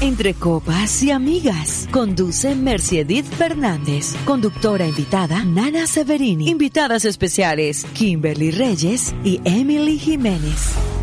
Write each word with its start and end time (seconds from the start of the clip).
Entre 0.00 0.34
copas 0.34 1.02
y 1.02 1.10
amigas, 1.10 1.88
conduce 1.90 2.54
Mercedith 2.54 3.24
Fernández, 3.24 4.14
conductora 4.26 4.86
invitada 4.86 5.42
Nana 5.42 5.86
Severini, 5.86 6.50
invitadas 6.50 7.06
especiales 7.06 7.86
Kimberly 7.94 8.50
Reyes 8.50 9.14
y 9.24 9.40
Emily 9.44 9.98
Jiménez. 9.98 10.95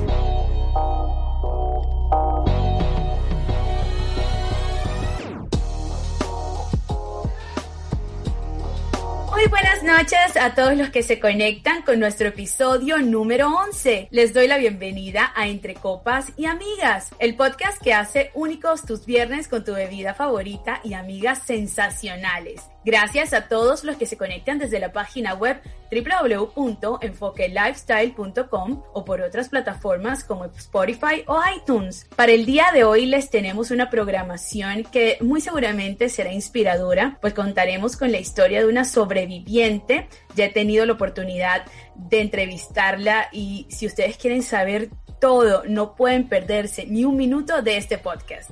Noches 9.98 10.38
a 10.42 10.56
todos 10.56 10.76
los 10.76 10.90
que 10.90 11.04
se 11.04 11.20
conectan 11.20 11.84
con 11.84 12.00
nuestro 12.00 12.30
episodio 12.30 12.98
número 12.98 13.56
11. 13.56 14.08
Les 14.10 14.34
doy 14.34 14.48
la 14.48 14.58
bienvenida 14.58 15.32
a 15.36 15.48
Entre 15.48 15.76
Copas 15.76 16.34
y 16.36 16.46
Amigas, 16.46 17.10
el 17.20 17.36
podcast 17.36 17.80
que 17.80 17.94
hace 17.94 18.32
únicos 18.34 18.82
tus 18.82 19.06
viernes 19.06 19.48
con 19.48 19.64
tu 19.64 19.74
bebida 19.74 20.16
favorita 20.16 20.82
y 20.84 20.96
amigas 20.96 21.44
sensacionales. 21.46 22.73
Gracias 22.86 23.34
a 23.34 23.48
todos 23.48 23.84
los 23.84 23.96
que 23.96 24.06
se 24.06 24.18
conectan 24.18 24.60
desde 24.60 24.80
la 24.80 24.92
página 24.92 25.34
web 25.34 25.60
www.enfoquelifestyle.com 25.92 28.84
o 28.94 29.06
por 29.06 29.22
otras 29.22 29.50
plataformas 29.50 30.24
como 30.24 30.46
Spotify 30.46 31.24
o 31.28 31.40
iTunes. 31.56 32.08
Para 32.16 32.32
el 32.32 32.46
día 32.46 32.68
de 32.74 32.84
hoy 32.84 33.06
les 33.06 33.30
tenemos 33.30 33.70
una 33.72 33.90
programación 33.90 34.84
que 34.84 35.18
muy 35.22 35.40
seguramente 35.40 36.10
será 36.10 36.34
inspiradora, 36.34 37.18
pues 37.22 37.34
contaremos 37.34 37.96
con 37.96 38.12
la 38.12 38.20
historia 38.20 38.60
de 38.60 38.68
una 38.68 38.84
sobreviviente. 38.86 40.10
Ya 40.36 40.46
he 40.46 40.50
tenido 40.50 40.86
la 40.86 40.94
oportunidad 40.94 41.64
de 41.96 42.22
entrevistarla 42.22 43.30
y 43.32 43.68
si 43.70 43.86
ustedes 43.86 44.18
quieren 44.18 44.44
saber 44.44 44.90
todo, 45.22 45.64
no 45.66 45.96
pueden 45.96 46.28
perderse 46.28 46.86
ni 46.86 47.06
un 47.06 47.16
minuto 47.16 47.62
de 47.62 47.78
este 47.78 47.98
podcast. 47.98 48.52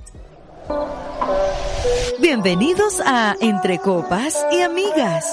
Bienvenidos 2.20 3.02
a 3.06 3.36
Entre 3.42 3.80
Copas 3.80 4.46
y 4.52 4.62
Amigas. 4.62 5.26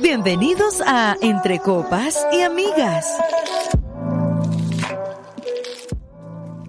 Bienvenidos 0.00 0.80
a 0.86 1.16
Entre 1.20 1.58
Copas 1.58 2.24
y 2.32 2.40
Amigas 2.42 3.18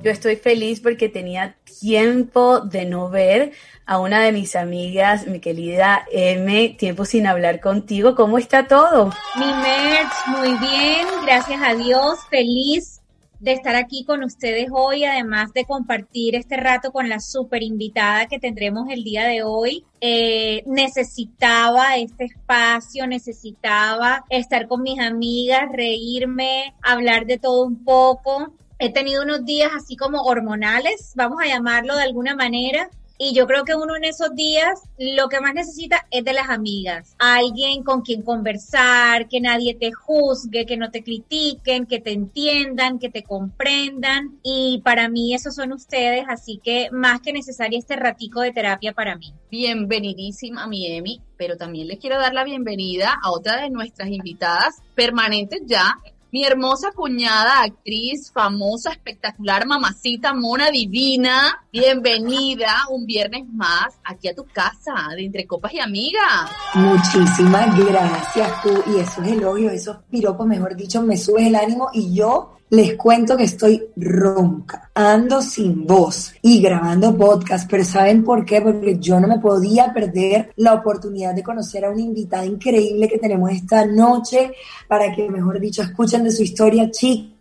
Yo 0.08 0.14
estoy 0.14 0.38
feliz 0.38 0.80
porque 0.80 1.10
tenía 1.10 1.58
tiempo 1.82 2.62
de 2.62 2.86
no 2.86 3.10
ver 3.10 3.52
a 3.86 4.00
una 4.00 4.22
de 4.22 4.32
mis 4.32 4.56
amigas, 4.56 5.28
mi 5.28 5.42
querida 5.42 6.06
M, 6.10 6.70
tiempo 6.80 7.04
sin 7.04 7.28
hablar 7.28 7.60
contigo. 7.60 8.16
¿Cómo 8.16 8.38
está 8.38 8.70
todo? 8.70 9.12
Mi 9.38 9.48
Merch, 9.48 10.28
muy 10.28 10.58
bien, 10.60 11.06
gracias 11.26 11.60
a 11.62 11.76
Dios, 11.76 12.20
feliz 12.30 13.02
de 13.42 13.52
estar 13.52 13.76
aquí 13.76 14.06
con 14.06 14.24
ustedes 14.24 14.70
hoy, 14.72 15.04
además 15.04 15.52
de 15.52 15.66
compartir 15.66 16.36
este 16.36 16.56
rato 16.56 16.94
con 16.94 17.10
la 17.10 17.20
super 17.20 17.62
invitada 17.62 18.28
que 18.28 18.40
tendremos 18.40 18.88
el 18.90 19.04
día 19.04 19.26
de 19.26 19.44
hoy. 19.44 19.84
Eh, 20.00 20.64
necesitaba 20.68 21.98
este 21.98 22.24
espacio, 22.24 23.08
necesitaba 23.08 24.24
estar 24.30 24.70
con 24.70 24.84
mis 24.84 25.02
amigas, 25.02 25.70
reírme, 25.74 26.74
hablar 26.82 27.26
de 27.26 27.40
todo 27.40 27.66
un 27.66 27.84
poco 27.84 28.54
he 28.80 28.92
tenido 28.92 29.24
unos 29.24 29.46
días 29.46 29.72
así 29.76 29.96
como 29.96 30.22
hormonales, 30.22 31.14
vamos 31.16 31.42
a 31.42 31.48
llamarlo 31.48 31.96
de 31.96 32.04
alguna 32.04 32.36
manera. 32.36 32.90
Y 33.20 33.34
yo 33.34 33.48
creo 33.48 33.64
que 33.64 33.74
uno 33.74 33.96
en 33.96 34.04
esos 34.04 34.36
días 34.36 34.80
lo 35.00 35.28
que 35.28 35.42
más 35.42 35.56
necesita 35.56 36.06
es 36.12 36.24
de 36.24 36.34
las 36.34 36.50
amigas. 36.50 37.16
Alguien 37.18 37.82
con 37.82 38.02
quien 38.02 38.22
conversar, 38.22 39.28
que 39.28 39.42
nadie 39.42 39.74
te 39.74 39.92
juzgue, 39.92 40.68
que 40.68 40.78
no 40.78 40.92
te 40.92 41.04
critiquen, 41.04 41.88
que 41.88 42.00
te 42.00 42.12
entiendan, 42.12 43.00
que 43.00 43.10
te 43.10 43.24
comprendan. 43.24 44.38
Y 44.44 44.82
para 44.84 45.10
mí 45.10 45.34
esos 45.34 45.56
son 45.56 45.72
ustedes, 45.72 46.26
así 46.28 46.62
que 46.64 46.90
más 46.92 47.20
que 47.22 47.34
necesario 47.34 47.80
este 47.80 47.96
ratico 47.96 48.42
de 48.42 48.52
terapia 48.52 48.94
para 48.94 49.16
mí. 49.16 49.34
Bienvenidísima 49.50 50.68
mi 50.68 50.86
Emi, 50.86 51.20
pero 51.38 51.58
también 51.58 51.88
les 51.88 51.98
quiero 51.98 52.20
dar 52.20 52.36
la 52.36 52.44
bienvenida 52.44 53.18
a 53.24 53.32
otra 53.32 53.60
de 53.64 53.72
nuestras 53.72 54.10
invitadas 54.10 54.84
permanentes 54.94 55.62
ya 55.66 55.98
mi 56.32 56.44
hermosa 56.44 56.92
cuñada, 56.92 57.64
actriz, 57.64 58.32
famosa, 58.32 58.92
espectacular, 58.92 59.66
mamacita, 59.66 60.34
mona 60.34 60.70
divina, 60.70 61.64
bienvenida 61.72 62.86
un 62.90 63.06
viernes 63.06 63.46
más 63.54 63.98
aquí 64.04 64.28
a 64.28 64.36
tu 64.36 64.46
casa 64.46 64.94
de 65.16 65.26
Entre 65.26 65.48
Copas 65.48 65.74
y 65.74 65.80
Amigas. 65.80 66.52
Muchísimas 66.74 67.78
gracias 67.78 68.62
tú, 68.62 68.84
y 68.88 69.00
esos 69.00 69.26
elogios, 69.26 69.72
esos 69.72 69.98
piropos, 70.10 70.46
mejor 70.46 70.76
dicho, 70.76 71.02
me 71.02 71.16
subes 71.16 71.48
el 71.48 71.56
ánimo 71.56 71.90
y 71.94 72.14
yo 72.14 72.57
les 72.70 72.96
cuento 72.96 73.38
que 73.38 73.46
estoy 73.46 73.82
ronca, 73.96 74.92
ando 74.94 75.42
sin 75.42 75.86
voz 75.86 76.34
y 76.42 76.62
grabando 76.62 77.18
podcast, 77.18 77.70
pero 77.70 77.84
¿saben 77.84 78.24
por 78.24 78.44
qué? 78.44 78.62
Porque 78.62 78.98
yo 79.00 79.20
no 79.20 79.28
me 79.28 79.40
podía 79.40 79.94
perder 79.94 80.52
la 80.58 80.74
oportunidad 80.74 81.34
de 81.34 81.44
conocer 81.44 81.86
a 81.86 81.92
una 81.92 82.02
invitada 82.02 82.46
increíble 82.46 83.08
que 83.08 83.20
tenemos 83.20 83.52
esta 83.52 83.86
noche 83.86 84.52
para 84.88 85.14
que, 85.14 85.30
mejor 85.30 85.60
dicho, 85.60 85.82
escuchen 85.82 86.24
de 86.24 86.32
su 86.32 86.44
historia, 86.44 86.92
chicas 86.92 87.38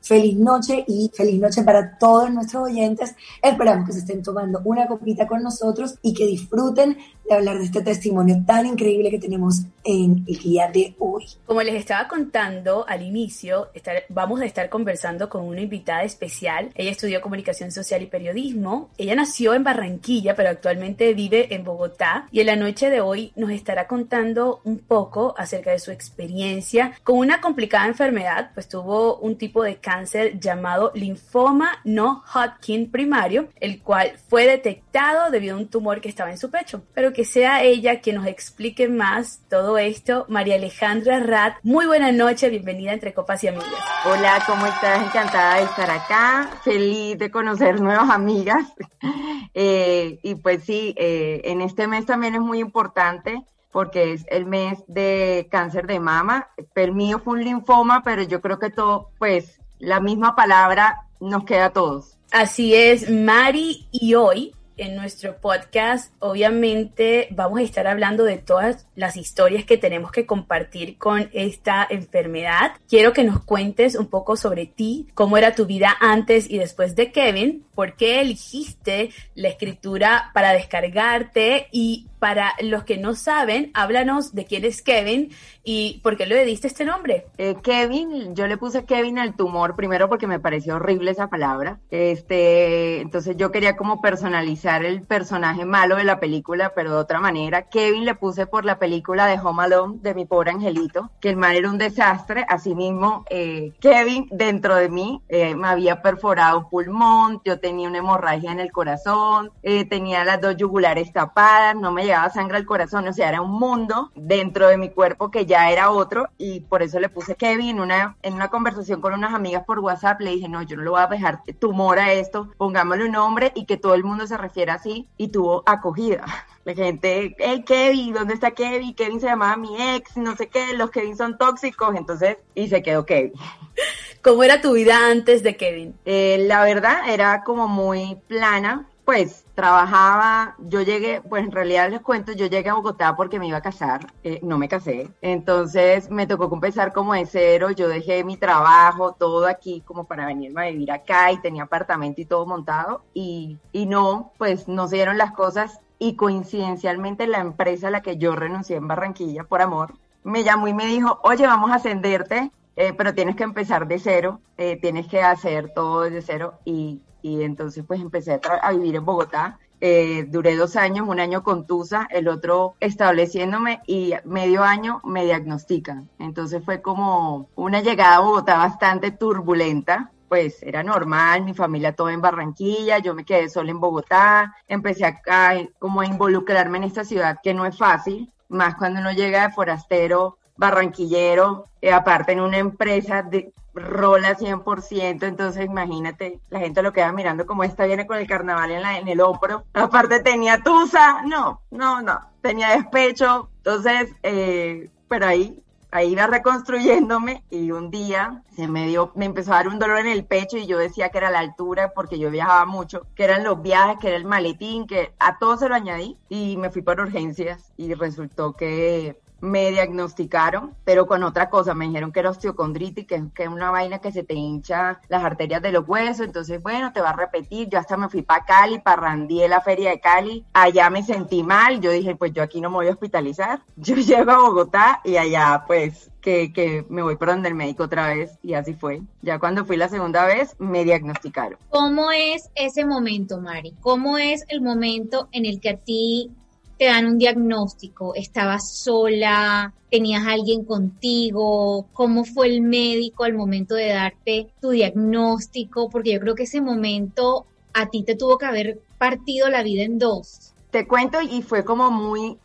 feliz 0.00 0.36
noche 0.36 0.84
y 0.86 1.10
feliz 1.14 1.40
noche 1.40 1.62
para 1.62 1.98
todos 1.98 2.30
nuestros 2.30 2.64
oyentes. 2.64 3.14
Esperamos 3.42 3.86
que 3.86 3.92
se 3.92 4.00
estén 4.00 4.22
tomando 4.22 4.60
una 4.64 4.86
copita 4.86 5.26
con 5.26 5.42
nosotros 5.42 5.98
y 6.02 6.12
que 6.14 6.26
disfruten 6.26 6.96
de 7.28 7.34
hablar 7.34 7.58
de 7.58 7.64
este 7.64 7.82
testimonio 7.82 8.42
tan 8.46 8.66
increíble 8.66 9.10
que 9.10 9.18
tenemos 9.18 9.62
en 9.84 10.24
el 10.26 10.38
día 10.38 10.70
de 10.72 10.94
hoy. 10.98 11.26
Como 11.46 11.62
les 11.62 11.74
estaba 11.74 12.08
contando 12.08 12.86
al 12.88 13.02
inicio, 13.02 13.68
vamos 14.08 14.40
a 14.40 14.44
estar 14.44 14.68
conversando 14.68 15.28
con 15.28 15.44
una 15.44 15.60
invitada 15.60 16.02
especial. 16.02 16.70
Ella 16.74 16.90
estudió 16.90 17.20
comunicación 17.20 17.70
social 17.70 18.02
y 18.02 18.06
periodismo. 18.06 18.90
Ella 18.98 19.14
nació 19.14 19.54
en 19.54 19.64
Barranquilla, 19.64 20.34
pero 20.34 20.50
actualmente 20.50 21.14
vive 21.14 21.54
en 21.54 21.64
Bogotá. 21.64 22.28
Y 22.30 22.40
en 22.40 22.46
la 22.46 22.56
noche 22.56 22.90
de 22.90 23.00
hoy 23.00 23.32
nos 23.36 23.50
estará 23.50 23.86
contando 23.86 24.60
un 24.64 24.78
poco 24.78 25.34
acerca 25.36 25.70
de 25.70 25.78
su 25.78 25.90
experiencia 25.90 26.92
con 27.02 27.18
una 27.18 27.40
complicada 27.40 27.86
enfermedad, 27.86 28.50
pues 28.54 28.68
tuvo 28.68 29.18
un 29.18 29.36
tipo 29.36 29.62
de 29.62 29.76
cáncer 29.76 30.38
llamado 30.38 30.92
linfoma 30.94 31.80
no 31.84 32.22
Hodgkin 32.34 32.90
primario, 32.90 33.48
el 33.60 33.82
cual 33.82 34.12
fue 34.28 34.46
detectado 34.46 35.30
debido 35.30 35.56
a 35.56 35.58
un 35.58 35.68
tumor 35.68 36.00
que 36.00 36.08
estaba 36.08 36.30
en 36.30 36.38
su 36.38 36.50
pecho. 36.50 36.82
Pero 36.94 37.12
que 37.18 37.24
sea 37.24 37.64
ella 37.64 38.00
quien 38.00 38.14
nos 38.14 38.28
explique 38.28 38.88
más 38.88 39.40
todo 39.50 39.76
esto. 39.76 40.24
María 40.28 40.54
Alejandra 40.54 41.18
Rat, 41.18 41.56
muy 41.64 41.84
buena 41.84 42.12
noche, 42.12 42.48
bienvenida 42.48 42.92
entre 42.92 43.12
Copas 43.12 43.42
y 43.42 43.48
Amigas. 43.48 43.66
Hola, 44.04 44.40
¿cómo 44.46 44.64
estás? 44.66 45.04
Encantada 45.04 45.56
de 45.56 45.64
estar 45.64 45.90
acá, 45.90 46.48
feliz 46.62 47.18
de 47.18 47.28
conocer 47.28 47.80
nuevas 47.80 48.08
amigas. 48.08 48.72
Eh, 49.54 50.20
y 50.22 50.36
pues 50.36 50.62
sí, 50.62 50.94
eh, 50.96 51.40
en 51.44 51.62
este 51.62 51.88
mes 51.88 52.06
también 52.06 52.34
es 52.36 52.40
muy 52.40 52.60
importante 52.60 53.44
porque 53.72 54.12
es 54.12 54.24
el 54.28 54.46
mes 54.46 54.84
de 54.86 55.48
cáncer 55.50 55.88
de 55.88 55.98
mama. 55.98 56.50
El 56.76 56.92
mío 56.92 57.18
fue 57.18 57.34
un 57.34 57.44
linfoma, 57.44 58.04
pero 58.04 58.22
yo 58.22 58.40
creo 58.40 58.60
que 58.60 58.70
todo, 58.70 59.10
pues 59.18 59.60
la 59.80 59.98
misma 59.98 60.36
palabra 60.36 61.06
nos 61.18 61.44
queda 61.44 61.66
a 61.66 61.70
todos. 61.70 62.18
Así 62.30 62.74
es, 62.74 63.10
Mari, 63.10 63.88
y 63.90 64.14
hoy 64.14 64.54
en 64.78 64.96
nuestro 64.96 65.36
podcast, 65.36 66.12
obviamente 66.18 67.28
vamos 67.30 67.60
a 67.60 67.62
estar 67.62 67.86
hablando 67.86 68.24
de 68.24 68.38
todas 68.38 68.86
las 68.96 69.16
historias 69.16 69.64
que 69.64 69.76
tenemos 69.76 70.10
que 70.10 70.26
compartir 70.26 70.98
con 70.98 71.28
esta 71.32 71.86
enfermedad. 71.88 72.72
Quiero 72.88 73.12
que 73.12 73.24
nos 73.24 73.44
cuentes 73.44 73.94
un 73.94 74.06
poco 74.06 74.36
sobre 74.36 74.66
ti, 74.66 75.06
cómo 75.14 75.36
era 75.36 75.54
tu 75.54 75.66
vida 75.66 75.96
antes 76.00 76.50
y 76.50 76.58
después 76.58 76.96
de 76.96 77.12
Kevin, 77.12 77.64
por 77.74 77.94
qué 77.94 78.20
elegiste 78.20 79.10
la 79.34 79.48
escritura 79.48 80.30
para 80.34 80.52
descargarte 80.52 81.68
y 81.70 82.07
para 82.18 82.54
los 82.60 82.84
que 82.84 82.98
no 82.98 83.14
saben, 83.14 83.70
háblanos 83.74 84.34
de 84.34 84.44
quién 84.44 84.64
es 84.64 84.82
Kevin 84.82 85.30
y 85.64 86.00
por 86.02 86.16
qué 86.16 86.26
le 86.26 86.44
diste 86.44 86.66
este 86.66 86.84
nombre. 86.84 87.26
Eh, 87.36 87.56
Kevin, 87.62 88.34
yo 88.34 88.46
le 88.46 88.56
puse 88.56 88.84
Kevin 88.84 89.18
al 89.18 89.34
tumor 89.34 89.76
primero 89.76 90.08
porque 90.08 90.26
me 90.26 90.40
pareció 90.40 90.76
horrible 90.76 91.10
esa 91.10 91.28
palabra. 91.28 91.78
Este, 91.90 93.00
entonces 93.00 93.36
yo 93.36 93.50
quería 93.50 93.76
como 93.76 94.00
personalizar 94.00 94.84
el 94.84 95.02
personaje 95.02 95.64
malo 95.64 95.96
de 95.96 96.04
la 96.04 96.20
película, 96.20 96.72
pero 96.74 96.92
de 96.92 96.96
otra 96.96 97.20
manera. 97.20 97.68
Kevin 97.68 98.04
le 98.04 98.14
puse 98.14 98.46
por 98.46 98.64
la 98.64 98.78
película 98.78 99.26
de 99.26 99.38
Home 99.38 99.64
Alone 99.64 99.98
de 100.00 100.14
mi 100.14 100.24
pobre 100.24 100.52
angelito, 100.52 101.10
que 101.20 101.30
el 101.30 101.36
mal 101.36 101.54
era 101.54 101.70
un 101.70 101.78
desastre. 101.78 102.46
Asimismo, 102.48 103.24
eh, 103.28 103.72
Kevin 103.80 104.26
dentro 104.30 104.74
de 104.74 104.88
mí 104.88 105.22
eh, 105.28 105.54
me 105.54 105.68
había 105.68 106.00
perforado 106.02 106.60
un 106.60 106.70
pulmón, 106.70 107.42
yo 107.44 107.60
tenía 107.60 107.88
una 107.88 107.98
hemorragia 107.98 108.52
en 108.52 108.60
el 108.60 108.72
corazón, 108.72 109.52
tenía 109.62 110.24
las 110.24 110.40
dos 110.40 110.56
yugulares 110.56 111.12
tapadas, 111.12 111.76
no 111.76 111.92
me 111.92 112.06
llegaba 112.08 112.30
sangre 112.30 112.56
al 112.56 112.66
corazón, 112.66 113.06
o 113.06 113.12
sea, 113.12 113.28
era 113.28 113.40
un 113.40 113.58
mundo 113.58 114.10
dentro 114.14 114.68
de 114.68 114.76
mi 114.76 114.90
cuerpo 114.90 115.30
que 115.30 115.46
ya 115.46 115.70
era 115.70 115.90
otro 115.90 116.28
y 116.38 116.60
por 116.60 116.82
eso 116.82 116.98
le 117.00 117.08
puse 117.08 117.36
Kevin 117.36 117.68
en 117.68 117.80
una, 117.80 118.16
en 118.22 118.34
una 118.34 118.48
conversación 118.48 119.00
con 119.00 119.12
unas 119.12 119.34
amigas 119.34 119.64
por 119.64 119.78
WhatsApp, 119.80 120.20
le 120.20 120.30
dije, 120.30 120.48
no, 120.48 120.62
yo 120.62 120.76
no 120.76 120.82
lo 120.82 120.92
voy 120.92 121.00
a 121.00 121.06
dejar 121.06 121.42
tumor 121.58 121.98
a 121.98 122.12
esto, 122.12 122.48
pongámosle 122.56 123.04
un 123.04 123.12
nombre 123.12 123.52
y 123.54 123.66
que 123.66 123.76
todo 123.76 123.94
el 123.94 124.04
mundo 124.04 124.26
se 124.26 124.36
refiera 124.36 124.74
así 124.74 125.08
y 125.16 125.28
tuvo 125.28 125.62
acogida. 125.66 126.24
La 126.64 126.74
gente, 126.74 127.34
hey 127.38 127.64
Kevin, 127.66 128.12
¿dónde 128.12 128.34
está 128.34 128.50
Kevin? 128.50 128.94
Kevin 128.94 129.20
se 129.20 129.26
llamaba 129.26 129.56
mi 129.56 129.80
ex, 129.94 130.18
no 130.18 130.36
sé 130.36 130.48
qué, 130.48 130.74
los 130.74 130.90
Kevin 130.90 131.16
son 131.16 131.38
tóxicos, 131.38 131.94
entonces, 131.96 132.36
y 132.54 132.68
se 132.68 132.82
quedó 132.82 133.06
Kevin. 133.06 133.32
¿Cómo 134.22 134.42
era 134.42 134.60
tu 134.60 134.72
vida 134.72 135.10
antes 135.10 135.42
de 135.42 135.56
Kevin? 135.56 135.94
Eh, 136.04 136.44
la 136.46 136.62
verdad 136.64 137.08
era 137.08 137.42
como 137.44 137.68
muy 137.68 138.18
plana, 138.26 138.86
pues 139.08 139.46
trabajaba, 139.54 140.54
yo 140.58 140.82
llegué, 140.82 141.22
pues 141.22 141.42
en 141.42 141.50
realidad 141.50 141.88
les 141.88 142.02
cuento, 142.02 142.32
yo 142.32 142.44
llegué 142.44 142.68
a 142.68 142.74
Bogotá 142.74 143.16
porque 143.16 143.38
me 143.38 143.48
iba 143.48 143.56
a 143.56 143.62
casar, 143.62 144.12
eh, 144.22 144.38
no 144.42 144.58
me 144.58 144.68
casé, 144.68 145.08
entonces 145.22 146.10
me 146.10 146.26
tocó 146.26 146.52
empezar 146.52 146.92
como 146.92 147.14
de 147.14 147.24
cero, 147.24 147.70
yo 147.70 147.88
dejé 147.88 148.22
mi 148.22 148.36
trabajo, 148.36 149.12
todo 149.18 149.46
aquí 149.46 149.80
como 149.86 150.04
para 150.04 150.26
venirme 150.26 150.60
a 150.60 150.70
vivir 150.70 150.92
acá 150.92 151.32
y 151.32 151.40
tenía 151.40 151.62
apartamento 151.62 152.20
y 152.20 152.26
todo 152.26 152.44
montado. 152.44 153.02
Y, 153.14 153.56
y 153.72 153.86
no, 153.86 154.32
pues 154.36 154.68
no 154.68 154.88
se 154.88 154.96
dieron 154.96 155.16
las 155.16 155.32
cosas 155.32 155.80
y 155.98 156.14
coincidencialmente 156.14 157.26
la 157.26 157.38
empresa 157.38 157.88
a 157.88 157.90
la 157.90 158.02
que 158.02 158.18
yo 158.18 158.36
renuncié 158.36 158.76
en 158.76 158.88
Barranquilla 158.88 159.44
por 159.44 159.62
amor 159.62 159.94
me 160.22 160.44
llamó 160.44 160.68
y 160.68 160.74
me 160.74 160.84
dijo, 160.84 161.18
oye, 161.22 161.46
vamos 161.46 161.70
a 161.70 161.76
ascenderte, 161.76 162.50
eh, 162.76 162.92
pero 162.92 163.14
tienes 163.14 163.36
que 163.36 163.44
empezar 163.44 163.88
de 163.88 163.98
cero, 163.98 164.40
eh, 164.58 164.78
tienes 164.78 165.06
que 165.06 165.22
hacer 165.22 165.72
todo 165.74 166.02
desde 166.02 166.20
cero 166.20 166.58
y 166.66 167.00
y 167.28 167.42
entonces 167.42 167.84
pues 167.86 168.00
empecé 168.00 168.40
a, 168.62 168.72
vivir 168.72 168.96
en 168.96 169.04
Bogotá. 169.04 169.58
Eh, 169.80 170.24
duré 170.28 170.56
dos 170.56 170.74
años, 170.74 171.06
un 171.08 171.20
año 171.20 171.42
con 171.44 171.66
TUSA, 171.66 172.08
el 172.10 172.26
otro 172.26 172.74
estableciéndome 172.80 173.80
y 173.86 174.14
medio 174.24 174.64
año 174.64 175.00
me 175.04 175.24
diagnostican. 175.24 176.08
Entonces 176.18 176.64
fue 176.64 176.82
como 176.82 177.48
una 177.54 177.80
llegada 177.80 178.16
a 178.16 178.20
Bogotá 178.20 178.56
bastante 178.56 179.12
turbulenta, 179.12 180.10
pues 180.28 180.62
era 180.62 180.82
normal, 180.82 181.44
mi 181.44 181.54
familia 181.54 181.94
toda 181.94 182.12
en 182.12 182.20
Barranquilla, 182.20 182.98
yo 182.98 183.14
me 183.14 183.24
quedé 183.24 183.48
sola 183.48 183.70
en 183.70 183.80
Bogotá, 183.80 184.54
empecé 184.66 185.06
a, 185.06 185.54
como 185.78 186.00
a 186.00 186.06
involucrarme 186.06 186.78
en 186.78 186.84
esta 186.84 187.04
ciudad 187.04 187.38
que 187.42 187.54
no 187.54 187.64
es 187.64 187.78
fácil, 187.78 188.30
más 188.48 188.74
cuando 188.74 189.00
uno 189.00 189.12
llega 189.12 189.46
de 189.46 189.54
forastero, 189.54 190.38
barranquillero, 190.56 191.66
eh, 191.80 191.92
aparte 191.92 192.32
en 192.32 192.40
una 192.40 192.58
empresa 192.58 193.22
de 193.22 193.52
rola 193.78 194.36
100%, 194.36 195.22
entonces 195.22 195.66
imagínate, 195.66 196.40
la 196.50 196.60
gente 196.60 196.82
lo 196.82 196.92
queda 196.92 197.12
mirando 197.12 197.46
como 197.46 197.64
esta 197.64 197.86
viene 197.86 198.06
con 198.06 198.18
el 198.18 198.26
carnaval 198.26 198.70
en, 198.70 198.82
la, 198.82 198.98
en 198.98 199.08
el 199.08 199.20
hombro, 199.20 199.64
aparte 199.72 200.20
tenía 200.20 200.62
tusa, 200.62 201.22
no, 201.22 201.62
no, 201.70 202.02
no, 202.02 202.20
tenía 202.40 202.70
despecho, 202.70 203.50
entonces, 203.58 204.14
eh, 204.22 204.90
pero 205.08 205.26
ahí 205.26 205.62
ahí 205.90 206.12
iba 206.12 206.26
reconstruyéndome 206.26 207.44
y 207.50 207.70
un 207.70 207.90
día 207.90 208.42
se 208.54 208.68
me 208.68 208.86
dio, 208.86 209.12
me 209.14 209.24
empezó 209.24 209.52
a 209.52 209.56
dar 209.56 209.68
un 209.68 209.78
dolor 209.78 210.00
en 210.00 210.08
el 210.08 210.24
pecho 210.24 210.58
y 210.58 210.66
yo 210.66 210.78
decía 210.78 211.08
que 211.08 211.18
era 211.18 211.30
la 211.30 211.38
altura 211.38 211.92
porque 211.94 212.18
yo 212.18 212.30
viajaba 212.30 212.66
mucho, 212.66 213.06
que 213.14 213.24
eran 213.24 213.44
los 213.44 213.62
viajes, 213.62 213.98
que 213.98 214.08
era 214.08 214.16
el 214.16 214.24
maletín, 214.24 214.86
que 214.86 215.14
a 215.18 215.38
todo 215.38 215.56
se 215.56 215.68
lo 215.68 215.74
añadí 215.74 216.16
y 216.28 216.56
me 216.56 216.70
fui 216.70 216.82
por 216.82 217.00
urgencias 217.00 217.72
y 217.76 217.94
resultó 217.94 218.52
que 218.52 219.18
me 219.40 219.70
diagnosticaron, 219.70 220.74
pero 220.84 221.06
con 221.06 221.22
otra 221.22 221.48
cosa, 221.50 221.74
me 221.74 221.86
dijeron 221.86 222.12
que 222.12 222.20
era 222.20 222.30
osteocondritis, 222.30 223.06
que, 223.06 223.22
que, 223.34 223.44
es 223.44 223.48
una 223.48 223.70
vaina 223.70 223.98
que 224.00 224.12
se 224.12 224.24
te 224.24 224.34
hincha 224.34 225.00
las 225.08 225.24
arterias 225.24 225.62
de 225.62 225.72
los 225.72 225.88
huesos, 225.88 226.26
entonces 226.26 226.62
bueno, 226.62 226.92
te 226.92 227.00
va 227.00 227.10
a 227.10 227.16
repetir, 227.16 227.68
yo 227.68 227.78
hasta 227.78 227.96
me 227.96 228.08
fui 228.08 228.22
para 228.22 228.44
Cali, 228.44 228.78
para 228.78 229.02
Randié 229.02 229.48
la 229.48 229.60
feria 229.60 229.90
de 229.90 230.00
Cali, 230.00 230.44
allá 230.52 230.90
me 230.90 231.02
sentí 231.02 231.42
mal, 231.42 231.80
yo 231.80 231.90
dije, 231.90 232.16
pues 232.16 232.32
yo 232.32 232.42
aquí 232.42 232.60
no 232.60 232.70
me 232.70 232.76
voy 232.76 232.88
a 232.88 232.92
hospitalizar, 232.92 233.62
yo 233.76 233.94
llego 233.96 234.30
a 234.30 234.38
Bogotá 234.38 235.00
y 235.04 235.16
allá 235.16 235.64
pues 235.66 236.10
que, 236.20 236.52
que, 236.52 236.84
me 236.88 237.02
voy 237.02 237.16
por 237.16 237.28
donde 237.28 237.48
el 237.48 237.54
médico 237.54 237.84
otra 237.84 238.08
vez 238.08 238.38
y 238.42 238.54
así 238.54 238.74
fue. 238.74 239.00
Ya 239.22 239.38
cuando 239.38 239.64
fui 239.64 239.76
la 239.76 239.88
segunda 239.88 240.26
vez 240.26 240.56
me 240.58 240.84
diagnosticaron. 240.84 241.58
¿Cómo 241.70 242.10
es 242.10 242.50
ese 242.54 242.84
momento, 242.84 243.40
Mari? 243.40 243.74
¿Cómo 243.80 244.18
es 244.18 244.44
el 244.48 244.60
momento 244.60 245.28
en 245.32 245.46
el 245.46 245.60
que 245.60 245.70
a 245.70 245.76
ti 245.76 246.32
te 246.78 246.86
dan 246.86 247.06
un 247.06 247.18
diagnóstico, 247.18 248.14
estabas 248.14 248.78
sola, 248.78 249.74
tenías 249.90 250.26
alguien 250.26 250.64
contigo, 250.64 251.88
cómo 251.92 252.24
fue 252.24 252.46
el 252.46 252.62
médico 252.62 253.24
al 253.24 253.34
momento 253.34 253.74
de 253.74 253.88
darte 253.88 254.48
tu 254.60 254.70
diagnóstico, 254.70 255.90
porque 255.90 256.12
yo 256.12 256.20
creo 256.20 256.34
que 256.36 256.44
ese 256.44 256.60
momento 256.60 257.46
a 257.74 257.86
ti 257.86 258.04
te 258.04 258.14
tuvo 258.14 258.38
que 258.38 258.46
haber 258.46 258.80
partido 258.96 259.48
la 259.48 259.62
vida 259.62 259.82
en 259.82 259.98
dos. 259.98 260.54
Te 260.70 260.86
cuento 260.86 261.20
y 261.20 261.42
fue 261.42 261.64
como 261.64 261.90
muy 261.90 262.38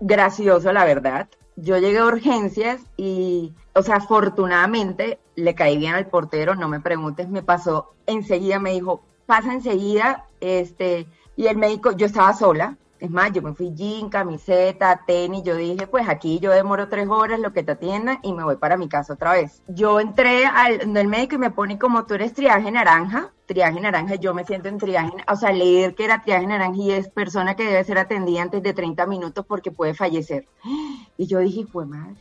gracioso, 0.00 0.72
la 0.72 0.84
verdad. 0.84 1.28
Yo 1.56 1.78
llegué 1.78 1.98
a 1.98 2.06
urgencias 2.06 2.82
y, 2.96 3.52
o 3.74 3.82
sea, 3.82 3.96
afortunadamente 3.96 5.18
le 5.34 5.54
caí 5.54 5.76
bien 5.76 5.94
al 5.94 6.06
portero, 6.06 6.54
no 6.54 6.68
me 6.68 6.80
preguntes, 6.80 7.28
me 7.28 7.42
pasó 7.42 7.92
enseguida, 8.06 8.58
me 8.58 8.72
dijo, 8.72 9.02
pasa 9.26 9.52
enseguida, 9.52 10.24
este, 10.40 11.06
y 11.36 11.46
el 11.46 11.56
médico, 11.56 11.92
yo 11.92 12.06
estaba 12.06 12.32
sola, 12.32 12.78
es 13.06 13.10
más, 13.10 13.32
yo 13.32 13.42
me 13.42 13.54
fui 13.54 13.72
jean, 13.74 14.08
camiseta, 14.08 15.02
tenis, 15.06 15.42
yo 15.44 15.56
dije, 15.56 15.86
pues 15.86 16.08
aquí 16.08 16.38
yo 16.40 16.50
demoro 16.50 16.88
tres 16.88 17.08
horas, 17.08 17.40
lo 17.40 17.52
que 17.52 17.62
te 17.62 17.72
atienda 17.72 18.18
y 18.22 18.32
me 18.32 18.44
voy 18.44 18.56
para 18.56 18.76
mi 18.76 18.88
casa 18.88 19.14
otra 19.14 19.32
vez. 19.32 19.62
Yo 19.68 20.00
entré 20.00 20.44
al 20.44 20.96
el 20.96 21.08
médico 21.08 21.36
y 21.36 21.38
me 21.38 21.50
pone 21.50 21.78
como 21.78 22.04
tú 22.04 22.14
eres 22.14 22.34
triaje 22.34 22.70
naranja, 22.70 23.32
triaje 23.46 23.80
naranja, 23.80 24.16
yo 24.16 24.34
me 24.34 24.44
siento 24.44 24.68
en 24.68 24.78
triaje, 24.78 25.12
o 25.30 25.36
sea, 25.36 25.52
leer 25.52 25.94
que 25.94 26.04
era 26.04 26.22
triaje 26.22 26.46
naranja 26.46 26.76
y 26.76 26.90
es 26.90 27.08
persona 27.08 27.54
que 27.54 27.64
debe 27.64 27.84
ser 27.84 27.98
atendida 27.98 28.42
antes 28.42 28.62
de 28.62 28.72
30 28.74 29.06
minutos 29.06 29.44
porque 29.46 29.70
puede 29.70 29.94
fallecer. 29.94 30.46
Y 31.16 31.26
yo 31.26 31.38
dije, 31.38 31.64
pues 31.72 31.86
madre, 31.86 32.16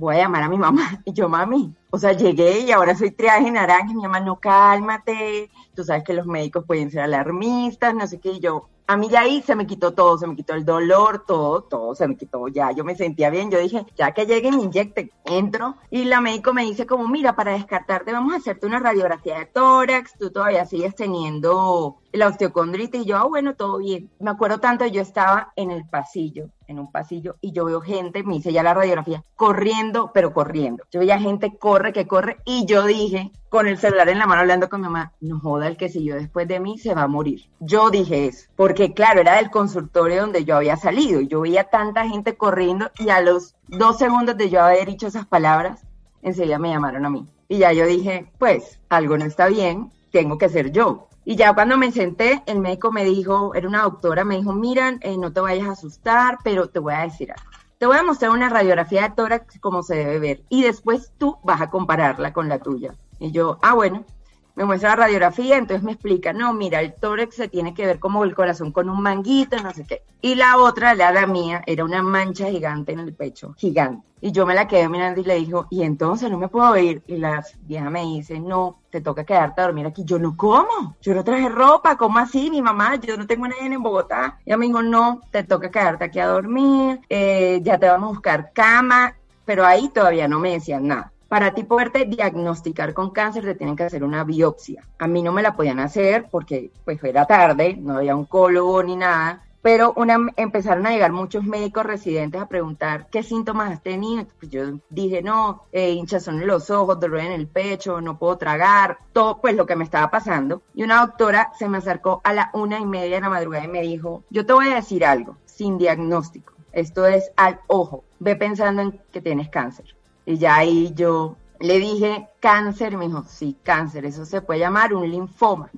voy 0.00 0.16
a 0.16 0.18
llamar 0.20 0.42
a 0.42 0.48
mi 0.48 0.58
mamá. 0.58 1.02
Y 1.04 1.12
yo, 1.12 1.28
mami, 1.28 1.74
o 1.90 1.98
sea, 1.98 2.12
llegué 2.12 2.60
y 2.60 2.72
ahora 2.72 2.96
soy 2.96 3.10
triaje 3.10 3.50
naranja. 3.50 3.92
Mi 3.92 4.02
mamá, 4.02 4.20
no, 4.20 4.36
cálmate. 4.36 5.50
Tú 5.74 5.84
sabes 5.84 6.02
que 6.04 6.14
los 6.14 6.26
médicos 6.26 6.64
pueden 6.66 6.90
ser 6.90 7.02
alarmistas, 7.02 7.94
no 7.94 8.06
sé 8.06 8.18
qué. 8.18 8.32
Y 8.32 8.40
yo, 8.40 8.68
a 8.90 8.96
mí 8.96 9.08
ya 9.08 9.20
ahí 9.20 9.40
se 9.40 9.54
me 9.54 9.68
quitó 9.68 9.94
todo, 9.94 10.18
se 10.18 10.26
me 10.26 10.34
quitó 10.34 10.54
el 10.54 10.64
dolor, 10.64 11.24
todo, 11.24 11.62
todo 11.62 11.94
se 11.94 12.08
me 12.08 12.16
quitó. 12.16 12.48
Ya, 12.48 12.72
yo 12.72 12.82
me 12.82 12.96
sentía 12.96 13.30
bien, 13.30 13.48
yo 13.48 13.60
dije, 13.60 13.86
ya 13.94 14.10
que 14.10 14.26
llegue 14.26 14.50
me 14.50 14.64
inyecte, 14.64 15.12
entro 15.26 15.76
y 15.90 16.06
la 16.06 16.20
médico 16.20 16.52
me 16.52 16.64
dice 16.64 16.86
como, 16.86 17.06
mira, 17.06 17.36
para 17.36 17.52
descartarte 17.52 18.12
vamos 18.12 18.34
a 18.34 18.38
hacerte 18.38 18.66
una 18.66 18.80
radiografía 18.80 19.38
de 19.38 19.46
tórax, 19.46 20.18
tú 20.18 20.32
todavía 20.32 20.66
sigues 20.66 20.96
teniendo 20.96 21.98
la 22.10 22.26
osteocondritis 22.26 23.02
y 23.02 23.04
yo, 23.04 23.16
ah, 23.18 23.28
bueno, 23.28 23.54
todo 23.54 23.78
bien. 23.78 24.10
Me 24.18 24.32
acuerdo 24.32 24.58
tanto, 24.58 24.84
yo 24.86 25.02
estaba 25.02 25.52
en 25.54 25.70
el 25.70 25.88
pasillo, 25.88 26.50
en 26.70 26.78
un 26.78 26.90
pasillo 26.90 27.36
y 27.40 27.52
yo 27.52 27.64
veo 27.64 27.80
gente, 27.80 28.22
me 28.22 28.36
hice 28.36 28.52
ya 28.52 28.62
la 28.62 28.74
radiografía, 28.74 29.24
corriendo, 29.36 30.12
pero 30.14 30.32
corriendo. 30.32 30.84
Yo 30.90 31.00
veía 31.00 31.18
gente 31.18 31.58
corre, 31.58 31.92
que 31.92 32.06
corre 32.06 32.38
y 32.44 32.64
yo 32.64 32.84
dije, 32.84 33.32
con 33.48 33.66
el 33.66 33.78
celular 33.78 34.08
en 34.08 34.18
la 34.18 34.26
mano 34.26 34.42
hablando 34.42 34.68
con 34.68 34.80
mi 34.80 34.86
mamá, 34.86 35.12
no 35.20 35.40
joda 35.40 35.66
el 35.66 35.76
que 35.76 35.88
si 35.88 36.04
yo 36.04 36.14
después 36.14 36.46
de 36.48 36.60
mí 36.60 36.78
se 36.78 36.94
va 36.94 37.02
a 37.02 37.08
morir. 37.08 37.50
Yo 37.58 37.90
dije 37.90 38.26
eso, 38.26 38.48
porque 38.56 38.94
claro, 38.94 39.20
era 39.20 39.36
del 39.36 39.50
consultorio 39.50 40.22
donde 40.22 40.44
yo 40.44 40.56
había 40.56 40.76
salido 40.76 41.20
y 41.20 41.28
yo 41.28 41.40
veía 41.40 41.64
tanta 41.64 42.08
gente 42.08 42.36
corriendo 42.36 42.90
y 42.98 43.10
a 43.10 43.20
los 43.20 43.56
dos 43.66 43.98
segundos 43.98 44.36
de 44.36 44.48
yo 44.48 44.62
haber 44.62 44.86
dicho 44.86 45.08
esas 45.08 45.26
palabras, 45.26 45.84
enseguida 46.22 46.58
me 46.58 46.70
llamaron 46.70 47.04
a 47.04 47.10
mí. 47.10 47.26
Y 47.48 47.58
ya 47.58 47.72
yo 47.72 47.84
dije, 47.84 48.30
pues 48.38 48.78
algo 48.88 49.18
no 49.18 49.24
está 49.24 49.48
bien, 49.48 49.90
tengo 50.12 50.38
que 50.38 50.48
ser 50.48 50.70
yo. 50.70 51.08
Y 51.24 51.36
ya 51.36 51.54
cuando 51.54 51.76
me 51.76 51.92
senté, 51.92 52.42
el 52.46 52.60
médico 52.60 52.90
me 52.92 53.04
dijo, 53.04 53.54
era 53.54 53.68
una 53.68 53.82
doctora, 53.82 54.24
me 54.24 54.36
dijo, 54.36 54.52
mira, 54.52 54.96
eh, 55.00 55.16
no 55.18 55.32
te 55.32 55.40
vayas 55.40 55.68
a 55.68 55.72
asustar, 55.72 56.38
pero 56.42 56.68
te 56.68 56.78
voy 56.78 56.94
a 56.94 57.02
decir. 57.02 57.32
Te 57.78 57.86
voy 57.86 57.96
a 57.96 58.02
mostrar 58.02 58.30
una 58.30 58.48
radiografía 58.48 59.02
de 59.02 59.10
tórax 59.10 59.58
como 59.60 59.82
se 59.82 59.96
debe 59.96 60.18
ver 60.18 60.42
y 60.48 60.62
después 60.62 61.12
tú 61.18 61.38
vas 61.42 61.60
a 61.60 61.70
compararla 61.70 62.32
con 62.32 62.48
la 62.48 62.58
tuya. 62.58 62.94
Y 63.18 63.32
yo, 63.32 63.58
ah, 63.62 63.74
bueno, 63.74 64.04
me 64.54 64.64
muestra 64.64 64.90
la 64.90 64.96
radiografía, 64.96 65.56
entonces 65.56 65.82
me 65.82 65.92
explica, 65.92 66.32
no, 66.32 66.52
mira, 66.52 66.80
el 66.80 66.94
tórax 66.94 67.36
se 67.36 67.48
tiene 67.48 67.74
que 67.74 67.86
ver 67.86 67.98
como 67.98 68.24
el 68.24 68.34
corazón 68.34 68.72
con 68.72 68.88
un 68.88 69.00
manguito, 69.02 69.56
no 69.62 69.72
sé 69.72 69.84
qué. 69.84 70.02
Y 70.20 70.34
la 70.34 70.58
otra, 70.58 70.94
la, 70.94 71.26
mía, 71.26 71.62
era 71.66 71.84
una 71.84 72.02
mancha 72.02 72.50
gigante 72.50 72.92
en 72.92 73.00
el 73.00 73.14
pecho, 73.14 73.54
gigante. 73.56 74.06
Y 74.20 74.32
yo 74.32 74.44
me 74.44 74.54
la 74.54 74.68
quedé 74.68 74.86
mirando 74.88 75.20
y 75.20 75.24
le 75.24 75.36
dijo, 75.36 75.66
y 75.70 75.82
entonces 75.82 76.30
no 76.30 76.36
me 76.36 76.48
puedo 76.48 76.76
ir. 76.76 77.02
Y 77.06 77.16
la 77.16 77.42
vieja 77.62 77.88
me 77.88 78.02
dice, 78.02 78.38
no, 78.38 78.80
te 78.90 79.00
toca 79.00 79.24
quedarte 79.24 79.62
a 79.62 79.64
dormir 79.64 79.86
aquí. 79.86 80.04
Yo 80.04 80.18
no, 80.18 80.36
¿cómo? 80.36 80.94
Yo 81.00 81.14
no 81.14 81.24
traje 81.24 81.48
ropa, 81.48 81.96
¿cómo 81.96 82.18
así? 82.18 82.50
Mi 82.50 82.60
mamá, 82.60 82.96
yo 82.96 83.16
no 83.16 83.26
tengo 83.26 83.48
nadie 83.48 83.64
en 83.64 83.82
Bogotá. 83.82 84.38
Y 84.44 84.50
ella 84.50 84.58
me 84.58 84.66
dijo, 84.66 84.82
no, 84.82 85.22
te 85.30 85.42
toca 85.44 85.70
quedarte 85.70 86.04
aquí 86.04 86.18
a 86.18 86.26
dormir, 86.26 87.00
eh, 87.08 87.60
ya 87.62 87.78
te 87.78 87.88
vamos 87.88 88.08
a 88.08 88.12
buscar 88.12 88.52
cama. 88.52 89.14
Pero 89.46 89.64
ahí 89.64 89.88
todavía 89.88 90.28
no 90.28 90.38
me 90.38 90.52
decían 90.52 90.86
nada. 90.86 91.12
Para 91.30 91.54
ti 91.54 91.62
poderte 91.62 92.06
diagnosticar 92.06 92.92
con 92.92 93.10
cáncer 93.10 93.44
te 93.44 93.54
tienen 93.54 93.76
que 93.76 93.84
hacer 93.84 94.02
una 94.02 94.24
biopsia. 94.24 94.84
A 94.98 95.06
mí 95.06 95.22
no 95.22 95.30
me 95.30 95.42
la 95.42 95.54
podían 95.54 95.78
hacer 95.78 96.26
porque 96.28 96.72
pues 96.84 96.98
era 97.04 97.24
tarde, 97.24 97.76
no 97.76 97.98
había 97.98 98.16
oncólogo 98.16 98.82
ni 98.82 98.96
nada, 98.96 99.44
pero 99.62 99.92
una, 99.94 100.18
empezaron 100.34 100.84
a 100.88 100.90
llegar 100.90 101.12
muchos 101.12 101.44
médicos 101.44 101.86
residentes 101.86 102.42
a 102.42 102.48
preguntar 102.48 103.06
qué 103.12 103.22
síntomas 103.22 103.70
has 103.70 103.80
tenido. 103.80 104.26
Pues 104.40 104.50
yo 104.50 104.80
dije, 104.88 105.22
no, 105.22 105.66
eh, 105.70 105.90
hinchazón 105.92 106.40
en 106.42 106.48
los 106.48 106.68
ojos, 106.68 106.98
dolor 106.98 107.20
en 107.20 107.30
el 107.30 107.46
pecho, 107.46 108.00
no 108.00 108.18
puedo 108.18 108.36
tragar, 108.36 108.98
todo 109.12 109.40
pues 109.40 109.54
lo 109.54 109.66
que 109.66 109.76
me 109.76 109.84
estaba 109.84 110.10
pasando. 110.10 110.62
Y 110.74 110.82
una 110.82 111.06
doctora 111.06 111.52
se 111.56 111.68
me 111.68 111.78
acercó 111.78 112.20
a 112.24 112.32
la 112.32 112.50
una 112.54 112.80
y 112.80 112.86
media 112.86 113.14
de 113.14 113.20
la 113.20 113.30
madrugada 113.30 113.66
y 113.66 113.68
me 113.68 113.82
dijo, 113.82 114.24
yo 114.30 114.44
te 114.44 114.52
voy 114.52 114.66
a 114.66 114.74
decir 114.74 115.04
algo, 115.04 115.36
sin 115.44 115.78
diagnóstico. 115.78 116.54
Esto 116.72 117.06
es 117.06 117.30
al 117.36 117.60
ojo, 117.68 118.02
ve 118.18 118.34
pensando 118.34 118.82
en 118.82 119.00
que 119.12 119.20
tienes 119.20 119.48
cáncer. 119.48 119.94
Y 120.30 120.38
ya 120.38 120.54
ahí 120.54 120.92
yo 120.94 121.34
le 121.58 121.80
dije, 121.80 122.28
cáncer, 122.38 122.96
me 122.96 123.08
dijo, 123.08 123.24
sí, 123.26 123.56
cáncer, 123.64 124.04
eso 124.04 124.24
se 124.24 124.40
puede 124.40 124.60
llamar 124.60 124.94
un 124.94 125.10
linfoma. 125.10 125.70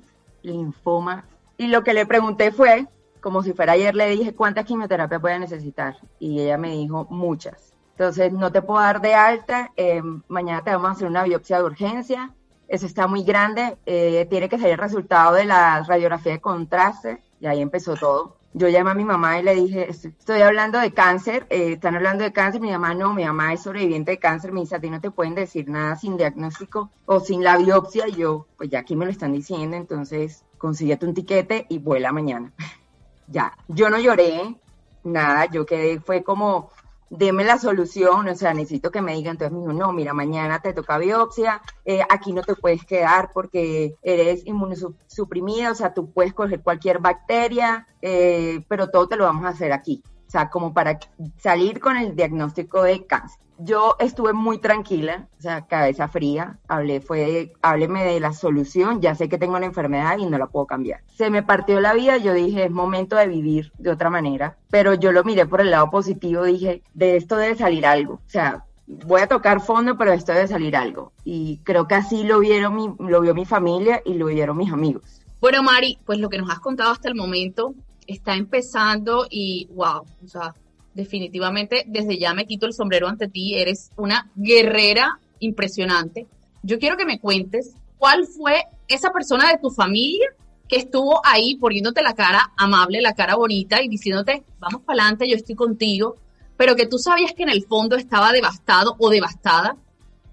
Linfoma. 0.43 1.25
Y 1.57 1.69
lo 1.69 1.83
que 1.83 1.95
le 1.95 2.05
pregunté 2.05 2.53
fue, 2.53 2.87
como 3.23 3.43
si 3.43 3.55
fuera 3.55 3.73
ayer, 3.73 3.97
le 3.97 4.11
dije, 4.11 4.35
¿cuántas 4.35 4.67
quimioterapias 4.67 5.23
voy 5.23 5.33
a 5.33 5.39
necesitar? 5.39 5.97
Y 6.19 6.39
ella 6.39 6.59
me 6.59 6.73
dijo, 6.73 7.07
muchas. 7.09 7.73
Entonces, 7.93 8.31
no 8.31 8.53
te 8.53 8.61
puedo 8.61 8.81
dar 8.81 9.01
de 9.01 9.15
alta, 9.15 9.73
eh, 9.75 10.03
mañana 10.29 10.63
te 10.63 10.71
vamos 10.71 10.91
a 10.91 10.93
hacer 10.93 11.09
una 11.09 11.23
biopsia 11.23 11.57
de 11.57 11.65
urgencia, 11.65 12.31
eso 12.69 12.85
está 12.85 13.07
muy 13.07 13.25
grande, 13.25 13.79
eh, 13.87 14.27
tiene 14.29 14.51
que 14.51 14.59
ser 14.59 14.73
el 14.73 14.79
resultado 14.79 15.33
de 15.33 15.47
la 15.47 15.83
radiografía 15.83 16.33
de 16.33 16.41
contraste, 16.43 17.23
y 17.41 17.47
ahí 17.47 17.63
empezó 17.63 17.95
todo 17.95 18.37
yo 18.55 18.69
llamé 18.69 18.91
a 18.91 18.95
mi 18.95 19.05
mamá 19.05 19.39
y 19.39 19.43
le 19.43 19.55
dije, 19.55 19.89
estoy 19.89 20.43
hablando 20.43 20.79
de 20.79 20.93
cáncer, 20.93 21.47
eh, 21.49 21.73
están 21.73 21.95
hablando 21.95 22.23
de 22.23 22.33
cáncer, 22.33 22.61
mi 22.61 22.71
mamá 22.71 22.95
no, 22.95 23.15
mi 23.15 23.25
mamá 23.25 23.53
es 23.53 23.63
sobreviviente 23.63 24.13
de 24.13 24.19
cáncer, 24.19 24.53
me 24.53 24.61
dice, 24.61 24.77
a 24.77 24.81
ti 24.81 24.91
no 24.91 25.01
te 25.01 25.11
pueden 25.11 25.35
decir 25.35 25.69
nada 25.69 25.97
sin 25.97 26.17
diagnóstico 26.17 26.91
o 27.07 27.21
sin 27.21 27.43
la 27.43 27.57
biopsia, 27.57 28.09
y 28.09 28.13
yo, 28.13 28.47
pues 28.59 28.69
ya 28.69 28.81
aquí 28.81 28.95
me 28.95 29.07
lo 29.07 29.11
están 29.11 29.33
diciendo, 29.33 29.77
entonces 29.77 30.45
consíguete 30.59 31.07
un 31.07 31.15
tiquete 31.15 31.67
y 31.69 31.79
vuela 31.79 32.13
mañana. 32.13 32.53
ya, 33.27 33.57
yo 33.69 33.89
no 33.89 33.99
lloré, 33.99 34.55
nada, 35.03 35.47
yo 35.47 35.65
quedé, 35.65 36.01
fue 36.01 36.23
como 36.23 36.71
deme 37.13 37.45
la 37.45 37.59
solución, 37.59 38.27
o 38.27 38.35
sea, 38.35 38.55
necesito 38.55 38.91
que 38.91 39.03
me 39.03 39.15
digan, 39.15 39.33
entonces 39.33 39.53
me 39.53 39.61
dijo, 39.61 39.73
no, 39.75 39.93
mira, 39.93 40.15
mañana 40.15 40.61
te 40.61 40.73
toca 40.73 40.97
biopsia, 40.97 41.61
eh, 41.85 42.01
aquí 42.09 42.33
no 42.33 42.43
te 42.43 42.55
puedes 42.55 42.85
quedar 42.87 43.31
porque 43.35 43.97
eres 44.03 44.47
inmunosuprimida, 44.47 45.73
o 45.73 45.75
sea, 45.75 45.93
tú 45.93 46.11
puedes 46.11 46.33
coger 46.33 46.63
cualquier 46.63 47.01
bacteria, 47.01 47.87
eh, 48.01 48.65
pero 48.67 48.89
todo 48.89 49.09
te 49.09 49.17
lo 49.17 49.25
vamos 49.25 49.45
a 49.45 49.51
hacer 49.51 49.73
aquí, 49.73 50.03
o 50.27 50.31
sea, 50.31 50.49
como 50.49 50.73
para 50.73 50.99
salir 51.37 51.81
con 51.81 51.99
el 51.99 52.17
diagnóstico 52.17 52.83
de 52.83 53.07
cáncer 53.07 53.41
yo 53.65 53.97
estuve 53.99 54.33
muy 54.33 54.59
tranquila, 54.59 55.29
o 55.39 55.43
sea, 55.43 55.67
cabeza 55.67 56.09
fría, 56.09 56.59
hablé, 56.69 57.01
fue, 57.01 57.53
hábleme 57.63 58.05
de 58.05 58.21
la 58.21 58.33
solución, 58.33 59.01
ya 59.01 59.15
sé 59.15 59.29
que 59.29 59.39
tengo 59.39 59.57
una 59.57 59.67
enfermedad 59.67 60.19
y 60.19 60.27
no 60.27 60.39
la 60.39 60.47
puedo 60.47 60.67
cambiar. 60.67 61.01
Se 61.15 61.31
me 61.31 61.43
partió 61.43 61.81
la 61.81 61.95
vida, 61.95 62.17
yo 62.17 62.35
dije, 62.35 62.65
es 62.65 62.71
momento 62.71 63.17
de 63.17 63.27
vivir 63.27 63.73
de 63.79 63.91
otra 63.91 64.11
manera, 64.11 64.57
pero 64.71 64.95
yo 64.95 65.13
lo 65.13 65.25
miré 65.25 65.47
por 65.47 65.61
el 65.61 65.71
lado 65.71 65.91
positivo, 65.91 66.45
dije, 66.45 66.83
de 66.95 67.17
esto 67.17 67.37
debe 67.37 67.57
salir 67.57 67.87
algo, 67.87 68.15
o 68.15 68.31
sea, 68.31 68.65
voy 68.87 69.21
a 69.21 69.29
tocar 69.29 69.61
fondo, 69.61 69.97
pero 69.97 70.13
esto 70.13 70.33
debe 70.33 70.49
salir 70.49 70.77
algo. 70.77 71.13
Y 71.25 71.59
creo 71.65 71.87
que 71.87 71.95
así 71.95 72.25
lo 72.25 72.41
vieron 72.41 72.75
mi, 72.75 72.91
lo 72.99 73.21
vio 73.21 73.35
mi 73.35 73.45
familia 73.45 74.03
y 74.05 74.15
lo 74.15 74.27
vieron 74.27 74.57
mis 74.57 74.73
amigos. 74.73 75.21
Bueno, 75.41 75.63
Mari, 75.63 75.99
pues 76.05 76.19
lo 76.19 76.29
que 76.29 76.39
nos 76.39 76.51
has 76.51 76.61
contado 76.61 76.93
hasta 76.93 77.09
el 77.09 77.15
momento 77.15 77.75
está 78.07 78.35
empezando 78.35 79.27
y 79.31 79.69
wow, 79.75 80.05
o 80.25 80.29
sea, 80.29 80.55
definitivamente 80.95 81.85
desde 81.87 82.19
ya 82.19 82.35
me 82.35 82.47
quito 82.47 82.67
el 82.67 82.73
sombrero 82.73 83.09
ante 83.09 83.29
ti, 83.29 83.55
eres 83.55 83.91
una 83.97 84.31
guerrera 84.35 85.19
impresionante. 85.39 86.27
Yo 86.63 86.79
quiero 86.79 86.97
que 86.97 87.05
me 87.05 87.19
cuentes 87.19 87.75
cuál 87.99 88.27
fue 88.27 88.65
esa 88.89 89.11
persona 89.11 89.49
de 89.49 89.59
tu 89.59 89.71
familia 89.71 90.27
que 90.69 90.77
estuvo 90.77 91.21
ahí 91.25 91.57
poniéndote 91.57 92.03
la 92.03 92.15
cara 92.15 92.53
amable, 92.57 93.01
la 93.01 93.15
cara 93.15 93.35
bonita 93.35 93.83
y 93.83 93.89
diciéndote, 93.89 94.45
vamos 94.59 94.83
para 94.83 95.03
adelante, 95.03 95.29
yo 95.29 95.37
estoy 95.37 95.55
contigo, 95.55 96.17
pero 96.57 96.77
que 96.77 96.87
tú 96.87 96.99
sabías 96.99 97.33
que 97.33 97.43
en 97.43 97.51
el 97.51 97.65
fondo 97.65 97.97
estaba 97.97 98.33
devastado 98.33 98.97
o 98.99 99.11
devastada 99.11 99.77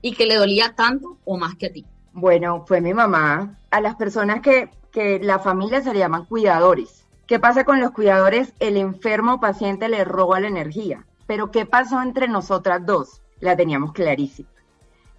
y 0.01 0.13
que 0.13 0.25
le 0.25 0.35
dolía 0.35 0.73
tanto 0.75 1.17
o 1.25 1.37
más 1.37 1.55
que 1.55 1.65
a 1.65 1.73
ti. 1.73 1.85
Bueno, 2.13 2.63
fue 2.65 2.79
mi 2.79 2.93
mamá. 2.93 3.59
A 3.71 3.81
las 3.81 3.95
personas 3.95 4.41
que, 4.41 4.69
que 4.91 5.19
la 5.19 5.39
familia 5.39 5.81
se 5.81 5.93
le 5.93 5.99
llaman 5.99 6.25
cuidadores 6.25 6.98
¿Qué 7.29 7.37
pasa 7.37 7.63
con 7.63 7.79
los 7.79 7.91
cuidadores? 7.91 8.55
El 8.59 8.75
enfermo 8.75 9.39
paciente 9.39 9.87
le 9.87 10.03
roba 10.03 10.39
la 10.39 10.47
energía. 10.47 11.05
Pero 11.27 11.51
¿qué 11.51 11.63
pasó 11.67 12.01
entre 12.01 12.27
nosotras 12.27 12.83
dos? 12.87 13.21
La 13.39 13.55
teníamos 13.55 13.93
clarísima. 13.93 14.49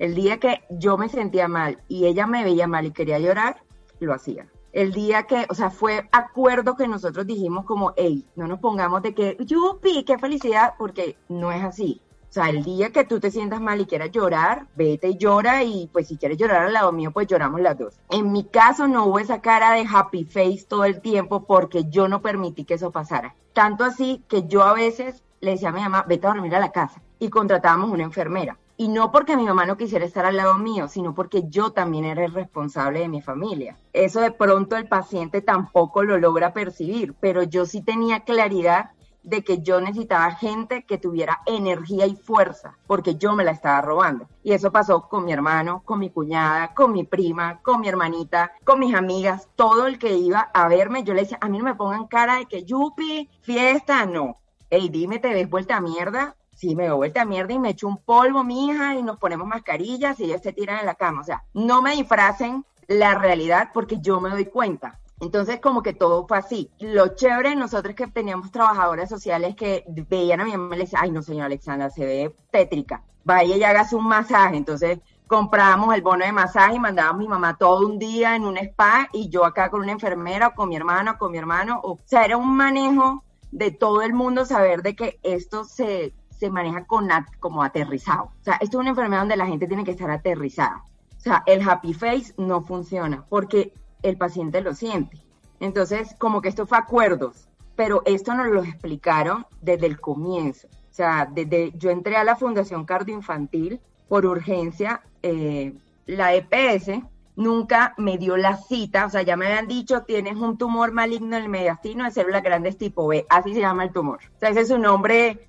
El 0.00 0.16
día 0.16 0.40
que 0.40 0.64
yo 0.70 0.98
me 0.98 1.08
sentía 1.08 1.46
mal 1.46 1.78
y 1.86 2.06
ella 2.06 2.26
me 2.26 2.42
veía 2.42 2.66
mal 2.66 2.84
y 2.84 2.90
quería 2.90 3.20
llorar, 3.20 3.62
lo 4.00 4.12
hacía. 4.12 4.48
El 4.72 4.92
día 4.92 5.22
que, 5.28 5.46
o 5.50 5.54
sea, 5.54 5.70
fue 5.70 6.08
acuerdo 6.10 6.74
que 6.74 6.88
nosotros 6.88 7.28
dijimos 7.28 7.64
como, 7.64 7.94
hey, 7.96 8.26
no 8.34 8.48
nos 8.48 8.58
pongamos 8.58 9.02
de 9.02 9.14
que, 9.14 9.36
yupi, 9.38 10.02
qué 10.02 10.18
felicidad, 10.18 10.74
porque 10.78 11.16
no 11.28 11.52
es 11.52 11.62
así. 11.62 12.02
O 12.30 12.32
sea, 12.32 12.48
el 12.48 12.62
día 12.62 12.90
que 12.90 13.04
tú 13.04 13.18
te 13.18 13.32
sientas 13.32 13.60
mal 13.60 13.80
y 13.80 13.86
quieras 13.86 14.12
llorar, 14.12 14.68
vete 14.76 15.08
y 15.08 15.16
llora 15.16 15.64
y 15.64 15.88
pues 15.92 16.06
si 16.06 16.16
quieres 16.16 16.38
llorar 16.38 16.66
al 16.66 16.72
lado 16.72 16.92
mío, 16.92 17.10
pues 17.10 17.26
lloramos 17.26 17.60
las 17.60 17.76
dos. 17.76 17.98
En 18.08 18.30
mi 18.30 18.44
caso 18.44 18.86
no 18.86 19.06
hubo 19.06 19.18
esa 19.18 19.40
cara 19.40 19.72
de 19.72 19.84
happy 19.84 20.22
face 20.22 20.64
todo 20.68 20.84
el 20.84 21.00
tiempo 21.00 21.42
porque 21.44 21.86
yo 21.90 22.06
no 22.06 22.22
permití 22.22 22.64
que 22.64 22.74
eso 22.74 22.92
pasara. 22.92 23.34
Tanto 23.52 23.82
así 23.82 24.22
que 24.28 24.46
yo 24.46 24.62
a 24.62 24.74
veces 24.74 25.24
le 25.40 25.50
decía 25.50 25.70
a 25.70 25.72
mi 25.72 25.80
mamá, 25.80 26.04
vete 26.06 26.28
a 26.28 26.30
dormir 26.30 26.54
a 26.54 26.60
la 26.60 26.70
casa 26.70 27.02
y 27.18 27.30
contratábamos 27.30 27.90
una 27.90 28.04
enfermera. 28.04 28.56
Y 28.76 28.86
no 28.86 29.10
porque 29.10 29.36
mi 29.36 29.44
mamá 29.44 29.66
no 29.66 29.76
quisiera 29.76 30.04
estar 30.04 30.24
al 30.24 30.36
lado 30.36 30.56
mío, 30.56 30.86
sino 30.86 31.16
porque 31.16 31.42
yo 31.48 31.72
también 31.72 32.04
era 32.04 32.24
el 32.24 32.32
responsable 32.32 33.00
de 33.00 33.08
mi 33.08 33.20
familia. 33.22 33.76
Eso 33.92 34.20
de 34.20 34.30
pronto 34.30 34.76
el 34.76 34.86
paciente 34.86 35.42
tampoco 35.42 36.04
lo 36.04 36.16
logra 36.16 36.52
percibir, 36.52 37.12
pero 37.18 37.42
yo 37.42 37.66
sí 37.66 37.82
tenía 37.82 38.20
claridad 38.20 38.92
de 39.22 39.44
que 39.44 39.62
yo 39.62 39.80
necesitaba 39.80 40.32
gente 40.32 40.84
que 40.84 40.98
tuviera 40.98 41.40
energía 41.46 42.06
y 42.06 42.16
fuerza, 42.16 42.76
porque 42.86 43.16
yo 43.16 43.34
me 43.34 43.44
la 43.44 43.52
estaba 43.52 43.80
robando. 43.80 44.26
Y 44.42 44.52
eso 44.52 44.72
pasó 44.72 45.08
con 45.08 45.24
mi 45.24 45.32
hermano, 45.32 45.82
con 45.84 45.98
mi 45.98 46.10
cuñada, 46.10 46.74
con 46.74 46.92
mi 46.92 47.04
prima, 47.04 47.60
con 47.62 47.80
mi 47.80 47.88
hermanita, 47.88 48.52
con 48.64 48.80
mis 48.80 48.94
amigas, 48.94 49.48
todo 49.56 49.86
el 49.86 49.98
que 49.98 50.16
iba 50.16 50.50
a 50.52 50.68
verme, 50.68 51.04
yo 51.04 51.14
le 51.14 51.22
decía, 51.22 51.38
a 51.40 51.48
mí 51.48 51.58
no 51.58 51.64
me 51.64 51.74
pongan 51.74 52.06
cara 52.06 52.36
de 52.36 52.46
que 52.46 52.64
yupi, 52.64 53.28
fiesta, 53.42 54.06
no. 54.06 54.38
Ey, 54.70 54.88
dime, 54.88 55.18
¿te 55.18 55.32
ves 55.34 55.50
vuelta 55.50 55.76
a 55.76 55.80
mierda? 55.80 56.36
Sí, 56.54 56.76
me 56.76 56.84
veo 56.84 56.96
vuelta 56.96 57.22
a 57.22 57.24
mierda 57.24 57.54
y 57.54 57.58
me 57.58 57.70
echo 57.70 57.88
un 57.88 57.96
polvo, 57.96 58.44
mija, 58.44 58.94
y 58.94 59.02
nos 59.02 59.18
ponemos 59.18 59.48
mascarillas 59.48 60.20
y 60.20 60.24
ellos 60.24 60.42
se 60.42 60.52
tiran 60.52 60.80
en 60.80 60.86
la 60.86 60.94
cama. 60.94 61.22
O 61.22 61.24
sea, 61.24 61.42
no 61.54 61.80
me 61.82 61.96
disfracen 61.96 62.64
la 62.86 63.14
realidad 63.14 63.70
porque 63.72 63.98
yo 64.00 64.20
me 64.20 64.30
doy 64.30 64.44
cuenta. 64.46 64.98
Entonces, 65.20 65.60
como 65.60 65.82
que 65.82 65.92
todo 65.92 66.26
fue 66.26 66.38
así. 66.38 66.70
Lo 66.80 67.14
chévere, 67.14 67.54
nosotros 67.54 67.94
que 67.94 68.06
teníamos 68.06 68.50
trabajadoras 68.50 69.08
sociales 69.08 69.54
que 69.54 69.84
veían 70.08 70.40
a 70.40 70.44
mi 70.44 70.52
mamá 70.52 70.74
y 70.74 70.78
le 70.78 70.84
decían, 70.84 71.02
ay, 71.04 71.10
no, 71.10 71.22
señora 71.22 71.46
Alexandra, 71.46 71.90
se 71.90 72.04
ve 72.04 72.34
tétrica. 72.50 73.02
Vaya 73.24 73.56
y 73.56 73.62
hágase 73.62 73.96
un 73.96 74.08
masaje. 74.08 74.56
Entonces, 74.56 74.98
comprábamos 75.26 75.94
el 75.94 76.02
bono 76.02 76.24
de 76.24 76.32
masaje 76.32 76.74
y 76.74 76.80
mandábamos 76.80 77.20
a 77.20 77.22
mi 77.22 77.28
mamá 77.28 77.56
todo 77.56 77.86
un 77.86 77.98
día 77.98 78.34
en 78.34 78.44
un 78.44 78.56
spa 78.56 79.08
y 79.12 79.28
yo 79.28 79.44
acá 79.44 79.70
con 79.70 79.82
una 79.82 79.92
enfermera 79.92 80.48
o 80.48 80.54
con 80.54 80.68
mi 80.68 80.76
hermano 80.76 81.12
o 81.12 81.18
con 81.18 81.30
mi 81.30 81.38
hermano. 81.38 81.80
O, 81.84 81.98
sea, 82.04 82.24
era 82.24 82.38
un 82.38 82.56
manejo 82.56 83.22
de 83.52 83.70
todo 83.70 84.00
el 84.02 84.14
mundo 84.14 84.46
saber 84.46 84.82
de 84.82 84.96
que 84.96 85.20
esto 85.22 85.64
se, 85.64 86.14
se 86.30 86.50
maneja 86.50 86.86
con, 86.86 87.08
como 87.40 87.62
aterrizado. 87.62 88.24
O 88.40 88.42
sea, 88.42 88.54
esto 88.54 88.78
es 88.78 88.80
una 88.80 88.90
enfermedad 88.90 89.20
donde 89.20 89.36
la 89.36 89.46
gente 89.46 89.66
tiene 89.66 89.84
que 89.84 89.90
estar 89.90 90.10
aterrizada. 90.10 90.82
O 91.16 91.20
sea, 91.20 91.42
el 91.44 91.68
happy 91.68 91.92
face 91.92 92.32
no 92.38 92.62
funciona 92.62 93.26
porque 93.28 93.74
el 94.02 94.16
paciente 94.16 94.60
lo 94.60 94.74
siente. 94.74 95.18
Entonces, 95.60 96.14
como 96.18 96.40
que 96.40 96.48
esto 96.48 96.66
fue 96.66 96.78
acuerdos, 96.78 97.48
pero 97.76 98.02
esto 98.06 98.34
nos 98.34 98.48
lo 98.48 98.62
explicaron 98.62 99.46
desde 99.60 99.86
el 99.86 100.00
comienzo. 100.00 100.68
O 100.68 100.92
sea, 100.92 101.28
desde 101.30 101.72
yo 101.76 101.90
entré 101.90 102.16
a 102.16 102.24
la 102.24 102.36
Fundación 102.36 102.84
Cardioinfantil 102.84 103.80
por 104.08 104.26
urgencia, 104.26 105.02
eh, 105.22 105.74
la 106.06 106.34
EPS 106.34 107.02
nunca 107.36 107.94
me 107.96 108.18
dio 108.18 108.36
la 108.36 108.56
cita, 108.56 109.06
o 109.06 109.10
sea, 109.10 109.22
ya 109.22 109.36
me 109.36 109.46
habían 109.46 109.68
dicho, 109.68 110.02
tienes 110.02 110.36
un 110.36 110.58
tumor 110.58 110.92
maligno 110.92 111.36
en 111.36 111.44
el 111.44 111.48
mediastino 111.48 112.04
de 112.04 112.10
células 112.10 112.42
grandes 112.42 112.76
tipo 112.76 113.06
B, 113.06 113.24
así 113.30 113.54
se 113.54 113.60
llama 113.60 113.84
el 113.84 113.92
tumor. 113.92 114.18
O 114.36 114.38
sea, 114.38 114.50
ese 114.50 114.60
es 114.60 114.68
su 114.68 114.78
nombre 114.78 115.48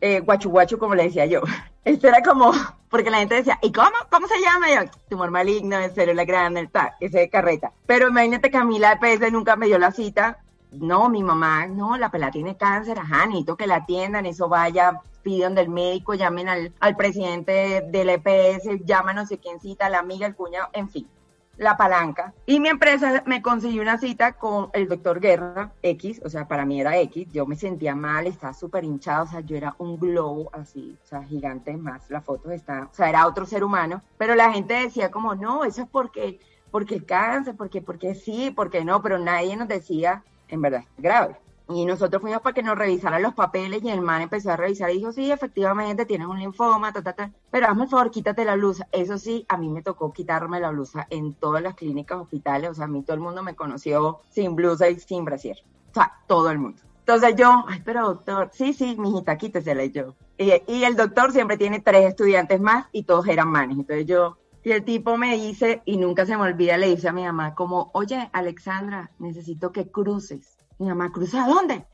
eh, 0.00 0.20
guachu 0.20 0.50
guachu, 0.50 0.78
como 0.78 0.94
le 0.94 1.04
decía 1.04 1.26
yo. 1.26 1.42
Esto 1.84 2.08
era 2.08 2.22
como, 2.22 2.52
porque 2.88 3.10
la 3.10 3.18
gente 3.18 3.36
decía, 3.36 3.58
¿y 3.62 3.72
cómo? 3.72 3.90
¿Cómo 4.10 4.26
se 4.26 4.40
llama? 4.40 4.68
yo, 4.68 4.90
tumor 5.08 5.30
maligno, 5.30 5.78
de 5.78 5.90
célula 5.90 6.24
grande, 6.24 6.66
tal, 6.68 6.92
ese 7.00 7.20
de 7.20 7.30
carreta. 7.30 7.72
Pero 7.86 8.08
imagínate 8.08 8.50
que 8.50 8.58
a 8.58 8.64
mí 8.64 8.78
la 8.78 8.92
EPS 9.00 9.32
nunca 9.32 9.56
me 9.56 9.66
dio 9.66 9.78
la 9.78 9.90
cita. 9.90 10.38
No, 10.72 11.08
mi 11.08 11.22
mamá, 11.22 11.66
no, 11.66 11.96
la 11.96 12.10
pela 12.10 12.30
tiene 12.30 12.56
cáncer, 12.56 12.98
ajá, 12.98 13.26
necesito 13.26 13.56
que 13.56 13.66
la 13.66 13.76
atiendan, 13.76 14.24
eso 14.24 14.48
vaya, 14.48 15.00
piden 15.22 15.56
del 15.56 15.68
médico, 15.68 16.14
llamen 16.14 16.48
al, 16.48 16.72
al 16.78 16.96
presidente 16.96 17.82
del 17.88 18.10
EPS, 18.10 18.84
llaman 18.84 19.16
no 19.16 19.26
sé 19.26 19.38
quién 19.38 19.58
cita, 19.58 19.88
la 19.88 19.98
amiga, 19.98 20.28
el 20.28 20.36
cuñado, 20.36 20.68
en 20.72 20.88
fin 20.88 21.08
la 21.60 21.76
palanca. 21.76 22.32
Y 22.46 22.58
mi 22.58 22.70
empresa 22.70 23.22
me 23.26 23.42
consiguió 23.42 23.82
una 23.82 23.98
cita 23.98 24.32
con 24.32 24.70
el 24.72 24.88
doctor 24.88 25.20
Guerra, 25.20 25.72
X, 25.82 26.22
o 26.24 26.30
sea, 26.30 26.48
para 26.48 26.64
mí 26.64 26.80
era 26.80 26.98
X, 26.98 27.28
yo 27.32 27.44
me 27.44 27.54
sentía 27.54 27.94
mal, 27.94 28.26
estaba 28.26 28.54
súper 28.54 28.82
hinchado, 28.82 29.24
o 29.24 29.26
sea, 29.26 29.40
yo 29.40 29.58
era 29.58 29.74
un 29.76 29.98
globo 29.98 30.48
así, 30.54 30.96
o 31.04 31.06
sea, 31.06 31.22
gigante 31.22 31.76
más, 31.76 32.08
la 32.08 32.22
foto 32.22 32.50
está, 32.50 32.88
o 32.90 32.94
sea, 32.94 33.10
era 33.10 33.26
otro 33.26 33.44
ser 33.44 33.62
humano, 33.62 34.00
pero 34.16 34.34
la 34.34 34.50
gente 34.50 34.72
decía 34.72 35.10
como, 35.10 35.34
no, 35.34 35.64
eso 35.64 35.82
es 35.82 35.88
porque, 35.88 36.40
porque 36.70 36.94
el 36.94 37.04
cáncer, 37.04 37.54
porque, 37.56 37.82
porque 37.82 38.14
sí, 38.14 38.50
porque 38.56 38.82
no, 38.82 39.02
pero 39.02 39.18
nadie 39.18 39.54
nos 39.54 39.68
decía, 39.68 40.24
en 40.48 40.62
verdad, 40.62 40.84
grave. 40.96 41.36
Y 41.72 41.84
nosotros 41.84 42.20
fuimos 42.20 42.42
para 42.42 42.52
que 42.52 42.64
nos 42.64 42.76
revisaran 42.76 43.22
los 43.22 43.34
papeles 43.34 43.82
y 43.84 43.90
el 43.90 44.00
man 44.00 44.22
empezó 44.22 44.50
a 44.50 44.56
revisar 44.56 44.90
y 44.90 44.98
dijo, 44.98 45.12
sí, 45.12 45.30
efectivamente 45.30 46.04
tienes 46.04 46.26
un 46.26 46.40
linfoma, 46.40 46.92
ta, 46.92 47.00
ta, 47.00 47.12
ta, 47.12 47.30
pero 47.48 47.68
hazme 47.68 47.84
el 47.84 47.88
favor, 47.88 48.10
quítate 48.10 48.44
la 48.44 48.56
blusa. 48.56 48.88
Eso 48.90 49.18
sí, 49.18 49.46
a 49.48 49.56
mí 49.56 49.68
me 49.68 49.80
tocó 49.80 50.12
quitarme 50.12 50.58
la 50.58 50.70
blusa 50.70 51.06
en 51.10 51.34
todas 51.34 51.62
las 51.62 51.76
clínicas, 51.76 52.18
hospitales, 52.18 52.70
o 52.70 52.74
sea, 52.74 52.86
a 52.86 52.88
mí 52.88 53.02
todo 53.02 53.14
el 53.14 53.20
mundo 53.20 53.44
me 53.44 53.54
conoció 53.54 54.20
sin 54.30 54.56
blusa 54.56 54.88
y 54.88 54.98
sin 54.98 55.24
brasier. 55.24 55.58
O 55.90 55.94
sea, 55.94 56.12
todo 56.26 56.50
el 56.50 56.58
mundo. 56.58 56.82
Entonces 56.98 57.36
yo, 57.36 57.64
ay, 57.68 57.80
pero 57.84 58.08
doctor, 58.08 58.50
sí, 58.52 58.72
sí, 58.72 58.96
mijita, 58.98 59.38
quítesela 59.38 59.84
y 59.84 59.92
yo. 59.92 60.16
Y, 60.38 60.50
y 60.66 60.82
el 60.82 60.96
doctor 60.96 61.30
siempre 61.30 61.56
tiene 61.56 61.78
tres 61.78 62.04
estudiantes 62.04 62.60
más 62.60 62.86
y 62.90 63.04
todos 63.04 63.28
eran 63.28 63.48
manes. 63.48 63.78
Entonces 63.78 64.06
yo, 64.06 64.38
y 64.64 64.72
el 64.72 64.84
tipo 64.84 65.16
me 65.16 65.36
dice, 65.36 65.82
y 65.84 65.98
nunca 65.98 66.26
se 66.26 66.36
me 66.36 66.42
olvida, 66.42 66.76
le 66.76 66.88
dice 66.88 67.08
a 67.08 67.12
mi 67.12 67.22
mamá 67.22 67.54
como, 67.54 67.90
oye, 67.94 68.28
Alexandra, 68.32 69.12
necesito 69.20 69.70
que 69.70 69.88
cruces 69.88 70.59
mi 70.80 70.88
mamá, 70.88 71.12
¿cruza 71.12 71.46
dónde? 71.46 71.86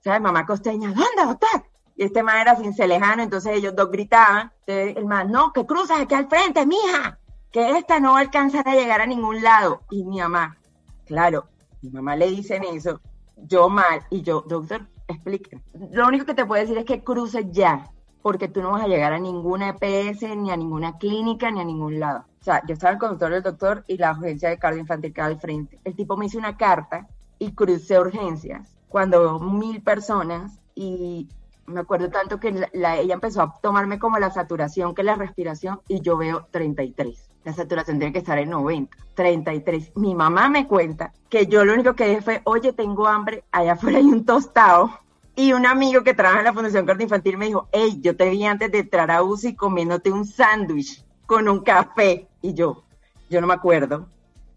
Sea, 0.00 0.20
mamá 0.20 0.44
costeña, 0.44 0.88
¿dónde, 0.88 1.24
doctor? 1.24 1.64
Y 1.96 2.04
este 2.04 2.22
man 2.22 2.36
era 2.36 2.86
lejano, 2.86 3.22
entonces 3.22 3.56
ellos 3.56 3.74
dos 3.74 3.90
gritaban. 3.90 4.52
Entonces 4.66 4.96
el 4.98 5.06
man, 5.06 5.30
no, 5.32 5.52
que 5.52 5.64
cruzas 5.64 6.00
aquí 6.00 6.14
al 6.14 6.28
frente, 6.28 6.66
mija, 6.66 7.18
que 7.50 7.78
esta 7.78 7.98
no 7.98 8.12
va 8.12 8.18
a 8.18 8.20
alcanzar 8.20 8.68
a 8.68 8.74
llegar 8.74 9.00
a 9.00 9.06
ningún 9.06 9.42
lado. 9.42 9.80
Y 9.90 10.04
mi 10.04 10.20
mamá, 10.20 10.58
claro, 11.06 11.48
mi 11.80 11.90
mamá 11.90 12.14
le 12.14 12.30
dicen 12.30 12.62
eso, 12.64 13.00
yo 13.36 13.70
mal, 13.70 14.02
y 14.10 14.20
yo, 14.20 14.42
doctor, 14.42 14.86
explique. 15.08 15.62
Lo 15.90 16.06
único 16.06 16.26
que 16.26 16.34
te 16.34 16.44
puedo 16.44 16.60
decir 16.60 16.76
es 16.76 16.84
que 16.84 17.02
cruces 17.02 17.46
ya, 17.50 17.90
porque 18.20 18.48
tú 18.48 18.60
no 18.60 18.72
vas 18.72 18.82
a 18.82 18.88
llegar 18.88 19.14
a 19.14 19.18
ninguna 19.18 19.70
EPS, 19.70 20.36
ni 20.36 20.50
a 20.50 20.58
ninguna 20.58 20.98
clínica, 20.98 21.50
ni 21.50 21.60
a 21.60 21.64
ningún 21.64 21.98
lado. 21.98 22.26
O 22.38 22.44
sea, 22.44 22.62
yo 22.66 22.74
estaba 22.74 22.90
en 22.90 22.96
el 22.96 23.00
consultorio 23.00 23.36
del 23.36 23.44
doctor 23.44 23.82
y 23.88 23.96
la 23.96 24.10
agencia 24.10 24.50
de 24.50 24.58
cardio 24.58 24.80
infantil 24.80 25.14
quedaba 25.14 25.32
al 25.32 25.40
frente. 25.40 25.80
El 25.84 25.96
tipo 25.96 26.18
me 26.18 26.26
hizo 26.26 26.36
una 26.36 26.58
carta 26.58 27.08
y 27.38 27.52
crucé 27.52 27.98
urgencias 27.98 28.76
cuando 28.88 29.38
mil 29.40 29.82
personas 29.82 30.58
y 30.74 31.28
me 31.66 31.80
acuerdo 31.80 32.10
tanto 32.10 32.38
que 32.38 32.68
la, 32.72 32.98
ella 32.98 33.14
empezó 33.14 33.42
a 33.42 33.54
tomarme 33.60 33.98
como 33.98 34.18
la 34.18 34.30
saturación 34.30 34.94
que 34.94 35.02
la 35.02 35.16
respiración 35.16 35.80
y 35.88 36.00
yo 36.00 36.16
veo 36.16 36.46
33. 36.50 37.30
La 37.44 37.52
saturación 37.52 37.98
tiene 37.98 38.12
que 38.12 38.20
estar 38.20 38.38
en 38.38 38.50
90, 38.50 38.96
33. 39.14 39.92
Mi 39.96 40.14
mamá 40.14 40.48
me 40.48 40.66
cuenta 40.66 41.12
que 41.28 41.46
yo 41.46 41.64
lo 41.64 41.74
único 41.74 41.94
que 41.94 42.08
dije 42.08 42.22
fue, 42.22 42.40
oye, 42.44 42.72
tengo 42.72 43.06
hambre, 43.06 43.44
allá 43.52 43.72
afuera 43.72 43.98
hay 43.98 44.04
un 44.04 44.24
tostado. 44.24 44.90
Y 45.38 45.52
un 45.52 45.66
amigo 45.66 46.02
que 46.02 46.14
trabaja 46.14 46.38
en 46.38 46.46
la 46.46 46.54
Fundación 46.54 46.86
Carta 46.86 47.02
Infantil 47.02 47.36
me 47.36 47.46
dijo, 47.46 47.68
hey, 47.70 47.98
yo 48.00 48.16
te 48.16 48.30
vi 48.30 48.44
antes 48.44 48.72
de 48.72 48.78
entrar 48.78 49.10
a 49.10 49.22
UCI 49.22 49.54
comiéndote 49.54 50.10
un 50.10 50.24
sándwich 50.24 51.04
con 51.26 51.46
un 51.48 51.60
café. 51.60 52.26
Y 52.40 52.54
yo, 52.54 52.84
yo 53.28 53.40
no 53.40 53.46
me 53.46 53.54
acuerdo. 53.54 54.06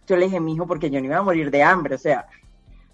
Yo 0.08 0.16
le 0.16 0.26
dije, 0.26 0.40
mijo, 0.40 0.66
porque 0.66 0.90
yo 0.90 1.00
no 1.00 1.06
iba 1.06 1.18
a 1.18 1.22
morir 1.22 1.52
de 1.52 1.62
hambre, 1.62 1.96
o 1.96 1.98
sea, 1.98 2.28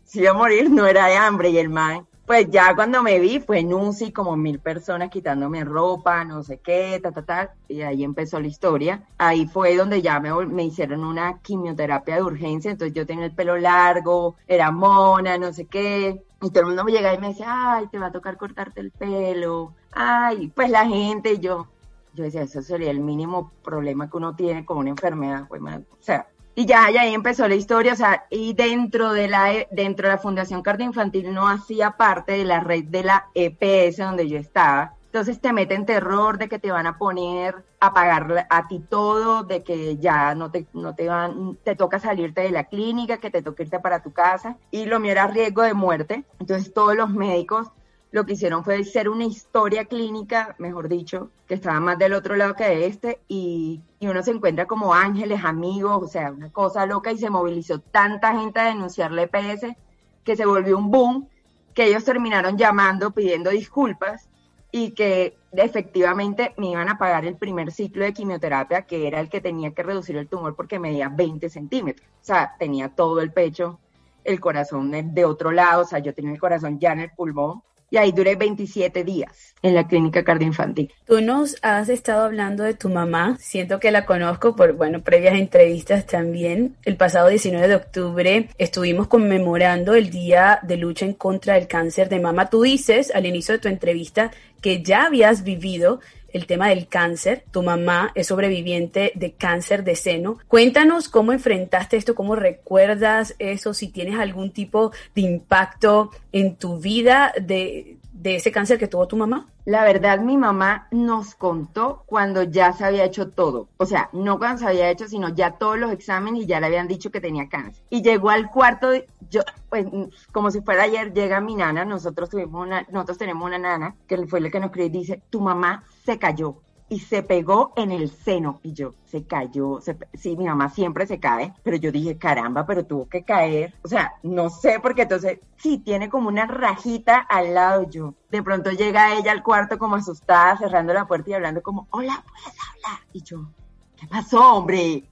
si 0.06 0.22
iba 0.22 0.32
a 0.32 0.34
morir 0.34 0.70
no 0.70 0.86
era 0.86 1.08
de 1.08 1.18
hambre. 1.18 1.50
Y 1.50 1.58
el 1.58 1.70
man, 1.70 2.08
pues 2.26 2.50
ya 2.50 2.74
cuando 2.74 3.04
me 3.04 3.20
vi 3.20 3.40
fue 3.40 3.60
en 3.60 3.72
como 4.14 4.36
mil 4.36 4.60
personas 4.60 5.10
quitándome 5.10 5.64
ropa, 5.64 6.24
no 6.24 6.42
sé 6.44 6.58
qué, 6.58 7.00
ta, 7.02 7.12
ta, 7.12 7.24
ta, 7.24 7.54
y 7.68 7.82
ahí 7.82 8.04
empezó 8.04 8.40
la 8.40 8.48
historia. 8.48 9.04
Ahí 9.18 9.46
fue 9.48 9.76
donde 9.76 10.02
ya 10.02 10.20
me, 10.20 10.34
me 10.46 10.64
hicieron 10.64 11.04
una 11.04 11.40
quimioterapia 11.40 12.16
de 12.16 12.24
urgencia, 12.24 12.72
entonces 12.72 12.96
yo 12.96 13.06
tenía 13.06 13.26
el 13.26 13.36
pelo 13.36 13.58
largo, 13.58 14.38
era 14.48 14.72
mona, 14.72 15.38
no 15.38 15.54
sé 15.54 15.66
qué, 15.66 16.24
y 16.42 16.50
todo 16.50 16.62
el 16.62 16.68
mundo 16.68 16.84
me 16.84 16.92
llegaba 16.92 17.16
y 17.16 17.20
me 17.20 17.30
decía, 17.30 17.76
ay, 17.76 17.88
te 17.88 18.00
va 18.00 18.08
a 18.08 18.12
tocar 18.12 18.38
cortarte 18.38 18.82
el 18.82 18.92
pelo, 18.92 19.74
ay, 19.92 20.48
pues 20.48 20.70
la 20.70 20.86
gente, 20.88 21.40
yo, 21.40 21.68
yo 22.14 22.24
decía, 22.24 22.42
eso 22.42 22.62
sería 22.62 22.90
el 22.90 23.02
mínimo 23.02 23.52
problema 23.64 24.10
que 24.10 24.18
uno 24.18 24.36
tiene 24.36 24.66
con 24.66 24.78
una 24.78 24.90
enfermedad, 24.90 25.46
pues, 25.48 25.62
o 25.62 25.84
sea, 26.00 26.28
y 26.56 26.66
ya, 26.66 26.90
ya 26.90 27.02
ahí 27.02 27.14
empezó 27.14 27.48
la 27.48 27.56
historia, 27.56 27.94
o 27.94 27.98
sea, 27.98 28.26
y 28.30 28.54
dentro 28.54 29.12
de 29.12 29.28
la, 29.28 29.52
dentro 29.72 30.08
de 30.08 30.16
la 30.16 30.22
Fundación 30.22 30.62
Cardio 30.62 30.86
Infantil 30.86 31.34
no 31.34 31.50
hacía 31.50 31.92
parte 31.92 32.32
de 32.32 32.46
la 32.46 32.62
red 32.62 32.86
de 32.86 33.04
la 33.04 33.28
EPS 33.34 33.98
donde 33.98 34.30
yo 34.30 34.38
estaba. 34.38 34.94
Entonces 35.08 35.40
te 35.40 35.54
meten 35.54 35.86
terror 35.86 36.38
de 36.38 36.50
que 36.50 36.60
te 36.60 36.72
van 36.72 36.88
a 36.88 36.98
poner 36.98 37.64
a 37.80 37.94
pagar 37.94 38.48
a 38.50 38.68
ti 38.68 38.80
todo, 38.90 39.44
de 39.44 39.64
que 39.64 39.98
ya 39.98 40.34
no 40.36 40.52
te, 40.52 40.66
no 40.74 40.96
te 40.96 41.08
van, 41.08 41.58
te 41.64 41.76
toca 41.76 42.00
salirte 42.00 42.42
de 42.42 42.52
la 42.52 42.66
clínica, 42.66 43.18
que 43.18 43.32
te 43.32 43.42
toca 43.42 43.64
irte 43.64 43.80
para 43.80 44.02
tu 44.02 44.12
casa. 44.12 44.58
Y 44.72 44.86
lo 44.86 45.00
mío 45.00 45.12
era 45.12 45.28
riesgo 45.28 45.62
de 45.62 45.74
muerte. 45.74 46.26
Entonces 46.40 46.74
todos 46.74 46.96
los 46.96 47.10
médicos 47.10 47.68
lo 48.16 48.26
que 48.26 48.32
hicieron 48.32 48.64
fue 48.64 48.78
hacer 48.78 49.10
una 49.10 49.26
historia 49.26 49.84
clínica, 49.84 50.56
mejor 50.58 50.88
dicho, 50.88 51.32
que 51.46 51.56
estaba 51.56 51.82
más 51.82 51.98
del 51.98 52.14
otro 52.14 52.38
lado 52.38 52.56
que 52.56 52.64
de 52.64 52.86
este, 52.86 53.20
y, 53.28 53.82
uno 54.00 54.24
se 54.24 54.32
encuentra 54.32 54.68
como 54.68 54.94
ángeles, 54.94 55.44
amigos, 55.44 56.02
o 56.02 56.08
sea, 56.08 56.32
una 56.32 56.50
cosa 56.50 56.86
loca, 56.86 57.12
y 57.12 57.18
se 57.18 57.30
movilizó 57.30 57.80
tanta 57.80 58.40
gente 58.40 58.62
a 58.62 58.68
denunciar 58.68 59.12
la 59.12 59.24
EPS 59.24 59.76
que 60.24 60.38
se 60.38 60.46
volvió 60.46 60.78
un 60.78 60.92
boom, 60.92 61.28
que 61.74 61.88
ellos 61.88 62.06
terminaron 62.06 62.58
llamando, 62.58 63.12
pidiendo 63.12 63.50
disculpas, 63.50 64.30
y 64.72 64.92
que 64.92 65.38
efectivamente 65.52 66.54
me 66.56 66.68
iban 66.68 66.88
a 66.88 66.98
pagar 66.98 67.26
el 67.26 67.36
primer 67.36 67.74
ciclo 67.74 68.06
de 68.06 68.14
quimioterapia, 68.14 68.84
que 68.84 69.08
era 69.08 69.20
el 69.20 69.28
que 69.28 69.42
tenía 69.42 69.74
que 69.74 69.84
reducir 69.84 70.16
el 70.16 70.30
tumor 70.30 70.56
porque 70.56 70.80
medía 70.80 71.10
20 71.10 71.50
centímetros. 71.50 72.08
O 72.08 72.24
sea, 72.24 72.56
tenía 72.58 72.88
todo 72.88 73.20
el 73.20 73.34
pecho, 73.34 73.82
el 74.24 74.40
corazón 74.40 74.90
de 74.90 75.26
otro 75.26 75.52
lado, 75.52 75.82
o 75.82 75.86
sea, 75.86 76.00
yo 76.00 76.14
tenía 76.14 76.32
el 76.32 76.40
corazón 76.40 76.80
ya 76.80 76.94
en 76.94 77.02
el 77.02 77.12
pulmón, 77.12 77.62
y 77.96 77.98
ahí 77.98 78.12
duré 78.12 78.36
27 78.36 79.06
días 79.06 79.54
en 79.62 79.74
la 79.74 79.88
clínica 79.88 80.24
cardioinfantil. 80.24 80.92
Tú 81.06 81.22
nos 81.22 81.56
has 81.62 81.88
estado 81.88 82.26
hablando 82.26 82.64
de 82.64 82.74
tu 82.74 82.90
mamá, 82.90 83.38
siento 83.40 83.80
que 83.80 83.90
la 83.90 84.06
conozco 84.06 84.54
por, 84.56 84.74
bueno, 84.74 85.02
previas 85.02 85.36
entrevistas 85.36 86.06
también. 86.06 86.76
El 86.84 86.98
pasado 86.98 87.30
19 87.30 87.68
de 87.70 87.76
octubre 87.76 88.50
estuvimos 88.58 89.08
conmemorando 89.08 89.96
el 89.96 90.10
Día 90.10 90.60
de 90.62 90.76
Lucha 90.76 91.06
en 91.06 91.14
contra 91.14 91.54
del 91.54 91.68
Cáncer 91.68 92.10
de 92.10 92.20
Mama. 92.20 92.50
Tú 92.50 92.64
dices 92.64 93.14
al 93.16 93.26
inicio 93.26 93.54
de 93.54 93.60
tu 93.60 93.70
entrevista 93.70 94.32
que 94.66 94.82
ya 94.82 95.06
habías 95.06 95.44
vivido 95.44 96.00
el 96.30 96.48
tema 96.48 96.70
del 96.70 96.88
cáncer. 96.88 97.44
Tu 97.52 97.62
mamá 97.62 98.12
es 98.16 98.26
sobreviviente 98.26 99.12
de 99.14 99.34
cáncer 99.34 99.84
de 99.84 99.96
seno. 99.96 100.40
Cuéntanos 100.48 101.08
cómo 101.08 101.34
enfrentaste 101.34 101.98
esto, 101.98 102.16
cómo 102.16 102.36
recuerdas 102.36 103.36
eso, 103.38 103.76
si 103.76 103.90
tienes 103.90 104.18
algún 104.18 104.50
tipo 104.50 104.92
de 105.14 105.22
impacto 105.22 106.10
en 106.32 106.56
tu 106.56 106.80
vida 106.80 107.32
de, 107.40 107.98
ese 108.24 108.52
cáncer 108.52 108.80
que 108.80 108.88
tuvo 108.88 109.08
tu 109.08 109.18
mamá? 109.18 109.46
La 109.66 109.84
verdad, 109.84 110.20
mi 110.20 110.38
mamá 110.38 110.88
nos 110.92 111.34
contó 111.34 112.04
cuando 112.06 112.44
ya 112.44 112.72
se 112.74 112.86
había 112.86 113.04
hecho 113.04 113.32
todo. 113.32 113.68
O 113.78 113.88
sea, 113.88 114.12
no 114.14 114.38
cuando 114.38 114.60
se 114.60 114.68
había 114.68 114.92
hecho, 114.92 115.08
sino 115.08 115.30
ya 115.30 115.58
todos 115.58 115.80
los 115.80 115.92
exámenes 115.92 116.44
y 116.44 116.46
ya 116.46 116.60
le 116.60 116.68
habían 116.68 116.88
dicho 116.88 117.10
que 117.10 117.20
tenía 117.20 117.50
cáncer. 117.50 117.84
Y 117.90 118.04
llegó 118.04 118.30
al 118.30 118.52
cuarto, 118.52 118.92
yo, 119.32 119.42
pues, 119.70 119.88
como 120.32 120.52
si 120.52 120.62
fuera 120.62 120.84
ayer, 120.84 121.14
llega 121.14 121.42
mi 121.42 121.56
nana, 121.56 121.84
nosotros 121.84 122.30
tuvimos 122.30 122.64
una, 122.64 122.86
nosotros 122.92 123.18
tenemos 123.18 123.44
una 123.44 123.58
nana, 123.58 123.96
que 124.08 124.28
fue 124.28 124.40
la 124.40 124.52
que 124.52 124.60
nos 124.60 124.70
crió 124.70 124.86
y 124.86 124.90
dice, 124.90 125.24
tu 125.32 125.42
mamá 125.42 125.84
se 126.06 126.20
cayó 126.20 126.58
y 126.88 127.00
se 127.00 127.24
pegó 127.24 127.74
en 127.76 127.92
el 127.92 128.10
seno. 128.10 128.60
Y 128.64 128.74
yo, 128.74 128.94
se 129.06 129.26
cayó. 129.26 129.80
sí, 130.14 130.38
mi 130.38 130.46
mamá 130.46 130.70
siempre 130.70 131.08
se 131.08 131.20
cae, 131.20 131.54
pero 131.64 131.78
yo 131.78 131.92
dije, 131.92 132.18
caramba, 132.18 132.66
pero 132.66 132.86
tuvo 132.86 133.08
que 133.08 133.24
caer. 133.24 133.74
O 133.84 133.88
sea, 133.88 134.14
no 134.24 134.50
sé, 134.50 134.80
porque 134.80 135.04
entonces, 135.04 135.40
sí, 135.58 135.80
tiene 135.80 136.10
como 136.10 136.30
una 136.30 136.46
rajita 136.46 137.18
al 137.18 137.54
lado 137.54 137.90
yo. 137.90 138.14
De 138.30 138.44
pronto 138.44 138.72
llega 138.72 139.16
ella 139.16 139.32
al 139.32 139.44
cuarto 139.44 139.78
como 139.78 139.96
asustada, 139.96 140.58
cerrando 140.58 140.94
la 140.94 141.08
puerta 141.08 141.32
y 141.32 141.34
hablando 141.34 141.62
como, 141.62 141.88
hola, 141.92 142.24
puedes 142.28 142.60
hablar. 142.70 143.08
Y 143.14 143.22
yo, 143.24 143.50
¿qué 143.96 144.08
pasó, 144.08 144.56
hombre? 144.56 145.10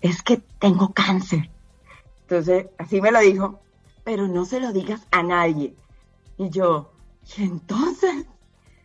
Es 0.00 0.22
que 0.22 0.38
tengo 0.58 0.92
cáncer. 0.92 1.50
Entonces, 2.22 2.66
así 2.78 3.00
me 3.00 3.10
lo 3.10 3.20
dijo, 3.20 3.60
pero 4.04 4.28
no 4.28 4.44
se 4.44 4.60
lo 4.60 4.72
digas 4.72 5.06
a 5.10 5.22
nadie. 5.22 5.74
Y 6.36 6.50
yo, 6.50 6.92
¿y 7.36 7.42
entonces? 7.42 8.26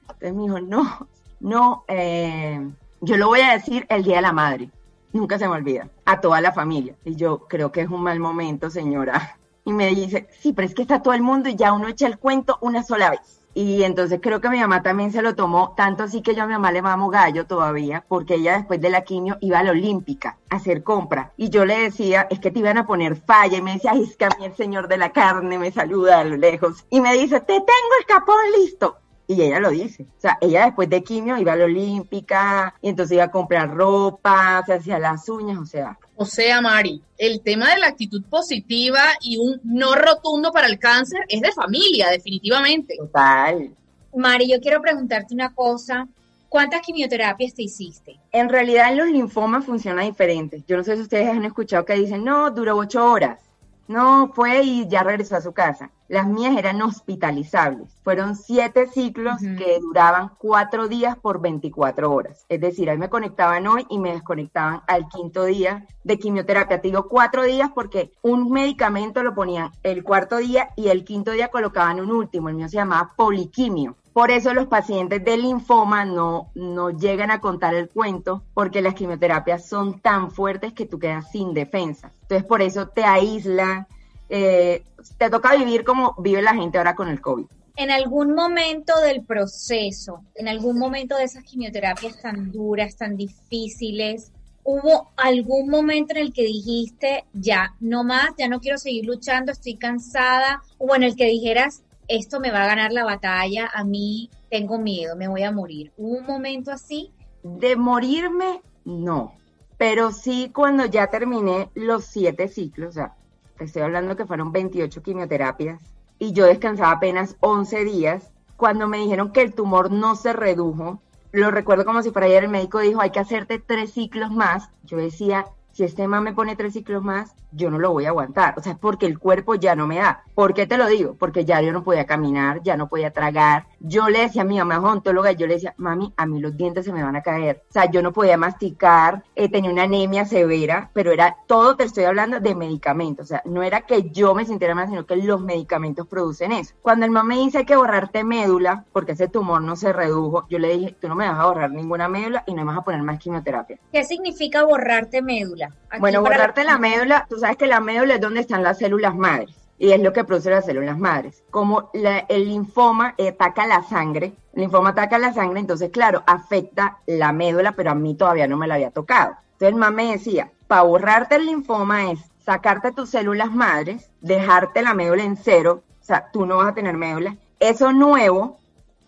Entonces 0.01 0.33
me 0.33 0.43
dijo, 0.43 0.59
no, 0.59 1.07
no, 1.43 1.83
eh, 1.89 2.59
yo 3.01 3.17
lo 3.17 3.27
voy 3.27 3.41
a 3.41 3.51
decir 3.51 3.85
el 3.89 4.03
Día 4.03 4.15
de 4.15 4.21
la 4.21 4.31
Madre, 4.31 4.69
nunca 5.11 5.37
se 5.37 5.47
me 5.47 5.55
olvida, 5.55 5.89
a 6.05 6.21
toda 6.21 6.39
la 6.39 6.53
familia. 6.53 6.95
Y 7.03 7.15
yo 7.15 7.47
creo 7.49 7.71
que 7.71 7.81
es 7.81 7.89
un 7.89 8.01
mal 8.01 8.19
momento, 8.19 8.69
señora. 8.69 9.37
Y 9.65 9.71
me 9.71 9.87
dice, 9.95 10.27
sí, 10.39 10.51
pero 10.51 10.67
es 10.67 10.75
que 10.75 10.81
está 10.81 11.01
todo 11.01 11.13
el 11.13 11.21
mundo 11.21 11.47
y 11.47 11.55
ya 11.55 11.71
uno 11.71 11.87
echa 11.87 12.07
el 12.07 12.17
cuento 12.17 12.57
una 12.59 12.83
sola 12.83 13.11
vez. 13.11 13.41
Y 13.53 13.83
entonces 13.83 14.19
creo 14.21 14.41
que 14.41 14.49
mi 14.49 14.59
mamá 14.59 14.81
también 14.81 15.11
se 15.11 15.21
lo 15.21 15.35
tomó, 15.35 15.73
tanto 15.77 16.03
así 16.03 16.21
que 16.21 16.33
yo 16.33 16.43
a 16.43 16.47
mi 16.47 16.53
mamá 16.53 16.71
le 16.71 16.81
mamo 16.81 17.09
gallo 17.09 17.45
todavía, 17.45 18.03
porque 18.07 18.35
ella 18.35 18.57
después 18.57 18.81
de 18.81 18.89
la 18.89 19.03
quimio 19.03 19.37
iba 19.41 19.59
a 19.59 19.63
la 19.63 19.71
Olímpica 19.71 20.37
a 20.49 20.55
hacer 20.55 20.81
compra. 20.81 21.33
Y 21.37 21.49
yo 21.49 21.63
le 21.63 21.77
decía, 21.77 22.27
es 22.29 22.39
que 22.39 22.51
te 22.51 22.59
iban 22.59 22.77
a 22.77 22.87
poner 22.87 23.15
falla. 23.15 23.57
Y 23.57 23.61
me 23.61 23.73
decía, 23.73 23.91
es 23.91 24.17
que 24.17 24.25
a 24.25 24.29
mí 24.39 24.45
el 24.45 24.55
señor 24.55 24.87
de 24.87 24.97
la 24.97 25.11
carne 25.11 25.59
me 25.59 25.71
saluda 25.71 26.19
a 26.19 26.23
lo 26.23 26.35
lejos. 26.35 26.85
Y 26.89 26.99
me 26.99 27.13
dice, 27.13 27.39
te 27.41 27.53
tengo 27.53 27.93
el 27.99 28.05
capón 28.07 28.35
listo. 28.59 28.97
Y 29.27 29.41
ella 29.41 29.59
lo 29.59 29.69
dice. 29.69 30.03
O 30.03 30.21
sea, 30.21 30.37
ella 30.41 30.65
después 30.65 30.89
de 30.89 31.03
quimio 31.03 31.37
iba 31.37 31.53
a 31.53 31.55
la 31.55 31.65
olímpica 31.65 32.75
y 32.81 32.89
entonces 32.89 33.15
iba 33.15 33.25
a 33.25 33.31
comprar 33.31 33.73
ropa, 33.73 34.61
se 34.65 34.73
hacía 34.73 34.99
las 34.99 35.27
uñas, 35.29 35.57
o 35.57 35.65
sea. 35.65 35.97
O 36.15 36.25
sea, 36.25 36.61
Mari, 36.61 37.01
el 37.17 37.41
tema 37.41 37.73
de 37.73 37.79
la 37.79 37.87
actitud 37.87 38.23
positiva 38.29 39.01
y 39.21 39.37
un 39.37 39.59
no 39.63 39.95
rotundo 39.95 40.51
para 40.51 40.67
el 40.67 40.77
cáncer 40.77 41.21
es 41.29 41.41
de 41.41 41.51
familia, 41.51 42.09
definitivamente. 42.09 42.95
Total. 42.97 43.73
Mari, 44.15 44.51
yo 44.51 44.59
quiero 44.59 44.81
preguntarte 44.81 45.33
una 45.33 45.53
cosa. 45.53 46.07
¿Cuántas 46.49 46.81
quimioterapias 46.81 47.55
te 47.55 47.63
hiciste? 47.63 48.19
En 48.31 48.47
realidad 48.47 48.91
en 48.91 48.97
los 48.97 49.07
linfomas 49.07 49.65
funciona 49.65 50.03
diferente. 50.03 50.63
Yo 50.67 50.77
no 50.77 50.83
sé 50.83 50.95
si 50.95 51.01
ustedes 51.01 51.29
han 51.29 51.45
escuchado 51.45 51.83
que 51.83 51.95
dicen, 51.95 52.23
no, 52.23 52.51
duró 52.51 52.77
ocho 52.77 53.09
horas. 53.09 53.39
No, 53.87 54.31
fue 54.33 54.63
y 54.63 54.87
ya 54.87 55.03
regresó 55.03 55.35
a 55.35 55.41
su 55.41 55.51
casa. 55.51 55.91
Las 56.07 56.27
mías 56.27 56.55
eran 56.57 56.81
hospitalizables. 56.81 57.97
Fueron 58.03 58.35
siete 58.35 58.87
ciclos 58.87 59.41
que 59.41 59.79
duraban 59.81 60.31
cuatro 60.37 60.87
días 60.87 61.17
por 61.17 61.41
24 61.41 62.11
horas. 62.11 62.45
Es 62.47 62.61
decir, 62.61 62.89
ahí 62.89 62.97
me 62.97 63.09
conectaban 63.09 63.67
hoy 63.67 63.85
y 63.89 63.99
me 63.99 64.13
desconectaban 64.13 64.83
al 64.87 65.09
quinto 65.09 65.43
día 65.45 65.85
de 66.03 66.17
quimioterapia. 66.17 66.81
Te 66.81 66.87
digo 66.87 67.09
cuatro 67.09 67.43
días 67.43 67.71
porque 67.73 68.11
un 68.21 68.51
medicamento 68.51 69.21
lo 69.21 69.35
ponían 69.35 69.71
el 69.83 70.03
cuarto 70.03 70.37
día 70.37 70.69
y 70.75 70.87
el 70.87 71.03
quinto 71.03 71.31
día 71.31 71.49
colocaban 71.49 71.99
un 71.99 72.11
último. 72.11 72.49
El 72.49 72.55
mío 72.55 72.69
se 72.69 72.77
llamaba 72.77 73.13
poliquimio. 73.17 73.97
Por 74.13 74.29
eso 74.29 74.53
los 74.53 74.67
pacientes 74.67 75.25
de 75.25 75.37
linfoma 75.37 76.05
no, 76.05 76.51
no 76.53 76.91
llegan 76.91 77.31
a 77.31 77.41
contar 77.41 77.73
el 77.73 77.89
cuento 77.89 78.43
porque 78.53 78.81
las 78.81 78.93
quimioterapias 78.93 79.65
son 79.67 79.99
tan 79.99 80.29
fuertes 80.29 80.73
que 80.73 80.85
tú 80.85 80.99
quedas 80.99 81.31
sin 81.31 81.53
defensa. 81.55 82.11
Entonces 82.21 82.47
por 82.47 82.61
eso 82.61 82.87
te 82.89 83.03
aísla, 83.03 83.87
eh, 84.29 84.83
te 85.17 85.31
toca 85.31 85.55
vivir 85.55 85.83
como 85.83 86.15
vive 86.19 86.43
la 86.43 86.53
gente 86.53 86.77
ahora 86.77 86.93
con 86.93 87.07
el 87.07 87.21
COVID. 87.21 87.45
En 87.75 87.89
algún 87.89 88.35
momento 88.35 88.93
del 89.01 89.23
proceso, 89.23 90.21
en 90.35 90.47
algún 90.47 90.77
momento 90.77 91.17
de 91.17 91.23
esas 91.23 91.43
quimioterapias 91.43 92.21
tan 92.21 92.51
duras, 92.51 92.95
tan 92.95 93.17
difíciles, 93.17 94.31
¿hubo 94.63 95.09
algún 95.17 95.69
momento 95.69 96.13
en 96.13 96.21
el 96.21 96.33
que 96.33 96.43
dijiste, 96.43 97.25
ya, 97.33 97.73
no 97.79 98.03
más, 98.03 98.29
ya 98.37 98.47
no 98.47 98.59
quiero 98.59 98.77
seguir 98.77 99.05
luchando, 99.05 99.51
estoy 99.51 99.75
cansada? 99.75 100.61
O 100.77 100.95
en 100.95 101.01
el 101.01 101.15
que 101.15 101.25
dijeras, 101.25 101.81
esto 102.07 102.39
me 102.39 102.51
va 102.51 102.63
a 102.63 102.67
ganar 102.67 102.91
la 102.91 103.03
batalla, 103.03 103.69
a 103.73 103.83
mí 103.83 104.29
tengo 104.49 104.77
miedo, 104.77 105.15
me 105.15 105.27
voy 105.27 105.43
a 105.43 105.51
morir. 105.51 105.91
¿Hubo 105.97 106.17
un 106.17 106.25
momento 106.25 106.71
así? 106.71 107.11
De 107.43 107.75
morirme, 107.75 108.61
no. 108.85 109.33
Pero 109.77 110.11
sí 110.11 110.51
cuando 110.53 110.85
ya 110.85 111.07
terminé 111.07 111.69
los 111.73 112.05
siete 112.05 112.47
ciclos, 112.47 112.89
o 112.89 112.93
sea, 112.93 113.15
estoy 113.59 113.81
hablando 113.81 114.15
que 114.15 114.25
fueron 114.25 114.51
28 114.51 115.01
quimioterapias 115.01 115.81
y 116.19 116.33
yo 116.33 116.45
descansaba 116.45 116.91
apenas 116.91 117.35
11 117.39 117.83
días, 117.83 118.31
cuando 118.55 118.87
me 118.87 118.97
dijeron 118.97 119.31
que 119.31 119.41
el 119.41 119.53
tumor 119.53 119.91
no 119.91 120.15
se 120.15 120.31
redujo, 120.31 121.01
lo 121.33 121.49
recuerdo 121.49 121.83
como 121.83 122.03
si 122.03 122.11
fuera 122.11 122.27
ayer 122.27 122.43
el 122.43 122.51
médico 122.51 122.79
dijo, 122.79 123.01
hay 123.01 123.09
que 123.09 123.19
hacerte 123.19 123.57
tres 123.57 123.91
ciclos 123.93 124.29
más. 124.29 124.69
Yo 124.83 124.97
decía, 124.97 125.47
si 125.73 125.83
este 125.83 126.07
man 126.07 126.23
me 126.23 126.33
pone 126.33 126.55
tres 126.55 126.73
ciclos 126.73 127.03
más, 127.03 127.35
yo 127.51 127.71
no 127.71 127.79
lo 127.79 127.91
voy 127.91 128.05
a 128.05 128.09
aguantar. 128.09 128.53
O 128.57 128.61
sea, 128.61 128.77
porque 128.77 129.07
el 129.07 129.17
cuerpo 129.17 129.55
ya 129.55 129.75
no 129.75 129.87
me 129.87 129.97
da. 129.97 130.23
¿Por 130.35 130.53
qué 130.53 130.67
te 130.67 130.77
lo 130.77 130.87
digo? 130.87 131.15
Porque 131.15 131.45
ya 131.45 131.61
yo 131.61 131.73
no 131.73 131.83
podía 131.83 132.05
caminar, 132.05 132.61
ya 132.63 132.77
no 132.77 132.87
podía 132.87 133.11
tragar. 133.11 133.65
Yo 133.85 134.07
le 134.07 134.21
decía 134.21 134.43
a 134.43 134.45
mi 134.45 134.57
mamá 134.57 134.79
odontóloga, 134.79 135.33
yo 135.33 135.45
le 135.45 135.55
decía, 135.55 135.73
mami, 135.75 136.13
a 136.15 136.25
mí 136.25 136.39
los 136.39 136.55
dientes 136.55 136.85
se 136.85 136.93
me 136.93 137.03
van 137.03 137.17
a 137.17 137.21
caer. 137.21 137.63
O 137.69 137.73
sea, 137.73 137.91
yo 137.91 138.01
no 138.01 138.13
podía 138.13 138.37
masticar, 138.37 139.25
eh, 139.35 139.49
tenía 139.49 139.69
una 139.69 139.83
anemia 139.83 140.23
severa, 140.23 140.89
pero 140.93 141.11
era 141.11 141.35
todo, 141.47 141.75
te 141.75 141.83
estoy 141.83 142.05
hablando 142.05 142.39
de 142.39 142.55
medicamentos. 142.55 143.25
O 143.25 143.27
sea, 143.27 143.41
no 143.43 143.61
era 143.61 143.81
que 143.81 144.09
yo 144.09 144.33
me 144.35 144.45
sintiera 144.45 144.73
mal, 144.73 144.87
sino 144.87 145.05
que 145.05 145.17
los 145.17 145.41
medicamentos 145.41 146.07
producen 146.07 146.53
eso. 146.53 146.73
Cuando 146.81 147.05
el 147.05 147.11
mamá 147.11 147.35
me 147.35 147.41
dice 147.41 147.65
que 147.65 147.75
borrarte 147.75 148.23
médula, 148.23 148.85
porque 148.93 149.11
ese 149.11 149.27
tumor 149.27 149.61
no 149.61 149.75
se 149.75 149.91
redujo, 149.91 150.47
yo 150.49 150.59
le 150.59 150.77
dije, 150.77 150.95
tú 151.01 151.09
no 151.09 151.15
me 151.15 151.27
vas 151.27 151.37
a 151.37 151.45
borrar 151.45 151.71
ninguna 151.71 152.07
médula 152.07 152.45
y 152.47 152.53
no 152.53 152.63
me 152.63 152.71
vas 152.71 152.79
a 152.79 152.85
poner 152.85 153.01
más 153.03 153.19
quimioterapia. 153.19 153.79
¿Qué 153.91 154.05
significa 154.05 154.63
borrarte 154.63 155.21
médula? 155.21 155.73
bueno, 155.99 156.21
borrarte 156.21 156.63
la 156.63 156.77
médula, 156.77 157.27
tú 157.29 157.37
sabes 157.37 157.57
que 157.57 157.67
la 157.67 157.81
médula 157.81 158.15
es 158.15 158.21
donde 158.21 158.39
están 158.39 158.63
las 158.63 158.77
células 158.77 159.13
madres 159.13 159.62
y 159.83 159.91
es 159.91 159.99
lo 159.99 160.13
que 160.13 160.23
produce 160.23 160.49
las 160.49 160.65
células 160.65 160.97
madres. 160.97 161.43
Como 161.51 161.89
el 161.91 162.45
linfoma 162.45 163.15
ataca 163.19 163.67
la 163.67 163.83
sangre, 163.83 164.33
el 164.53 164.61
linfoma 164.61 164.91
ataca 164.91 165.19
la 165.19 165.33
sangre, 165.33 165.59
entonces, 165.59 165.89
claro, 165.89 166.23
afecta 166.25 166.99
la 167.05 167.33
médula, 167.33 167.73
pero 167.73 167.91
a 167.91 167.93
mí 167.93 168.15
todavía 168.15 168.47
no 168.47 168.55
me 168.55 168.65
la 168.65 168.75
había 168.75 168.91
tocado. 168.91 169.35
Entonces, 169.51 169.73
mamá 169.73 169.91
me 169.91 170.11
decía, 170.13 170.49
para 170.67 170.83
borrarte 170.83 171.35
el 171.35 171.47
linfoma 171.47 172.11
es 172.11 172.21
sacarte 172.45 172.93
tus 172.93 173.09
células 173.09 173.51
madres, 173.51 174.09
dejarte 174.21 174.83
la 174.83 174.93
médula 174.93 175.25
en 175.25 175.35
cero, 175.35 175.83
o 175.99 176.03
sea, 176.05 176.31
tú 176.31 176.45
no 176.45 176.55
vas 176.59 176.69
a 176.69 176.75
tener 176.75 176.95
médula. 176.95 177.35
Eso 177.59 177.91
nuevo, 177.91 178.59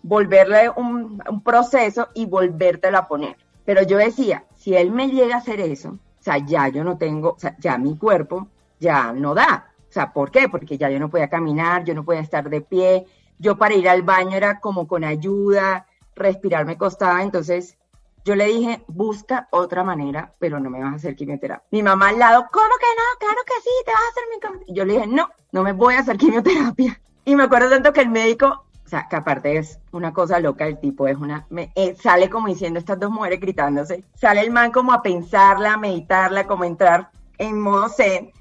volverle 0.03 0.71
un, 0.71 1.23
un 1.25 1.41
proceso 1.41 2.09
y 2.13 2.25
volvértelo 2.25 2.97
a 2.97 3.07
poner. 3.07 3.38
Pero 3.63 3.81
yo 3.83 3.97
decía, 3.97 4.43
si 4.57 4.75
él 4.75 4.91
me 4.91 5.07
llega 5.07 5.35
a 5.35 5.38
hacer 5.38 5.61
eso, 5.61 5.91
o 5.91 6.23
sea, 6.23 6.38
ya 6.39 6.67
yo 6.67 6.83
no 6.83 6.97
tengo, 6.97 7.29
o 7.29 7.39
sea, 7.39 7.55
ya 7.59 7.77
mi 7.77 7.97
cuerpo 7.97 8.49
ya 8.77 9.13
no 9.13 9.33
da. 9.33 9.71
Sea, 9.95 10.12
¿por 10.12 10.29
qué? 10.29 10.49
Porque 10.49 10.77
ya 10.77 10.89
yo 10.89 10.99
no 10.99 11.10
podía 11.10 11.29
caminar, 11.29 11.86
yo 11.86 11.93
no 11.93 12.03
podía 12.03 12.19
estar 12.19 12.49
de 12.49 12.60
pie, 12.60 13.05
yo 13.39 13.58
para 13.58 13.75
ir 13.75 13.88
al 13.88 14.01
baño 14.01 14.36
era 14.36 14.60
como 14.60 14.89
con 14.89 15.05
ayuda, 15.05 15.86
respirar 16.17 16.65
me 16.65 16.77
costaba, 16.77 17.23
entonces 17.23 17.77
yo 18.25 18.36
le 18.36 18.45
dije, 18.47 18.84
busca 18.88 19.47
otra 19.51 19.86
manera, 19.86 20.34
pero 20.38 20.60
no 20.60 20.69
me 20.69 20.81
vas 20.81 20.91
a 20.91 20.95
hacer 20.97 21.15
quimioterapia. 21.15 21.65
Mi 21.71 21.81
mamá 21.81 22.10
al 22.10 22.19
lado, 22.19 22.45
¿cómo 22.51 22.67
que 22.77 22.88
no? 22.97 23.19
Claro 23.19 23.41
que 23.47 23.53
sí, 23.63 23.69
te 23.86 23.91
vas 23.93 24.01
a 24.01 24.10
hacer 24.10 24.23
mi. 24.67 24.73
Yo 24.75 24.84
le 24.84 24.93
dije, 24.95 25.08
no, 25.08 25.29
no 25.53 25.63
me 25.63 25.71
voy 25.71 25.93
a 25.93 25.99
hacer 25.99 26.17
quimioterapia. 26.17 26.99
Y 27.23 27.38
me 27.38 27.43
acuerdo 27.43 27.69
tanto 27.69 27.93
que 27.93 28.01
el 28.01 28.10
médico 28.10 28.65
o 28.86 28.89
sea, 28.89 29.08
que 29.10 29.15
aparte 29.15 29.58
es 29.58 29.79
una 29.93 30.12
cosa 30.12 30.39
loca, 30.39 30.67
el 30.67 30.77
tipo 30.77 31.08
es 31.08 31.17
una, 31.17 31.47
me, 31.49 31.71
eh, 31.73 31.95
sale 31.95 32.29
como 32.29 32.49
diciendo 32.49 32.79
estas 32.79 32.99
dos 32.99 33.12
mujeres 33.12 33.39
gritándose, 33.39 34.03
sale 34.13 34.41
el 34.41 34.51
man 34.51 34.71
como 34.71 34.91
a 34.91 35.01
pensarla, 35.01 35.73
a 35.73 35.77
meditarla, 35.77 36.45
como 36.45 36.65
a 36.65 36.67
entrar 36.67 37.12
en 37.38 37.60
modo 37.60 37.89
zen, 37.89 38.31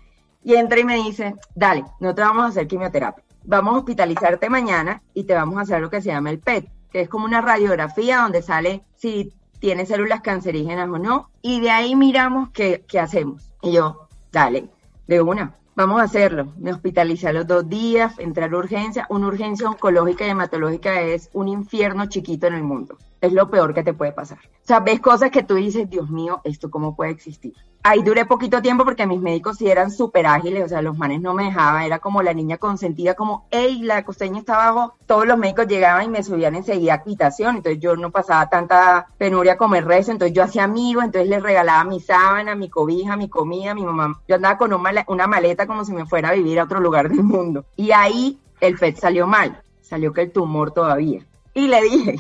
y 0.45 0.55
entra 0.55 0.79
y 0.79 0.85
me 0.85 0.97
dice, 0.97 1.35
dale, 1.55 1.85
no 2.01 2.15
te 2.15 2.23
vamos 2.23 2.45
a 2.45 2.49
hacer 2.49 2.69
quimioterapia, 2.69 3.25
vamos 3.45 3.75
a 3.75 3.79
hospitalizarte 3.79 4.49
mañana 4.49 5.03
y 5.15 5.25
te 5.25 5.35
vamos 5.35 5.57
a 5.57 5.63
hacer 5.63 5.81
lo 5.81 5.91
que 5.91 6.03
se 6.03 6.11
llama 6.11 6.31
el 6.31 6.39
PET, 6.39 6.69
que 6.91 7.01
es 7.01 7.09
como 7.09 7.25
una 7.25 7.41
radiografía 7.41 8.19
donde 8.19 8.43
sale 8.43 8.85
si 8.95 9.33
tiene 9.59 9.87
células 9.87 10.21
cancerígenas 10.21 10.89
o 10.89 10.99
no, 10.99 11.31
y 11.41 11.61
de 11.61 11.71
ahí 11.71 11.97
miramos 11.97 12.51
qué, 12.51 12.85
qué 12.87 13.01
hacemos. 13.01 13.51
Y 13.63 13.73
yo, 13.73 14.09
dale, 14.31 14.69
de 15.07 15.23
una, 15.23 15.57
Vamos 15.77 16.01
a 16.01 16.05
hacerlo. 16.05 16.53
Me 16.57 16.73
hospitalicé 16.73 17.27
a 17.27 17.33
los 17.33 17.49
dos 17.49 17.69
días, 17.69 18.17
entrar 18.21 18.55
a 18.55 18.57
urgencia. 18.57 19.07
Una 19.11 19.27
urgencia 19.27 19.69
oncológica 19.69 20.25
y 20.25 20.31
hematológica 20.31 21.01
es 21.01 21.31
un 21.33 21.49
infierno 21.49 22.07
chiquito 22.07 22.47
en 22.47 22.55
el 22.55 22.63
mundo. 22.63 22.97
Es 23.21 23.33
lo 23.33 23.51
peor 23.51 23.75
que 23.75 23.83
te 23.83 23.93
puede 23.93 24.13
pasar. 24.13 24.39
O 24.39 24.67
sea, 24.67 24.79
ves 24.79 25.01
cosas 25.01 25.33
que 25.33 25.43
tú 25.43 25.57
dices, 25.57 25.91
Dios 25.91 26.11
mío, 26.11 26.41
¿esto 26.45 26.71
cómo 26.71 26.95
puede 26.95 27.11
existir? 27.11 27.55
Ahí 27.85 28.03
duré 28.03 28.25
poquito 28.25 28.63
tiempo 28.63 28.85
porque 28.85 29.07
mis 29.07 29.21
médicos 29.21 29.59
sí 29.59 29.69
eran 29.69 29.91
súper 29.91 30.27
ágiles, 30.27 30.65
o 30.65 30.69
sea, 30.69 30.81
los 30.81 30.97
manes 30.97 31.21
no 31.21 31.35
me 31.35 31.45
dejaban, 31.45 31.83
era 31.83 31.99
como 31.99 32.23
la 32.23 32.33
niña 32.33 32.57
consentida, 32.57 33.15
como, 33.15 33.47
hey, 33.51 33.83
la 33.83 34.03
costeña 34.05 34.39
está 34.39 34.55
abajo, 34.55 34.95
todos 35.07 35.27
los 35.27 35.37
médicos 35.37 35.69
llegaban 35.69 36.07
y 36.07 36.09
me 36.09 36.23
subían 36.23 36.55
enseguida 36.55 36.95
a 36.95 36.97
habitación, 36.97 37.57
entonces 37.57 37.81
yo 37.81 37.95
no 37.95 38.11
pasaba 38.11 38.49
tanta 38.49 39.09
penuria 39.19 39.59
como 39.59 39.75
el 39.75 39.85
resto, 39.85 40.13
entonces 40.13 40.35
yo 40.35 40.43
hacía 40.43 40.65
amigos, 40.65 41.05
entonces 41.05 41.29
les 41.29 41.43
regalaba 41.43 41.85
mi 41.85 42.01
sábana, 42.01 42.55
mi 42.55 42.71
cobija, 42.71 43.19
mi 43.19 43.29
comida, 43.29 43.75
mi 43.75 43.85
mamá, 43.85 44.19
yo 44.27 44.37
andaba 44.37 44.57
con 44.57 44.73
una 44.73 45.27
maleta 45.27 45.67
como 45.67 45.85
si 45.85 45.93
me 45.93 46.07
fuera 46.07 46.31
a 46.31 46.35
vivir 46.35 46.59
a 46.59 46.65
otro 46.65 46.81
lugar 46.81 47.11
del 47.11 47.23
mundo. 47.23 47.67
Y 47.77 47.93
ahí 47.93 48.41
el 48.61 48.79
FED 48.79 48.97
salió 48.97 49.27
mal, 49.27 49.63
salió 49.83 50.15
que 50.15 50.23
el 50.23 50.33
tumor 50.33 50.71
todavía. 50.71 51.21
Y 51.53 51.69
le 51.69 51.83
dije, 51.83 52.17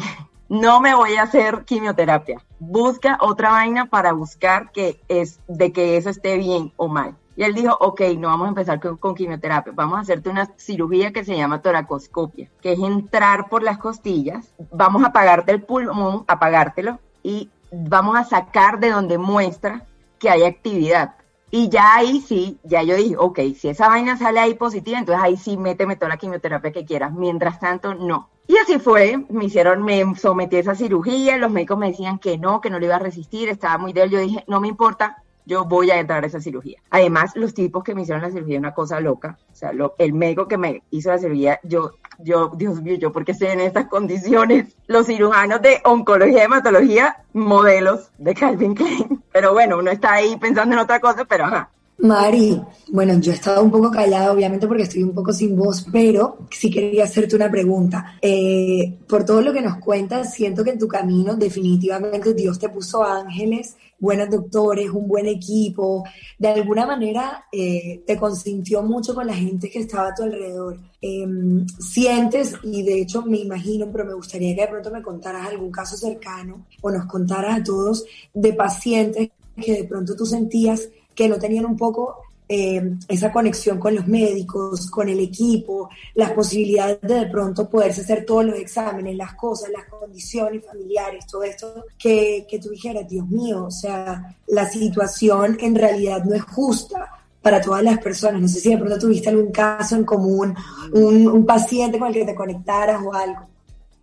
no 0.55 0.81
me 0.81 0.95
voy 0.95 1.17
a 1.17 1.23
hacer 1.23 1.65
quimioterapia. 1.65 2.41
Busca 2.61 3.19
otra 3.21 3.51
vaina 3.51 3.87
para 3.87 4.13
buscar 4.13 4.71
que 4.71 5.01
es 5.09 5.41
de 5.49 5.73
que 5.73 5.97
eso 5.97 6.11
esté 6.11 6.37
bien 6.39 6.73
o 6.77 6.89
mal. 6.89 7.17
Y 7.37 7.43
él 7.43 7.55
dijo, 7.55 7.77
ok, 7.81 8.01
no 8.17 8.29
vamos 8.29 8.47
a 8.47 8.51
empezar 8.51 8.79
con, 8.79 9.15
quimioterapia, 9.17 9.73
vamos 9.75 9.99
a 9.99 10.03
hacerte 10.03 10.31
una 10.31 10.49
cirugía 10.57 11.13
que 11.13 11.25
se 11.25 11.37
llama 11.37 11.61
toracoscopia, 11.61 12.49
que 12.63 12.73
es 12.73 12.79
entrar 12.79 13.49
por 13.49 13.65
las 13.65 13.79
costillas, 13.79 14.55
vamos 14.71 15.03
a 15.03 15.09
apagarte 15.09 15.51
el 15.51 15.63
pulmón, 15.63 16.25
apagártelo, 16.29 17.01
y 17.25 17.51
vamos 17.73 18.17
a 18.17 18.23
sacar 18.23 18.79
de 18.79 18.91
donde 18.91 19.19
muestra 19.19 19.85
que 20.21 20.31
hay 20.31 20.45
actividad. 20.45 21.17
Y 21.51 21.69
ya 21.69 21.97
ahí 21.97 22.21
sí, 22.21 22.61
ya 22.63 22.85
yo 22.85 22.95
dije, 22.95 23.17
ok, 23.19 23.41
si 23.59 23.69
esa 23.69 23.89
vaina 23.89 24.17
sale 24.17 24.39
ahí 24.39 24.55
positiva, 24.55 25.01
entonces 25.01 25.25
ahí 25.25 25.37
sí 25.37 25.57
méteme 25.57 25.97
toda 25.97 26.11
la 26.11 26.17
quimioterapia 26.17 26.71
que 26.71 26.85
quieras. 26.85 27.13
Mientras 27.13 27.59
tanto, 27.59 27.95
no. 27.95 28.29
Y 28.47 28.59
así 28.59 28.79
fue, 28.79 29.25
me 29.31 29.47
hicieron, 29.47 29.83
me 29.83 30.15
sometí 30.17 30.57
a 30.57 30.61
esa 30.61 30.75
cirugía, 30.75 31.39
los 31.39 31.51
médicos 31.51 31.79
me 31.79 31.89
decían 31.89 32.19
que 32.19 32.37
no, 32.37 32.61
que 32.61 32.69
no 32.69 32.79
le 32.79 32.87
iba 32.87 32.97
a 32.97 32.99
resistir, 33.01 33.49
estaba 33.49 33.79
muy 33.79 33.95
débil, 33.95 34.11
yo 34.11 34.21
dije, 34.21 34.45
no 34.47 34.61
me 34.61 34.69
importa, 34.69 35.23
yo 35.47 35.65
voy 35.65 35.91
a 35.91 35.99
entrar 35.99 36.25
a 36.25 36.27
esa 36.27 36.41
cirugía. 36.41 36.81
Además, 36.91 37.33
los 37.37 37.55
tipos 37.55 37.83
que 37.83 37.95
me 37.95 38.03
hicieron 38.03 38.23
la 38.23 38.31
cirugía, 38.31 38.59
una 38.59 38.75
cosa 38.75 39.01
loca, 39.01 39.39
o 39.51 39.55
sea, 39.55 39.73
el 39.99 40.13
médico 40.13 40.47
que 40.47 40.59
me 40.59 40.83
hizo 40.91 41.11
la 41.11 41.19
cirugía, 41.19 41.59
yo, 41.63 41.93
yo, 42.19 42.53
Dios 42.55 42.83
mío, 42.83 42.97
yo 42.97 43.13
porque 43.13 43.33
estoy 43.33 43.49
en 43.49 43.61
estas 43.61 43.87
condiciones, 43.87 44.77
los 44.89 45.07
cirujanos 45.07 45.63
de 45.63 45.81
oncología 45.85 46.43
y 46.43 46.45
hematología, 46.45 47.25
modelos 47.33 48.11
de 48.19 48.35
Calvin 48.35 48.75
Klein, 48.75 49.23
pero 49.33 49.55
bueno, 49.55 49.79
uno 49.79 49.91
está 49.91 50.13
ahí 50.13 50.37
pensando 50.37 50.75
en 50.75 50.81
otra 50.81 51.01
cosa, 51.01 51.25
pero 51.25 51.45
ajá, 51.45 51.71
Mari, 51.97 52.61
bueno, 52.89 53.19
yo 53.21 53.31
he 53.31 53.37
estado 53.37 53.63
un 53.63 53.71
poco 53.71 53.91
callada, 53.91 54.33
obviamente, 54.33 54.67
porque 54.67 54.83
estoy 54.83 55.05
un 55.05 55.15
poco 55.15 55.33
sin 55.33 55.57
voz, 55.57 55.87
pero 55.93 56.39
sí 56.51 56.69
quería 56.69 57.05
hacerte 57.05 57.37
una 57.37 57.51
pregunta. 57.51 58.19
Eh, 58.21 58.99
por 59.09 59.25
todo 59.25 59.41
lo 59.41 59.53
que 59.53 59.63
nos 59.63 59.79
cuentas, 59.79 60.35
siento 60.35 60.65
que 60.65 60.71
en 60.71 60.79
tu 60.79 60.89
camino 60.89 61.37
definitivamente 61.37 62.35
Dios 62.35 62.59
te 62.59 62.69
puso 62.69 63.05
ángeles, 63.05 63.77
buenos 63.99 64.29
doctores, 64.29 64.91
un 64.91 65.07
buen 65.07 65.27
equipo. 65.27 66.05
De 66.37 66.49
alguna 66.49 66.85
manera 66.85 67.47
eh, 67.53 68.03
te 68.05 68.17
consintió 68.17 68.83
mucho 68.83 69.15
con 69.15 69.29
la 69.29 69.35
gente 69.35 69.71
que 69.71 69.79
estaba 69.79 70.09
a 70.09 70.15
tu 70.15 70.25
alrededor. 70.25 70.81
Em, 71.01 71.65
sientes, 71.79 72.55
y 72.65 72.83
de 72.83 73.03
hecho 73.03 73.23
me 73.23 73.39
imagino, 73.39 73.89
pero 73.93 74.05
me 74.05 74.15
gustaría 74.15 74.55
que 74.55 74.63
de 74.63 74.69
pronto 74.69 74.91
me 74.91 75.03
contaras 75.03 75.47
algún 75.47 75.71
caso 75.71 75.97
cercano 75.97 76.67
o 76.83 76.91
nos 76.91 77.07
contaras 77.07 77.61
a 77.61 77.63
todos 77.63 78.05
de 78.33 78.53
pacientes 78.53 79.31
que 79.57 79.73
de 79.73 79.85
pronto 79.85 80.17
tú 80.17 80.27
sentías 80.27 80.89
que 81.15 81.29
no 81.29 81.39
tenían 81.39 81.67
un 81.67 81.77
poco 81.77 82.17
eh, 82.47 82.97
esa 83.09 83.33
conexión 83.33 83.79
con 83.79 83.95
los 83.95 84.07
médicos, 84.07 84.91
con 84.91 85.09
el 85.09 85.19
equipo, 85.19 85.89
las 86.15 86.33
posibilidades 86.33 87.01
de 87.01 87.15
de 87.21 87.27
pronto 87.27 87.69
poderse 87.71 88.03
hacer 88.03 88.27
todos 88.27 88.45
los 88.45 88.59
exámenes, 88.59 89.17
las 89.17 89.35
cosas, 89.35 89.71
las 89.71 89.87
condiciones 89.87 90.65
familiares, 90.65 91.27
todo 91.27 91.43
esto, 91.43 91.87
que, 91.99 92.47
que 92.49 92.59
tú 92.59 92.69
dijeras, 92.71 93.09
Dios 93.09 93.27
mío, 93.29 93.65
o 93.65 93.71
sea, 93.71 94.37
la 94.49 94.69
situación 94.69 95.57
en 95.61 95.75
realidad 95.75 96.23
no 96.25 96.35
es 96.35 96.43
justa 96.43 97.11
para 97.41 97.61
todas 97.61 97.83
las 97.83 97.99
personas. 97.99 98.41
No 98.41 98.49
sé 98.49 98.61
si 98.61 98.71
de 98.71 98.79
pronto 98.79 98.99
tuviste 98.99 99.31
algún 99.31 99.51
caso 99.51 99.97
en 99.97 100.05
común, 100.05 100.55
un, 100.93 101.27
un 101.27 101.47
paciente 101.47 101.99
con 101.99 102.09
el 102.09 102.15
que 102.15 102.25
te 102.27 102.35
conectaras 102.35 103.01
o 103.03 103.13
algo. 103.15 103.41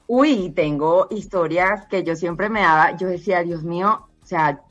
Uy, 0.07 0.49
tengo 0.49 1.07
historias 1.09 1.85
que 1.87 2.03
yo 2.03 2.15
siempre 2.15 2.49
me 2.49 2.61
daba, 2.61 2.97
yo 2.97 3.07
decía, 3.07 3.43
Dios 3.43 3.63
mío, 3.63 4.07
o 4.21 4.25
sea, 4.25 4.61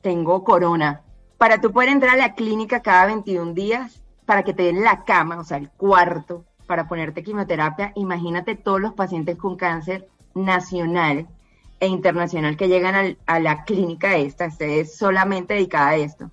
tengo 0.00 0.42
corona, 0.42 1.02
para 1.40 1.58
tú 1.58 1.72
poder 1.72 1.88
entrar 1.88 2.16
a 2.16 2.18
la 2.18 2.34
clínica 2.34 2.82
cada 2.82 3.06
21 3.06 3.54
días, 3.54 4.02
para 4.26 4.42
que 4.42 4.52
te 4.52 4.64
den 4.64 4.84
la 4.84 5.04
cama, 5.04 5.38
o 5.38 5.44
sea, 5.44 5.56
el 5.56 5.70
cuarto, 5.70 6.44
para 6.66 6.86
ponerte 6.86 7.22
quimioterapia, 7.22 7.92
imagínate 7.94 8.56
todos 8.56 8.78
los 8.78 8.92
pacientes 8.92 9.38
con 9.38 9.56
cáncer 9.56 10.06
nacional 10.34 11.26
e 11.80 11.86
internacional 11.86 12.58
que 12.58 12.68
llegan 12.68 13.16
a 13.24 13.40
la 13.40 13.64
clínica 13.64 14.18
esta, 14.18 14.44
este 14.44 14.80
es 14.80 14.98
solamente 14.98 15.54
dedicada 15.54 15.88
a 15.88 15.96
esto, 15.96 16.30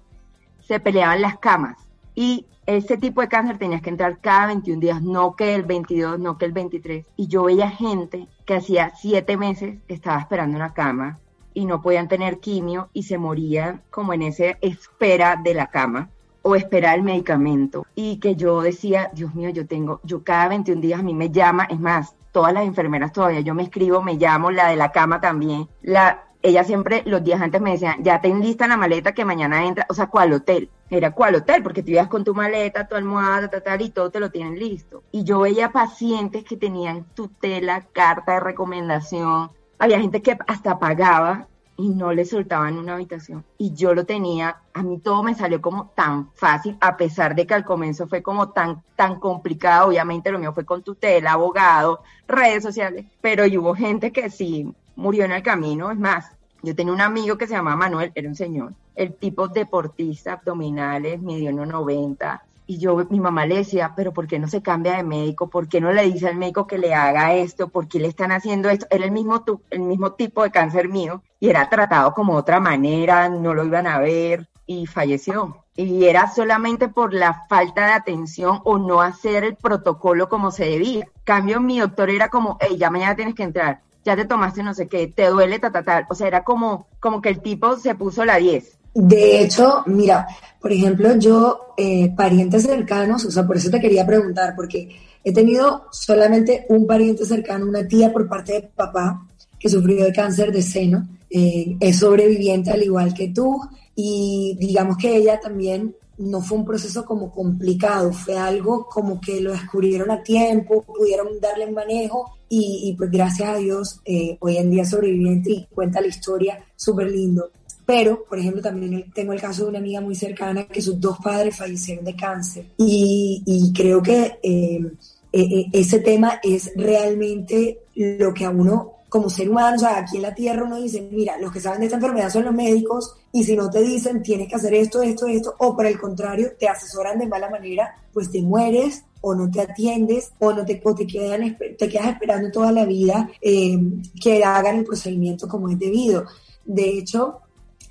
se 0.59 0.81
peleaban 0.81 1.21
las 1.21 1.37
camas 1.37 1.77
y 2.13 2.45
ese 2.65 2.97
tipo 2.97 3.21
de 3.21 3.29
cáncer 3.29 3.57
tenías 3.57 3.81
que 3.81 3.91
entrar 3.91 4.19
cada 4.19 4.47
21 4.47 4.81
días, 4.81 5.01
no 5.01 5.37
que 5.37 5.55
el 5.55 5.63
22, 5.63 6.19
no 6.19 6.37
que 6.37 6.43
el 6.43 6.51
23. 6.51 7.05
Y 7.15 7.27
yo 7.27 7.43
veía 7.43 7.69
gente 7.69 8.27
que 8.45 8.55
hacía 8.55 8.91
siete 8.93 9.37
meses 9.37 9.77
estaba 9.87 10.19
esperando 10.19 10.57
una 10.57 10.73
cama 10.73 11.17
y 11.57 11.65
no 11.65 11.81
podían 11.81 12.07
tener 12.07 12.37
quimio 12.37 12.89
y 12.93 13.01
se 13.01 13.17
morían 13.17 13.81
como 13.89 14.13
en 14.13 14.21
esa 14.21 14.45
espera 14.61 15.41
de 15.43 15.55
la 15.55 15.71
cama 15.71 16.11
o 16.43 16.55
esperar 16.55 16.99
el 16.99 17.03
medicamento 17.03 17.83
y 17.95 18.19
que 18.19 18.35
yo 18.35 18.61
decía, 18.61 19.09
Dios 19.15 19.33
mío, 19.33 19.49
yo 19.49 19.65
tengo, 19.65 19.99
yo 20.03 20.23
cada 20.23 20.49
21 20.49 20.79
días 20.81 20.99
a 20.99 21.03
mí 21.03 21.15
me 21.15 21.31
llama, 21.31 21.63
es 21.63 21.79
más, 21.79 22.15
todas 22.31 22.53
las 22.53 22.63
enfermeras 22.63 23.11
todavía, 23.11 23.39
yo 23.39 23.55
me 23.55 23.63
escribo, 23.63 24.03
me 24.03 24.17
llamo, 24.17 24.51
la 24.51 24.67
de 24.69 24.75
la 24.75 24.91
cama 24.91 25.19
también, 25.19 25.67
la, 25.81 26.25
ella 26.43 26.63
siempre 26.63 27.01
los 27.07 27.23
días 27.23 27.41
antes 27.41 27.59
me 27.59 27.71
decía, 27.71 27.97
ya 28.01 28.21
ten 28.21 28.39
lista 28.39 28.67
la 28.67 28.77
maleta 28.77 29.13
que 29.13 29.25
mañana 29.25 29.65
entra, 29.65 29.87
o 29.89 29.95
sea, 29.95 30.05
¿cuál 30.05 30.33
hotel? 30.33 30.69
Era 30.91 31.09
¿cuál 31.09 31.33
hotel? 31.33 31.63
Porque 31.63 31.81
tú 31.81 31.89
ibas 31.89 32.07
con 32.07 32.23
tu 32.23 32.35
maleta, 32.35 32.87
tu 32.87 32.93
almohada, 32.93 33.49
tal, 33.49 33.81
y 33.81 33.89
todo 33.89 34.11
te 34.11 34.19
lo 34.19 34.29
tienen 34.29 34.59
listo. 34.59 35.03
Y 35.11 35.23
yo 35.23 35.39
veía 35.39 35.71
pacientes 35.71 36.43
que 36.43 36.55
tenían 36.55 37.03
tutela, 37.15 37.81
carta 37.91 38.35
de 38.35 38.39
recomendación, 38.41 39.49
había 39.79 39.99
gente 39.99 40.21
que 40.21 40.37
hasta 40.47 40.79
pagaba 40.79 41.47
y 41.77 41.89
no 41.89 42.11
le 42.11 42.25
soltaban 42.25 42.77
una 42.77 42.95
habitación. 42.95 43.45
Y 43.57 43.73
yo 43.73 43.93
lo 43.93 44.05
tenía, 44.05 44.57
a 44.73 44.81
mí 44.81 44.97
todo 44.97 45.21
me 45.21 45.35
salió 45.35 45.61
como 45.61 45.91
tan 45.95 46.31
fácil, 46.33 46.75
a 46.81 46.97
pesar 46.97 47.35
de 47.35 47.45
que 47.45 47.53
al 47.53 47.63
comienzo 47.63 48.07
fue 48.07 48.23
como 48.23 48.49
tan, 48.49 48.81
tan 48.95 49.19
complicado. 49.19 49.89
Obviamente 49.89 50.31
lo 50.31 50.39
mío 50.39 50.53
fue 50.53 50.65
con 50.65 50.81
tutela, 50.81 51.33
abogado, 51.33 52.01
redes 52.27 52.63
sociales, 52.63 53.05
pero 53.21 53.43
hubo 53.45 53.75
gente 53.75 54.11
que 54.11 54.29
sí 54.31 54.73
murió 54.95 55.25
en 55.25 55.31
el 55.31 55.43
camino. 55.43 55.91
Es 55.91 55.99
más, 55.99 56.31
yo 56.63 56.75
tenía 56.75 56.93
un 56.93 57.01
amigo 57.01 57.37
que 57.37 57.47
se 57.47 57.53
llamaba 57.53 57.77
Manuel, 57.77 58.11
era 58.15 58.27
un 58.27 58.35
señor, 58.35 58.73
el 58.95 59.13
tipo 59.13 59.47
deportista, 59.47 60.33
abdominales, 60.33 61.21
midió 61.21 61.51
1,90, 61.51 62.41
y 62.67 62.79
yo, 62.79 62.97
mi 63.09 63.21
mamá 63.21 63.45
le 63.45 63.55
decía, 63.55 63.93
pero 63.95 64.13
¿por 64.13 64.27
qué 64.27 64.39
no 64.39 64.47
se 64.49 64.61
cambia 64.61 64.97
de 64.97 65.03
médico? 65.03 65.49
¿Por 65.49 65.69
qué 65.69 65.79
no 65.79 65.93
le 65.93 66.03
dice 66.03 66.27
al 66.27 66.35
médico 66.35 66.67
que 66.67 66.77
le 66.77 66.93
haga 66.93 67.33
esto? 67.33 67.69
¿Por 67.69 67.87
qué 67.87 67.99
le 67.99 68.09
están 68.09 68.33
haciendo 68.33 68.69
esto? 68.69 68.85
Era 68.89 69.05
el 69.05 69.11
mismo, 69.11 69.43
el 69.69 69.79
mismo 69.79 70.11
tipo 70.13 70.43
de 70.43 70.51
cáncer 70.51 70.89
mío 70.89 71.23
y 71.39 71.49
era 71.49 71.69
tratado 71.69 72.13
como 72.13 72.33
otra 72.33 72.59
manera, 72.59 73.29
no 73.29 73.53
lo 73.53 73.63
iban 73.63 73.87
a 73.87 73.99
ver 73.99 74.49
y 74.65 74.85
falleció. 74.85 75.63
Y 75.75 76.05
era 76.05 76.29
solamente 76.29 76.89
por 76.89 77.13
la 77.13 77.45
falta 77.47 77.85
de 77.85 77.93
atención 77.93 78.59
o 78.65 78.77
no 78.77 79.01
hacer 79.01 79.45
el 79.45 79.55
protocolo 79.55 80.27
como 80.27 80.51
se 80.51 80.65
debía. 80.65 81.07
Cambio, 81.23 81.61
mi 81.61 81.79
doctor 81.79 82.09
era 82.09 82.29
como, 82.29 82.57
hey, 82.59 82.75
ya 82.77 82.89
mañana 82.89 83.15
tienes 83.15 83.35
que 83.35 83.43
entrar, 83.43 83.81
ya 84.03 84.17
te 84.17 84.25
tomaste 84.25 84.61
no 84.61 84.73
sé 84.73 84.89
qué, 84.89 85.07
te 85.07 85.27
duele, 85.27 85.59
ta, 85.59 85.71
ta, 85.71 85.83
ta. 85.83 86.05
O 86.09 86.15
sea, 86.15 86.27
era 86.27 86.43
como, 86.43 86.87
como 86.99 87.21
que 87.21 87.29
el 87.29 87.41
tipo 87.41 87.77
se 87.77 87.95
puso 87.95 88.25
la 88.25 88.37
10 88.37 88.76
de 88.99 89.41
hecho, 89.41 89.83
mira, 89.85 90.27
por 90.59 90.71
ejemplo, 90.71 91.15
yo, 91.17 91.73
eh, 91.77 92.11
parientes 92.17 92.63
cercanos, 92.63 93.25
o 93.25 93.31
sea, 93.31 93.45
por 93.45 93.57
eso 93.57 93.69
te 93.69 93.79
quería 93.79 94.07
preguntar, 94.07 94.55
porque 94.55 94.89
he 95.23 95.31
tenido 95.31 95.85
solamente 95.91 96.65
un 96.69 96.87
pariente 96.87 97.23
cercano, 97.23 97.67
una 97.67 97.87
tía 97.87 98.11
por 98.11 98.27
parte 98.27 98.53
de 98.53 98.61
papá, 98.63 99.23
que 99.59 99.69
sufrió 99.69 100.03
de 100.03 100.11
cáncer 100.11 100.51
de 100.51 100.63
seno, 100.63 101.07
eh, 101.29 101.77
es 101.79 101.99
sobreviviente 101.99 102.71
al 102.71 102.81
igual 102.81 103.13
que 103.13 103.27
tú, 103.27 103.61
y 103.95 104.57
digamos 104.59 104.97
que 104.97 105.15
ella 105.15 105.39
también 105.39 105.95
no 106.17 106.41
fue 106.41 106.57
un 106.57 106.65
proceso 106.65 107.05
como 107.05 107.31
complicado, 107.31 108.11
fue 108.11 108.35
algo 108.35 108.87
como 108.87 109.21
que 109.21 109.41
lo 109.41 109.51
descubrieron 109.51 110.09
a 110.09 110.23
tiempo, 110.23 110.81
pudieron 110.81 111.39
darle 111.39 111.69
manejo 111.69 112.37
y, 112.49 112.95
pues 112.97 113.11
gracias 113.11 113.49
a 113.49 113.57
Dios 113.57 114.01
eh, 114.05 114.37
hoy 114.39 114.57
en 114.57 114.71
día 114.71 114.85
sobreviviente 114.85 115.51
y 115.51 115.67
cuenta 115.67 116.01
la 116.01 116.07
historia 116.07 116.57
súper 116.75 117.11
lindo. 117.11 117.51
Pero, 117.87 118.25
por 118.25 118.37
ejemplo, 118.37 118.61
también 118.61 119.11
tengo 119.13 119.31
el 119.31 119.39
caso 119.39 119.63
de 119.63 119.69
una 119.69 119.79
amiga 119.79 120.01
muy 120.01 120.13
cercana 120.13 120.67
que 120.67 120.81
sus 120.81 120.99
dos 120.99 121.17
padres 121.23 121.55
fallecieron 121.55 122.03
de 122.03 122.15
cáncer. 122.15 122.65
Y, 122.77 123.71
creo 123.73 124.03
que 124.03 124.39
eh, 124.43 124.91
e, 125.31 125.41
e, 125.41 125.69
ese 125.71 125.99
tema 125.99 126.39
es 126.43 126.71
realmente 126.75 127.79
lo 127.95 128.33
que 128.33 128.43
a 128.43 128.49
uno 128.49 128.97
como 129.09 129.29
ser 129.29 129.49
humano, 129.49 129.77
o 129.77 129.79
sea, 129.79 129.99
aquí 129.99 130.17
en 130.17 130.23
la 130.23 130.35
Tierra 130.35 130.63
uno 130.65 130.81
dice, 130.81 131.07
mira, 131.11 131.37
los 131.37 131.51
que 131.51 131.61
saben 131.61 131.79
de 131.79 131.85
esta 131.85 131.95
enfermedad 131.95 132.29
son 132.29 132.43
los 132.43 132.53
médicos 132.53 133.15
y 133.31 133.43
si 133.43 133.55
no 133.55 133.69
te 133.69 133.81
dicen 133.81 134.21
tienes 134.21 134.49
que 134.49 134.55
hacer 134.55 134.73
esto, 134.73 135.01
esto, 135.01 135.27
esto, 135.27 135.55
o 135.59 135.75
por 135.75 135.85
el 135.85 135.97
contrario, 135.97 136.51
te 136.59 136.67
asesoran 136.67 137.17
de 137.17 137.27
mala 137.27 137.49
manera, 137.49 137.95
pues 138.11 138.29
te 138.29 138.41
mueres 138.41 139.03
o 139.21 139.33
no 139.33 139.49
te 139.49 139.61
atiendes 139.61 140.31
o 140.39 140.51
no 140.51 140.65
te, 140.65 140.75
te, 140.75 141.07
quedan, 141.07 141.57
te 141.57 141.87
quedas 141.87 142.07
esperando 142.07 142.51
toda 142.51 142.71
la 142.71 142.85
vida 142.85 143.29
eh, 143.41 143.79
que 144.21 144.43
hagan 144.43 144.79
el 144.79 144.85
procedimiento 144.85 145.47
como 145.47 145.69
es 145.69 145.79
debido. 145.79 146.25
De 146.65 146.97
hecho, 146.97 147.39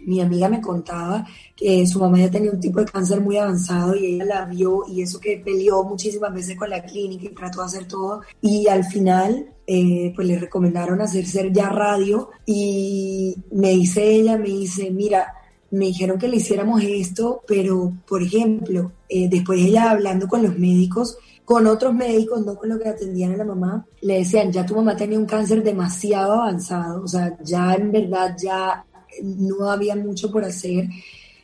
mi 0.06 0.20
amiga 0.20 0.48
me 0.48 0.60
contaba 0.60 1.26
que 1.54 1.86
su 1.86 1.98
mamá 1.98 2.18
ya 2.18 2.30
tenía 2.30 2.50
un 2.50 2.60
tipo 2.60 2.80
de 2.80 2.86
cáncer 2.86 3.20
muy 3.20 3.36
avanzado 3.36 3.94
y 3.94 4.06
ella 4.06 4.24
la 4.24 4.44
vio 4.44 4.84
y 4.88 5.02
eso 5.02 5.20
que 5.20 5.42
peleó 5.44 5.82
muchísimas 5.84 6.32
veces 6.32 6.56
con 6.56 6.70
la 6.70 6.82
clínica 6.82 7.26
y 7.26 7.34
trató 7.34 7.60
de 7.60 7.66
hacer 7.66 7.88
todo. 7.88 8.22
Y 8.40 8.68
al 8.68 8.84
final 8.84 9.52
eh, 9.66 10.12
pues 10.14 10.28
le 10.28 10.38
recomendaron 10.38 11.00
hacer 11.00 11.26
ser 11.26 11.52
ya 11.52 11.68
radio 11.68 12.30
y 12.46 13.36
me 13.50 13.70
dice 13.70 14.08
ella, 14.08 14.38
me 14.38 14.48
dice, 14.48 14.90
mira, 14.90 15.32
me 15.72 15.86
dijeron 15.86 16.18
que 16.18 16.28
le 16.28 16.36
hiciéramos 16.36 16.82
esto, 16.84 17.42
pero 17.46 17.92
por 18.06 18.22
ejemplo, 18.22 18.92
eh, 19.08 19.28
después 19.28 19.60
ella 19.60 19.90
hablando 19.90 20.28
con 20.28 20.42
los 20.42 20.56
médicos, 20.56 21.18
con 21.44 21.66
otros 21.66 21.94
médicos, 21.94 22.44
no 22.44 22.56
con 22.56 22.68
lo 22.68 22.78
que 22.78 22.88
atendían 22.88 23.32
a 23.32 23.38
la 23.38 23.44
mamá, 23.44 23.86
le 24.02 24.18
decían, 24.18 24.52
ya 24.52 24.64
tu 24.64 24.76
mamá 24.76 24.96
tenía 24.96 25.18
un 25.18 25.26
cáncer 25.26 25.62
demasiado 25.62 26.34
avanzado, 26.34 27.02
o 27.02 27.08
sea, 27.08 27.36
ya 27.42 27.74
en 27.74 27.90
verdad 27.90 28.36
ya 28.40 28.84
no 29.22 29.70
había 29.70 29.96
mucho 29.96 30.30
por 30.30 30.44
hacer 30.44 30.88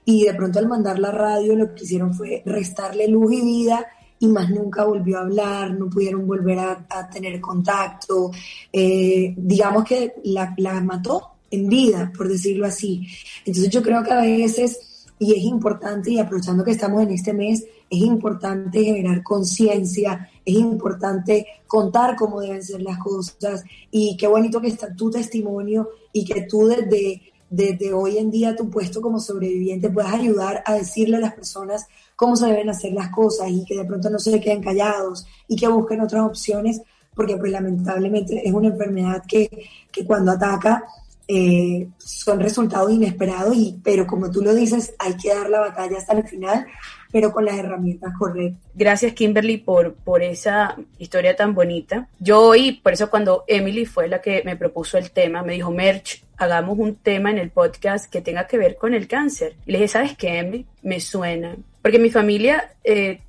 y 0.05 0.25
de 0.25 0.35
pronto 0.35 0.59
al 0.59 0.69
mandar 0.69 0.99
la 0.99 1.11
radio 1.11 1.55
lo 1.55 1.75
que 1.75 1.85
hicieron 1.85 2.13
fue 2.15 2.43
restarle 2.45 3.09
luz 3.09 3.33
y 3.33 3.41
vida 3.41 3.87
y 4.19 4.29
más 4.29 4.51
nunca 4.51 4.85
volvió 4.85 5.19
a 5.19 5.23
hablar, 5.23 5.75
no 5.75 5.91
pudieron 5.91 6.27
volver 6.29 6.57
a, 6.61 7.11
tener 7.13 7.41
contacto, 7.41 8.31
eh, 8.73 9.35
digamos 9.37 9.85
que 9.85 10.15
la, 10.23 10.55
la 10.59 10.81
mató 10.81 11.33
en 11.51 11.69
vida, 11.69 12.13
por 12.17 12.29
decirlo 12.29 12.67
así. 12.67 13.05
Entonces 13.45 13.69
yo 13.69 13.83
creo 13.83 14.03
que 14.05 14.13
a 14.13 14.21
veces, 14.21 15.09
y 15.19 15.33
es 15.33 15.43
importante, 15.43 16.13
y 16.13 16.21
aprovechando 16.21 16.63
que 16.63 16.71
estamos 16.71 17.03
en 17.03 17.11
este 17.11 17.33
mes, 17.33 17.65
es 17.91 17.99
importante 17.99 18.85
generar 18.85 19.25
conciencia, 19.25 20.31
es 20.45 20.55
importante 20.55 21.45
contar 21.67 22.15
cómo 22.15 22.41
deben 22.41 22.63
ser 22.63 22.81
las 22.81 22.99
cosas, 22.99 23.65
y 23.91 24.17
qué 24.17 24.29
bonito 24.29 24.61
que 24.61 24.69
está 24.69 24.95
tu 24.95 25.11
testimonio 25.11 25.91
y 26.13 26.25
que 26.25 26.43
tú 26.43 26.67
desde 26.67 27.32
desde 27.53 27.93
hoy 27.93 28.17
en 28.17 28.31
día 28.31 28.57
tu 28.57 28.71
puesto 28.71 29.03
como 29.03 29.21
sobreviviente 29.21 29.91
puedas 29.91 30.15
ayudar 30.15 30.63
a 30.65 30.73
decirle 30.73 31.19
a 31.19 31.21
las 31.21 31.35
personas 31.35 31.87
cómo 32.17 32.35
se 32.35 32.47
deben 32.47 32.71
hacer 32.71 32.95
las 32.95 33.11
cosas 33.11 33.51
y 33.51 33.63
que 33.67 33.77
de 33.77 33.85
pronto 33.85 34.09
no 34.09 34.19
se 34.19 34.41
queden 34.41 34.63
callados 34.63 35.27
y 35.47 35.57
que 35.57 35.69
busquen 35.69 36.01
otras 36.01 36.23
opciones, 36.23 36.81
porque 37.15 37.37
pues 37.37 37.53
lamentablemente 37.53 38.41
es 38.43 38.55
una 38.55 38.69
enfermedad 38.69 39.23
que, 39.29 39.51
que 39.93 40.07
cuando 40.07 40.33
ataca 40.33 40.85
eh, 41.29 41.89
son 41.99 42.41
resultados 42.41 42.91
inesperados, 42.91 43.55
y, 43.55 43.79
pero 43.85 44.07
como 44.07 44.31
tú 44.31 44.41
lo 44.41 44.55
dices, 44.55 44.95
hay 44.99 45.15
que 45.19 45.35
dar 45.35 45.51
la 45.51 45.61
batalla 45.61 45.99
hasta 45.99 46.15
el 46.15 46.27
final 46.27 46.67
pero 47.13 47.31
con 47.31 47.45
las 47.45 47.57
herramientas 47.57 48.15
correctas. 48.19 48.61
Gracias 48.75 49.13
Kimberly 49.13 49.59
por, 49.59 49.95
por 49.95 50.23
esa 50.23 50.77
historia 50.99 51.37
tan 51.37 51.55
bonita. 51.55 52.09
Yo 52.19 52.41
hoy, 52.41 52.73
por 52.73 52.95
eso 52.95 53.11
cuando 53.11 53.45
Emily 53.47 53.85
fue 53.85 54.09
la 54.09 54.21
que 54.21 54.43
me 54.45 54.57
propuso 54.57 54.97
el 54.97 55.11
tema, 55.11 55.43
me 55.43 55.53
dijo, 55.53 55.71
Merch, 55.71 56.25
hagamos 56.43 56.79
un 56.79 56.97
tema 56.97 57.31
en 57.31 57.39
el 57.39 57.51
podcast 57.51 58.11
que 58.11 58.21
tenga 58.21 58.47
que 58.47 58.59
ver 58.59 58.77
con 58.77 58.95
el 58.95 59.09
cáncer. 59.09 59.57
Y 59.67 59.73
le 59.73 59.79
dije, 59.79 59.89
¿sabes 59.89 60.17
qué, 60.17 60.39
Emily? 60.39 60.67
Me 60.83 61.01
suena. 61.01 61.57
Porque 61.81 61.99
mi 61.99 62.11
familia, 62.11 62.75
eh, 62.85 63.21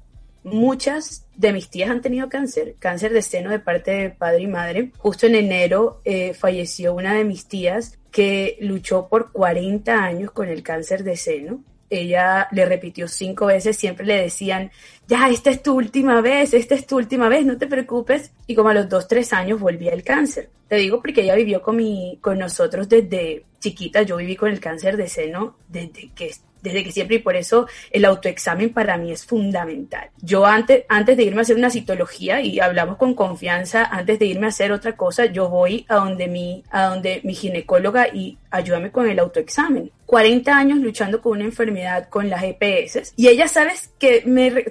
muchas 0.43 1.25
de 1.35 1.53
mis 1.53 1.69
tías 1.69 1.89
han 1.89 2.01
tenido 2.01 2.29
cáncer, 2.29 2.75
cáncer 2.79 3.13
de 3.13 3.21
seno 3.21 3.49
de 3.49 3.59
parte 3.59 3.91
de 3.91 4.09
padre 4.09 4.43
y 4.43 4.47
madre. 4.47 4.91
Justo 4.97 5.27
en 5.27 5.35
enero 5.35 6.01
eh, 6.05 6.33
falleció 6.33 6.93
una 6.93 7.15
de 7.15 7.23
mis 7.23 7.47
tías 7.47 7.97
que 8.11 8.57
luchó 8.61 9.07
por 9.07 9.31
40 9.31 10.03
años 10.03 10.31
con 10.31 10.47
el 10.47 10.61
cáncer 10.61 11.03
de 11.03 11.17
seno 11.17 11.63
ella 12.01 12.47
le 12.51 12.65
repitió 12.65 13.07
cinco 13.07 13.47
veces, 13.47 13.77
siempre 13.77 14.05
le 14.05 14.21
decían, 14.21 14.71
ya, 15.07 15.29
esta 15.29 15.49
es 15.49 15.61
tu 15.61 15.75
última 15.75 16.21
vez, 16.21 16.53
esta 16.53 16.75
es 16.75 16.87
tu 16.87 16.97
última 16.97 17.29
vez, 17.29 17.45
no 17.45 17.57
te 17.57 17.67
preocupes. 17.67 18.31
Y 18.47 18.55
como 18.55 18.69
a 18.69 18.73
los 18.73 18.89
dos, 18.89 19.07
tres 19.07 19.33
años 19.33 19.59
volvía 19.59 19.93
el 19.93 20.03
cáncer. 20.03 20.49
Te 20.67 20.75
digo 20.77 21.01
porque 21.01 21.21
ella 21.21 21.35
vivió 21.35 21.61
con, 21.61 21.75
mi, 21.75 22.17
con 22.21 22.39
nosotros 22.39 22.89
desde 22.89 23.45
chiquita, 23.59 24.01
yo 24.01 24.17
viví 24.17 24.35
con 24.35 24.51
el 24.51 24.59
cáncer 24.59 24.97
de 24.97 25.07
seno 25.07 25.57
desde 25.69 26.11
que 26.13 26.31
desde 26.63 26.83
que 26.83 26.91
siempre 26.91 27.17
y 27.17 27.19
por 27.19 27.35
eso 27.35 27.67
el 27.91 28.05
autoexamen 28.05 28.71
para 28.73 28.97
mí 28.97 29.11
es 29.11 29.25
fundamental. 29.25 30.09
Yo 30.21 30.45
antes, 30.45 30.85
antes 30.87 31.17
de 31.17 31.23
irme 31.23 31.39
a 31.39 31.41
hacer 31.41 31.57
una 31.57 31.69
citología 31.69 32.41
y 32.41 32.59
hablamos 32.59 32.97
con 32.97 33.13
confianza, 33.13 33.83
antes 33.83 34.17
de 34.17 34.25
irme 34.25 34.45
a 34.45 34.49
hacer 34.49 34.71
otra 34.71 34.95
cosa, 34.95 35.25
yo 35.25 35.49
voy 35.49 35.85
a 35.89 35.95
donde 35.95 36.27
mi, 36.27 36.63
a 36.71 36.85
donde 36.85 37.19
mi 37.25 37.35
ginecóloga 37.35 38.07
y 38.07 38.37
ayúdame 38.49 38.91
con 38.91 39.09
el 39.09 39.19
autoexamen. 39.19 39.91
40 40.13 40.55
años 40.55 40.77
luchando 40.77 41.23
con 41.23 41.31
una 41.31 41.45
enfermedad 41.45 42.07
con 42.07 42.29
las 42.29 42.43
EPS. 42.43 43.13
Y 43.15 43.29
ella, 43.29 43.47
sabes 43.47 43.89
que 43.97 44.21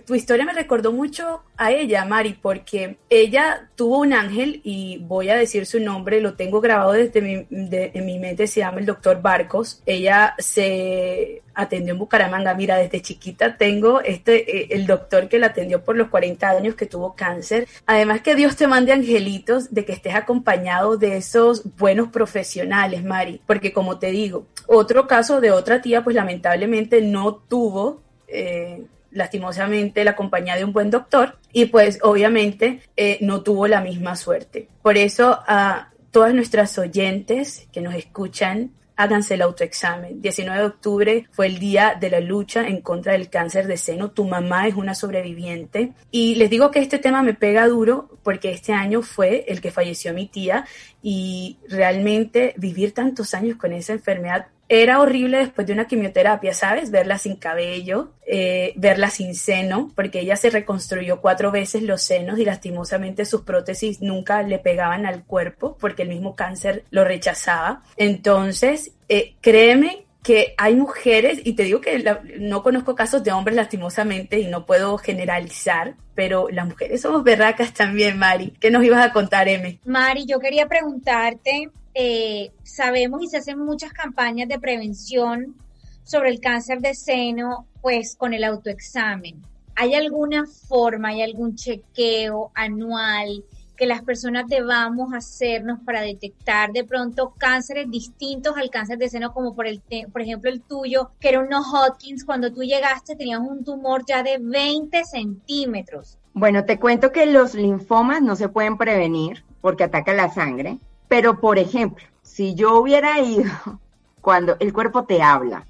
tu 0.06 0.14
historia 0.14 0.44
me 0.44 0.52
recordó 0.52 0.92
mucho 0.92 1.42
a 1.56 1.72
ella, 1.72 2.04
Mari, 2.04 2.38
porque 2.40 2.98
ella 3.10 3.68
tuvo 3.74 3.98
un 3.98 4.12
ángel 4.12 4.60
y 4.62 4.98
voy 4.98 5.30
a 5.30 5.34
decir 5.34 5.66
su 5.66 5.80
nombre, 5.80 6.20
lo 6.20 6.34
tengo 6.34 6.60
grabado 6.60 6.92
desde 6.92 7.20
mi, 7.20 7.44
en 7.50 8.06
mi 8.06 8.20
mente, 8.20 8.46
se 8.46 8.60
llama 8.60 8.78
el 8.78 8.86
doctor 8.86 9.20
Barcos. 9.20 9.82
Ella 9.84 10.36
se 10.38 11.42
atendió 11.54 11.92
en 11.92 11.98
Bucaramanga. 11.98 12.54
Mira, 12.54 12.76
desde 12.76 13.02
chiquita 13.02 13.56
tengo 13.56 14.00
este, 14.00 14.58
eh, 14.58 14.68
el 14.70 14.86
doctor 14.86 15.28
que 15.28 15.38
la 15.38 15.48
atendió 15.48 15.82
por 15.84 15.96
los 15.96 16.08
40 16.08 16.48
años 16.48 16.74
que 16.74 16.86
tuvo 16.86 17.14
cáncer. 17.14 17.68
Además 17.86 18.22
que 18.22 18.34
Dios 18.34 18.56
te 18.56 18.66
mande 18.66 18.92
angelitos 18.92 19.72
de 19.72 19.84
que 19.84 19.92
estés 19.92 20.14
acompañado 20.14 20.96
de 20.96 21.16
esos 21.16 21.76
buenos 21.76 22.08
profesionales, 22.08 23.04
Mari, 23.04 23.40
porque 23.46 23.72
como 23.72 23.98
te 23.98 24.10
digo, 24.10 24.46
otro 24.66 25.06
caso 25.06 25.31
de 25.40 25.50
otra 25.50 25.80
tía, 25.80 26.04
pues 26.04 26.16
lamentablemente 26.16 27.00
no 27.02 27.34
tuvo... 27.34 28.02
Eh, 28.28 28.84
lastimosamente 29.12 30.04
la 30.04 30.16
compañía 30.16 30.56
de 30.56 30.64
un 30.64 30.72
buen 30.72 30.90
doctor 30.90 31.36
y 31.52 31.66
pues 31.66 31.98
obviamente 32.02 32.80
eh, 32.96 33.18
no 33.20 33.42
tuvo 33.42 33.66
la 33.66 33.80
misma 33.80 34.16
suerte. 34.16 34.68
Por 34.82 34.96
eso 34.96 35.40
a 35.46 35.92
todas 36.10 36.34
nuestras 36.34 36.78
oyentes 36.78 37.68
que 37.72 37.80
nos 37.80 37.94
escuchan, 37.94 38.72
háganse 38.96 39.34
el 39.34 39.42
autoexamen. 39.42 40.20
19 40.20 40.58
de 40.58 40.66
octubre 40.66 41.26
fue 41.32 41.46
el 41.46 41.58
día 41.58 41.96
de 41.98 42.10
la 42.10 42.20
lucha 42.20 42.66
en 42.66 42.80
contra 42.80 43.12
del 43.12 43.30
cáncer 43.30 43.66
de 43.66 43.76
seno. 43.76 44.10
Tu 44.10 44.24
mamá 44.24 44.68
es 44.68 44.74
una 44.74 44.94
sobreviviente. 44.94 45.92
Y 46.10 46.34
les 46.36 46.50
digo 46.50 46.70
que 46.70 46.80
este 46.80 46.98
tema 46.98 47.22
me 47.22 47.34
pega 47.34 47.66
duro 47.66 48.10
porque 48.22 48.52
este 48.52 48.72
año 48.72 49.02
fue 49.02 49.44
el 49.48 49.60
que 49.60 49.70
falleció 49.70 50.12
mi 50.12 50.26
tía 50.26 50.66
y 51.02 51.58
realmente 51.68 52.54
vivir 52.58 52.92
tantos 52.92 53.34
años 53.34 53.56
con 53.56 53.72
esa 53.72 53.94
enfermedad 53.94 54.46
era 54.80 55.00
horrible 55.00 55.36
después 55.38 55.66
de 55.66 55.74
una 55.74 55.86
quimioterapia, 55.86 56.54
¿sabes? 56.54 56.90
Verla 56.90 57.18
sin 57.18 57.36
cabello, 57.36 58.12
eh, 58.26 58.72
verla 58.76 59.10
sin 59.10 59.34
seno, 59.34 59.90
porque 59.94 60.20
ella 60.20 60.36
se 60.36 60.48
reconstruyó 60.48 61.20
cuatro 61.20 61.50
veces 61.50 61.82
los 61.82 62.00
senos 62.00 62.38
y 62.38 62.46
lastimosamente 62.46 63.26
sus 63.26 63.42
prótesis 63.42 64.00
nunca 64.00 64.42
le 64.42 64.58
pegaban 64.58 65.04
al 65.04 65.24
cuerpo 65.24 65.76
porque 65.78 66.04
el 66.04 66.08
mismo 66.08 66.34
cáncer 66.36 66.84
lo 66.90 67.04
rechazaba. 67.04 67.82
Entonces, 67.98 68.92
eh, 69.10 69.34
créeme 69.42 70.06
que 70.22 70.54
hay 70.56 70.76
mujeres, 70.76 71.40
y 71.44 71.54
te 71.54 71.64
digo 71.64 71.80
que 71.80 72.02
no 72.38 72.62
conozco 72.62 72.94
casos 72.94 73.24
de 73.24 73.32
hombres 73.32 73.56
lastimosamente 73.56 74.38
y 74.38 74.46
no 74.46 74.66
puedo 74.66 74.96
generalizar, 74.96 75.96
pero 76.14 76.48
las 76.48 76.66
mujeres 76.66 77.00
somos 77.00 77.24
berracas 77.24 77.74
también, 77.74 78.18
Mari. 78.18 78.54
¿Qué 78.60 78.70
nos 78.70 78.84
ibas 78.84 79.04
a 79.04 79.12
contar, 79.12 79.48
M? 79.48 79.80
Mari, 79.84 80.24
yo 80.24 80.38
quería 80.38 80.68
preguntarte, 80.68 81.70
eh, 81.94 82.52
sabemos 82.62 83.22
y 83.22 83.28
se 83.28 83.38
hacen 83.38 83.58
muchas 83.58 83.92
campañas 83.92 84.48
de 84.48 84.58
prevención 84.58 85.56
sobre 86.04 86.30
el 86.30 86.40
cáncer 86.40 86.80
de 86.80 86.94
seno, 86.94 87.66
pues 87.80 88.16
con 88.16 88.34
el 88.34 88.44
autoexamen. 88.44 89.42
¿Hay 89.74 89.94
alguna 89.94 90.44
forma, 90.46 91.08
hay 91.08 91.22
algún 91.22 91.54
chequeo 91.54 92.50
anual 92.54 93.44
que 93.76 93.86
las 93.86 94.02
personas 94.02 94.46
debamos 94.46 95.14
hacernos 95.14 95.80
para 95.84 96.02
detectar 96.02 96.72
de 96.72 96.84
pronto 96.84 97.34
cánceres 97.36 97.90
distintos 97.90 98.56
al 98.56 98.70
cáncer 98.70 98.98
de 98.98 99.08
seno, 99.08 99.32
como 99.32 99.54
por, 99.54 99.66
el, 99.66 99.82
por 100.12 100.22
ejemplo 100.22 100.50
el 100.50 100.60
tuyo, 100.60 101.10
que 101.18 101.30
era 101.30 101.40
un 101.40 101.48
no 101.48 101.62
Hodgkins, 101.62 102.24
cuando 102.24 102.52
tú 102.52 102.62
llegaste 102.62 103.16
tenías 103.16 103.40
un 103.40 103.64
tumor 103.64 104.04
ya 104.06 104.22
de 104.22 104.38
20 104.38 105.04
centímetros. 105.04 106.18
Bueno, 106.34 106.64
te 106.64 106.78
cuento 106.78 107.12
que 107.12 107.26
los 107.26 107.54
linfomas 107.54 108.22
no 108.22 108.36
se 108.36 108.48
pueden 108.48 108.76
prevenir 108.78 109.44
porque 109.60 109.84
ataca 109.84 110.12
la 110.12 110.28
sangre, 110.28 110.78
pero 111.12 111.38
por 111.40 111.58
ejemplo, 111.58 112.06
si 112.22 112.54
yo 112.54 112.78
hubiera 112.78 113.20
ido 113.20 113.52
cuando 114.22 114.56
el 114.60 114.72
cuerpo 114.72 115.04
te 115.04 115.22
habla, 115.22 115.66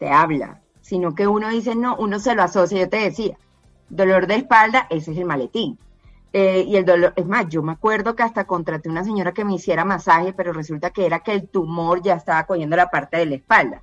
te 0.00 0.10
habla, 0.10 0.60
sino 0.80 1.14
que 1.14 1.28
uno 1.28 1.50
dice 1.50 1.76
no, 1.76 1.94
uno 1.94 2.18
se 2.18 2.34
lo 2.34 2.42
asocia, 2.42 2.80
yo 2.80 2.88
te 2.88 2.96
decía, 2.96 3.38
dolor 3.88 4.26
de 4.26 4.34
espalda, 4.34 4.88
ese 4.90 5.12
es 5.12 5.18
el 5.18 5.24
maletín 5.24 5.78
eh, 6.32 6.64
y 6.66 6.74
el 6.74 6.84
dolor, 6.84 7.12
es 7.14 7.24
más, 7.26 7.46
yo 7.48 7.62
me 7.62 7.70
acuerdo 7.70 8.16
que 8.16 8.24
hasta 8.24 8.44
contraté 8.44 8.88
una 8.88 9.04
señora 9.04 9.30
que 9.30 9.44
me 9.44 9.54
hiciera 9.54 9.84
masaje, 9.84 10.32
pero 10.32 10.52
resulta 10.52 10.90
que 10.90 11.06
era 11.06 11.20
que 11.20 11.34
el 11.34 11.48
tumor 11.48 12.02
ya 12.02 12.14
estaba 12.14 12.44
cogiendo 12.44 12.74
la 12.74 12.90
parte 12.90 13.18
de 13.18 13.26
la 13.26 13.36
espalda. 13.36 13.82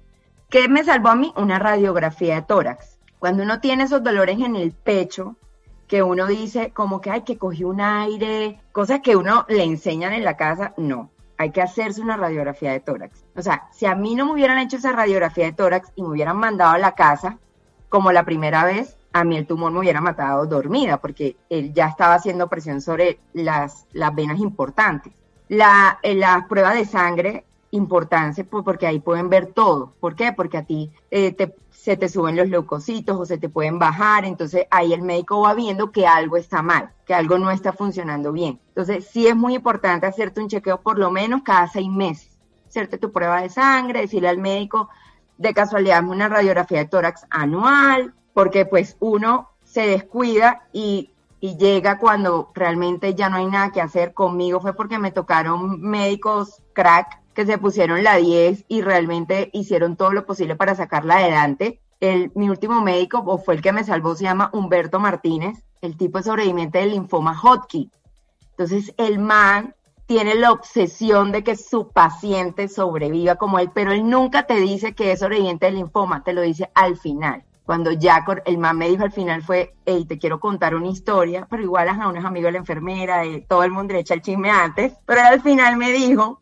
¿Qué 0.49 0.67
me 0.67 0.83
salvó 0.83 1.07
a 1.07 1.15
mí? 1.15 1.31
Una 1.37 1.59
radiografía 1.59 2.35
de 2.35 2.41
tórax. 2.41 2.97
Cuando 3.19 3.43
uno 3.43 3.61
tiene 3.61 3.85
esos 3.85 4.03
dolores 4.03 4.37
en 4.41 4.57
el 4.57 4.73
pecho, 4.73 5.37
que 5.89 6.03
uno 6.03 6.27
dice 6.27 6.71
como 6.71 7.01
que, 7.01 7.09
hay 7.09 7.23
que 7.23 7.39
cogió 7.39 7.67
un 7.67 7.81
aire, 7.81 8.61
cosas 8.71 9.01
que 9.01 9.15
uno 9.15 9.45
le 9.49 9.63
enseñan 9.63 10.13
en 10.13 10.23
la 10.23 10.37
casa, 10.37 10.73
no. 10.77 11.09
Hay 11.37 11.51
que 11.51 11.63
hacerse 11.63 11.99
una 11.99 12.15
radiografía 12.15 12.71
de 12.71 12.79
tórax. 12.79 13.25
O 13.35 13.41
sea, 13.41 13.67
si 13.71 13.87
a 13.87 13.95
mí 13.95 14.13
no 14.13 14.25
me 14.25 14.33
hubieran 14.33 14.59
hecho 14.59 14.77
esa 14.77 14.91
radiografía 14.91 15.45
de 15.45 15.53
tórax 15.53 15.91
y 15.95 16.03
me 16.03 16.09
hubieran 16.09 16.37
mandado 16.37 16.71
a 16.73 16.77
la 16.77 16.93
casa, 16.93 17.39
como 17.89 18.11
la 18.11 18.23
primera 18.23 18.65
vez, 18.65 18.97
a 19.13 19.23
mí 19.23 19.35
el 19.35 19.47
tumor 19.47 19.71
me 19.71 19.79
hubiera 19.79 19.99
matado 19.99 20.45
dormida 20.45 20.97
porque 20.97 21.37
él 21.49 21.73
ya 21.73 21.87
estaba 21.87 22.13
haciendo 22.13 22.47
presión 22.47 22.81
sobre 22.81 23.19
las, 23.33 23.87
las 23.91 24.13
venas 24.13 24.39
importantes. 24.39 25.11
La, 25.47 25.97
eh, 26.03 26.13
la 26.13 26.45
prueba 26.47 26.75
de 26.75 26.85
sangre, 26.85 27.45
importante 27.71 28.43
porque 28.43 28.85
ahí 28.85 28.99
pueden 28.99 29.29
ver 29.29 29.47
todo. 29.47 29.93
¿Por 29.99 30.15
qué? 30.15 30.33
Porque 30.33 30.57
a 30.57 30.63
ti 30.65 30.91
eh, 31.09 31.35
se 31.89 31.97
te 31.97 32.07
suben 32.07 32.35
los 32.35 32.47
leucocitos 32.47 33.19
o 33.19 33.25
se 33.25 33.39
te 33.39 33.49
pueden 33.49 33.79
bajar, 33.79 34.23
entonces 34.23 34.67
ahí 34.69 34.93
el 34.93 35.01
médico 35.01 35.41
va 35.41 35.55
viendo 35.55 35.91
que 35.91 36.05
algo 36.05 36.37
está 36.37 36.61
mal, 36.61 36.91
que 37.03 37.15
algo 37.15 37.39
no 37.39 37.49
está 37.49 37.73
funcionando 37.73 38.31
bien. 38.31 38.59
Entonces 38.67 39.07
sí 39.11 39.25
es 39.25 39.35
muy 39.35 39.55
importante 39.55 40.05
hacerte 40.05 40.39
un 40.39 40.49
chequeo 40.49 40.81
por 40.81 40.99
lo 40.99 41.09
menos 41.09 41.41
cada 41.41 41.67
seis 41.67 41.89
meses, 41.89 42.37
hacerte 42.67 42.99
tu 42.99 43.11
prueba 43.11 43.41
de 43.41 43.49
sangre, 43.49 44.01
decirle 44.01 44.29
al 44.29 44.37
médico 44.37 44.89
de 45.39 45.51
casualidad 45.55 46.03
una 46.03 46.29
radiografía 46.29 46.77
de 46.77 46.85
tórax 46.85 47.25
anual, 47.31 48.13
porque 48.35 48.67
pues 48.67 48.95
uno 48.99 49.49
se 49.63 49.87
descuida 49.87 50.67
y, 50.71 51.09
llega 51.41 51.97
cuando 51.97 52.51
realmente 52.53 53.15
ya 53.15 53.29
no 53.29 53.37
hay 53.37 53.47
nada 53.47 53.71
que 53.71 53.81
hacer. 53.81 54.13
Conmigo 54.13 54.61
fue 54.61 54.73
porque 54.73 54.99
me 54.99 55.11
tocaron 55.11 55.81
médicos 55.81 56.61
crack 56.73 57.19
que 57.39 57.45
se 57.45 57.57
pusieron 57.57 58.03
la 58.03 58.17
10 58.17 58.65
y 58.67 58.81
realmente 58.81 59.49
hicieron 59.53 59.95
todo 59.95 60.11
lo 60.11 60.25
posible 60.25 60.57
para 60.57 60.75
sacarla 60.75 61.19
adelante. 61.19 61.79
El, 62.01 62.33
mi 62.35 62.49
último 62.49 62.81
médico, 62.81 63.23
o 63.25 63.37
fue 63.37 63.53
el 63.53 63.61
que 63.61 63.71
me 63.71 63.85
salvó, 63.85 64.13
se 64.13 64.25
llama 64.25 64.49
Humberto 64.51 64.99
Martínez, 64.99 65.63
el 65.79 65.95
tipo 65.95 66.19
es 66.19 66.25
sobreviviente 66.25 66.79
del 66.79 66.91
linfoma 66.91 67.39
Hodgkin. 67.41 67.89
Entonces, 68.49 68.93
el 68.97 69.19
man 69.19 69.73
tiene 70.05 70.35
la 70.35 70.51
obsesión 70.51 71.31
de 71.31 71.45
que 71.45 71.55
su 71.55 71.87
paciente 71.93 72.67
sobreviva 72.67 73.35
como 73.35 73.57
él, 73.57 73.71
pero 73.73 73.93
él 73.93 74.09
nunca 74.09 74.43
te 74.43 74.55
dice 74.55 74.93
que 74.93 75.13
es 75.13 75.19
sobreviviente 75.19 75.67
del 75.67 75.75
linfoma, 75.75 76.25
te 76.25 76.33
lo 76.33 76.41
dice 76.41 76.69
al 76.75 76.97
final 76.97 77.45
cuando 77.65 77.91
ya 77.91 78.25
el 78.45 78.57
man 78.57 78.79
me 78.79 78.89
dijo 78.89 79.03
al 79.03 79.11
final 79.11 79.43
fue, 79.43 79.75
hey, 79.85 80.03
te 80.03 80.17
quiero 80.17 80.39
contar 80.39 80.73
una 80.73 80.87
historia, 80.87 81.45
pero 81.47 81.61
igual 81.61 81.87
a 81.87 82.07
unos 82.07 82.25
amigos 82.25 82.47
de 82.47 82.53
la 82.53 82.57
enfermera, 82.57 83.19
de 83.19 83.45
todo 83.47 83.63
el 83.63 83.69
mundo 83.69 83.93
le 83.93 83.99
echa 83.99 84.15
el 84.15 84.23
chisme 84.23 84.49
antes, 84.49 84.93
pero 85.05 85.21
al 85.21 85.39
final 85.39 85.77
me 85.77 85.91
dijo, 85.91 86.41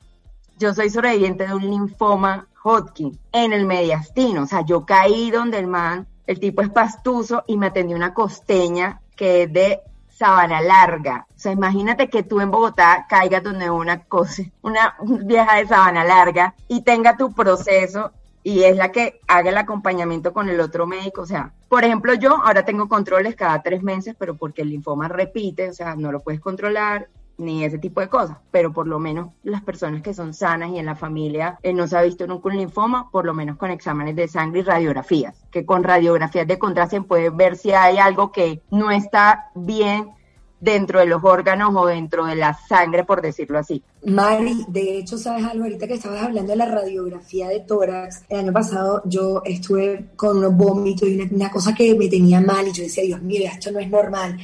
yo 0.58 0.74
soy 0.74 0.90
sobreviviente 0.90 1.48
de 1.48 1.54
un 1.54 1.70
linfoma 1.70 2.48
Hodgkin 2.64 3.18
en 3.32 3.54
el 3.54 3.66
mediastino, 3.66 4.44
o 4.44 4.48
sea, 4.48 4.66
yo 4.66 4.86
caí 4.86 5.32
donde 5.32 5.60
el 5.60 5.68
man, 5.68 6.08
el 6.26 6.40
tipo 6.40 6.62
es 6.62 6.70
pastuso 6.70 7.44
y 7.48 7.58
me 7.58 7.68
atendió 7.68 7.96
una 7.96 8.14
costeña 8.14 9.02
que 9.16 9.44
es 9.44 9.54
de 9.54 9.82
sabana 10.10 10.62
larga. 10.62 11.28
O 11.30 11.40
sea, 11.40 11.52
imagínate 11.52 12.10
que 12.10 12.24
tú 12.24 12.42
en 12.42 12.52
Bogotá 12.52 13.06
caigas 13.08 13.44
donde 13.44 13.70
una 13.70 14.04
cosa, 14.04 14.44
una 14.62 14.96
vieja 15.02 15.56
de 15.58 15.68
sabana 15.68 16.04
larga 16.04 16.56
y 16.68 16.82
tenga 16.82 17.16
tu 17.16 17.32
proceso 17.34 18.12
y 18.44 18.64
es 18.64 18.78
la 18.78 18.92
que 18.92 19.20
haga 19.28 19.50
el 19.50 19.58
acompañamiento 19.58 20.34
con 20.34 20.50
el 20.50 20.60
otro 20.60 20.88
médico. 20.88 21.22
O 21.22 21.26
sea, 21.26 21.54
por 21.70 21.84
ejemplo, 21.84 22.14
yo 22.14 22.42
ahora 22.44 22.66
tengo 22.66 22.88
controles 22.88 23.36
cada 23.36 23.62
tres 23.62 23.84
meses, 23.84 24.16
pero 24.18 24.36
porque 24.36 24.62
el 24.62 24.70
linfoma 24.70 25.08
repite, 25.08 25.70
o 25.70 25.74
sea, 25.74 25.96
no 25.96 26.12
lo 26.12 26.22
puedes 26.22 26.40
controlar 26.40 27.10
ni 27.38 27.64
ese 27.64 27.78
tipo 27.78 28.02
de 28.02 28.10
cosas, 28.10 28.38
pero 28.52 28.74
por 28.74 28.88
lo 28.88 29.00
menos 29.00 29.30
las 29.44 29.62
personas 29.62 30.02
que 30.02 30.14
son 30.14 30.34
sanas 30.34 30.72
y 30.72 30.80
en 30.80 30.86
la 30.86 30.96
familia 30.96 31.60
eh, 31.62 31.74
no 31.74 31.88
se 31.88 31.98
ha 31.98 32.02
visto 32.02 32.26
nunca 32.26 32.50
un 32.50 32.58
linfoma, 32.58 33.10
por 33.12 33.26
lo 33.26 33.34
menos 33.34 33.58
con 33.58 33.70
exámenes 33.70 34.16
de 34.16 34.28
sangre 34.28 34.62
y 34.62 34.64
radiografías, 34.64 35.36
que 35.52 35.66
con 35.66 35.84
radiografías 35.84 36.48
de 36.48 36.58
contraste 36.58 37.02
puede 37.02 37.30
ver 37.30 37.56
si 37.56 37.72
hay 37.72 37.98
algo 37.98 38.32
que 38.32 38.62
no 38.72 38.92
está 38.92 39.52
bien 39.56 40.18
dentro 40.60 41.00
de 41.00 41.06
los 41.06 41.24
órganos 41.24 41.74
o 41.76 41.86
dentro 41.86 42.26
de 42.26 42.36
la 42.36 42.58
sangre, 42.68 43.04
por 43.04 43.22
decirlo 43.22 43.60
así. 43.60 43.84
Mari, 44.06 44.66
de 44.68 44.98
hecho, 44.98 45.18
¿sabes 45.18 45.46
algo? 45.46 45.66
Ahorita 45.66 45.88
que 45.88 45.96
estabas 45.96 46.24
hablando 46.24 46.52
de 46.52 46.58
la 46.58 46.66
radiografía 46.66 47.50
de 47.50 47.60
tórax, 47.60 48.24
el 48.30 48.40
año 48.40 48.54
pasado 48.54 49.02
yo 49.06 49.42
estuve 49.46 50.10
con 50.16 50.38
unos 50.38 50.56
vómitos 50.56 51.08
y 51.08 51.20
una, 51.20 51.52
cosa 51.52 51.76
que 51.76 51.94
me 51.96 52.08
tenía 52.08 52.42
mal 52.42 52.68
y 52.68 52.72
yo 52.72 52.84
decía, 52.84 53.04
Dios 53.04 53.22
mío, 53.22 53.42
esto 53.46 53.72
no 53.72 53.80
es 53.80 53.90
normal. 53.90 54.38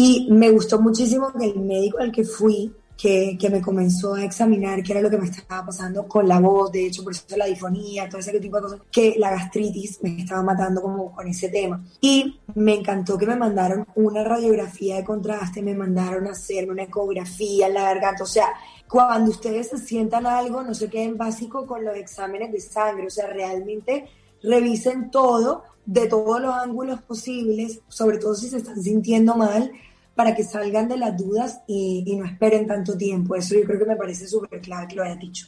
Y 0.00 0.28
me 0.30 0.48
gustó 0.50 0.80
muchísimo 0.80 1.32
que 1.32 1.46
el 1.46 1.58
médico 1.58 1.98
al 1.98 2.12
que 2.12 2.22
fui 2.22 2.72
que, 2.96 3.36
me 3.50 3.60
comenzó 3.60 4.14
a 4.14 4.22
examinar 4.22 4.80
qué 4.80 4.92
era 4.92 5.00
lo 5.00 5.10
que 5.10 5.18
me 5.18 5.26
estaba 5.26 5.66
pasando 5.66 6.06
con 6.06 6.28
la 6.28 6.38
voz, 6.38 6.70
de 6.70 6.86
hecho 6.86 7.02
por 7.02 7.12
eso 7.12 7.24
la 7.36 7.46
difonía, 7.46 8.08
todo 8.08 8.20
ese 8.20 8.38
tipo 8.38 8.58
de 8.58 8.62
cosas, 8.62 8.80
que 8.92 9.16
la 9.18 9.30
gastritis 9.30 9.98
me 10.04 10.22
estaba 10.22 10.44
matando 10.44 10.82
como 10.82 11.12
con 11.12 11.26
ese 11.26 11.48
tema. 11.48 11.84
Y 12.00 12.38
me 12.54 12.74
encantó 12.74 13.18
que 13.18 13.26
me 13.26 13.34
mandaron 13.34 13.88
una 13.96 14.22
radiografía 14.22 14.98
de 14.98 15.04
contraste, 15.04 15.62
me 15.62 15.74
mandaron 15.74 16.28
a 16.28 16.30
hacerme 16.30 16.74
una 16.74 16.84
ecografía 16.84 17.66
en 17.66 17.74
la 17.74 17.82
garganta, 17.82 18.22
o 18.22 18.26
sea, 18.26 18.46
cuando 18.88 19.32
ustedes 19.32 19.70
se 19.70 19.78
sientan 19.78 20.26
algo, 20.26 20.62
no 20.62 20.74
se 20.74 20.88
queden 20.88 21.16
básico 21.16 21.66
con 21.66 21.84
los 21.84 21.96
exámenes 21.96 22.52
de 22.52 22.60
sangre, 22.60 23.08
o 23.08 23.10
sea, 23.10 23.26
realmente 23.26 24.06
revisen 24.42 25.10
todo 25.10 25.64
de 25.88 26.06
todos 26.06 26.40
los 26.40 26.54
ángulos 26.54 27.00
posibles, 27.02 27.80
sobre 27.88 28.18
todo 28.18 28.34
si 28.34 28.48
se 28.48 28.58
están 28.58 28.82
sintiendo 28.82 29.34
mal, 29.34 29.72
para 30.14 30.34
que 30.34 30.44
salgan 30.44 30.88
de 30.88 30.98
las 30.98 31.16
dudas 31.16 31.62
y, 31.66 32.04
no 32.16 32.26
esperen 32.26 32.66
tanto 32.66 32.96
tiempo. 32.96 33.36
Eso 33.36 33.54
yo 33.54 33.64
creo 33.64 33.78
que 33.78 33.86
me 33.86 33.96
parece 33.96 34.26
súper 34.26 34.60
clave 34.60 34.88
que 34.88 34.96
lo 34.96 35.04
hayas 35.04 35.18
dicho. 35.18 35.46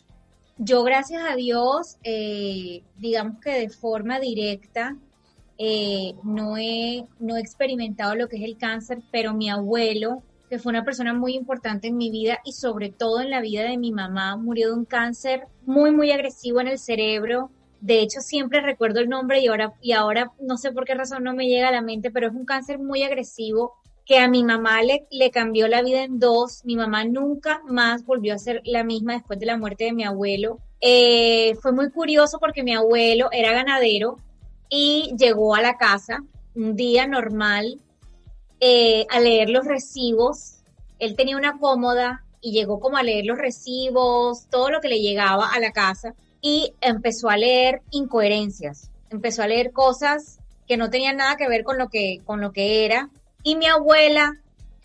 Yo, 0.56 0.82
gracias 0.82 1.22
a 1.28 1.34
Dios, 1.36 1.96
eh, 2.04 2.82
digamos 2.96 3.38
que 3.40 3.50
de 3.50 3.68
forma 3.68 4.18
directa, 4.18 4.96
eh, 5.58 6.14
no, 6.22 6.56
he, 6.56 7.04
no 7.18 7.36
he 7.36 7.40
experimentado 7.40 8.14
lo 8.14 8.28
que 8.28 8.36
es 8.36 8.44
el 8.44 8.56
cáncer, 8.56 9.02
pero 9.10 9.34
mi 9.34 9.50
abuelo, 9.50 10.22
que 10.48 10.58
fue 10.58 10.70
una 10.70 10.84
persona 10.84 11.12
muy 11.12 11.34
importante 11.34 11.88
en 11.88 11.98
mi 11.98 12.10
vida 12.10 12.38
y 12.44 12.52
sobre 12.52 12.88
todo 12.88 13.20
en 13.20 13.28
la 13.28 13.42
vida 13.42 13.64
de 13.64 13.76
mi 13.76 13.92
mamá, 13.92 14.36
murió 14.36 14.68
de 14.68 14.74
un 14.74 14.84
cáncer 14.86 15.48
muy, 15.66 15.90
muy 15.90 16.12
agresivo 16.12 16.62
en 16.62 16.68
el 16.68 16.78
cerebro 16.78 17.50
de 17.80 18.00
hecho 18.00 18.20
siempre 18.20 18.60
recuerdo 18.60 19.00
el 19.00 19.08
nombre 19.08 19.40
y 19.40 19.48
ahora, 19.48 19.72
y 19.80 19.92
ahora 19.92 20.32
no 20.40 20.56
sé 20.56 20.72
por 20.72 20.84
qué 20.84 20.94
razón 20.94 21.24
no 21.24 21.34
me 21.34 21.46
llega 21.46 21.68
a 21.68 21.72
la 21.72 21.82
mente, 21.82 22.10
pero 22.10 22.28
es 22.28 22.34
un 22.34 22.44
cáncer 22.44 22.78
muy 22.78 23.02
agresivo 23.02 23.74
que 24.04 24.18
a 24.18 24.28
mi 24.28 24.42
mamá 24.42 24.80
le, 24.82 25.30
cambió 25.30 25.68
la 25.68 25.82
vida 25.82 26.02
en 26.02 26.18
dos. 26.18 26.64
Mi 26.64 26.74
mamá 26.74 27.04
nunca 27.04 27.62
más 27.68 28.04
volvió 28.04 28.34
a 28.34 28.38
ser 28.38 28.60
la 28.64 28.82
misma 28.82 29.12
después 29.12 29.38
de 29.38 29.46
la 29.46 29.56
muerte 29.56 29.84
de 29.84 29.92
mi 29.92 30.04
abuelo. 30.04 30.58
Eh, 30.80 31.54
fue 31.62 31.72
muy 31.72 31.90
curioso 31.90 32.38
porque 32.40 32.64
mi 32.64 32.74
abuelo 32.74 33.28
era 33.30 33.52
ganadero 33.52 34.16
y 34.68 35.14
llegó 35.16 35.54
a 35.54 35.62
la 35.62 35.76
casa 35.76 36.24
un 36.56 36.74
día 36.74 37.06
normal 37.06 37.78
eh, 38.58 39.06
a 39.10 39.20
leer 39.20 39.48
los 39.48 39.64
recibos. 39.64 40.56
Él 40.98 41.14
tenía 41.14 41.36
una 41.36 41.58
cómoda 41.58 42.24
y 42.40 42.52
llegó 42.52 42.80
como 42.80 42.96
a 42.96 43.02
leer 43.02 43.26
los 43.26 43.38
recibos, 43.38 44.48
todo 44.50 44.70
lo 44.70 44.80
que 44.80 44.88
le 44.88 45.00
llegaba 45.00 45.52
a 45.52 45.60
la 45.60 45.70
casa 45.70 46.14
y 46.40 46.74
empezó 46.80 47.28
a 47.28 47.36
leer 47.36 47.82
incoherencias, 47.90 48.90
empezó 49.10 49.42
a 49.42 49.48
leer 49.48 49.72
cosas 49.72 50.38
que 50.66 50.76
no 50.76 50.88
tenían 50.88 51.16
nada 51.16 51.36
que 51.36 51.48
ver 51.48 51.64
con 51.64 51.78
lo 51.78 51.88
que, 51.88 52.20
con 52.24 52.40
lo 52.40 52.52
que 52.52 52.84
era. 52.84 53.10
Y 53.42 53.56
mi 53.56 53.66
abuela 53.66 54.36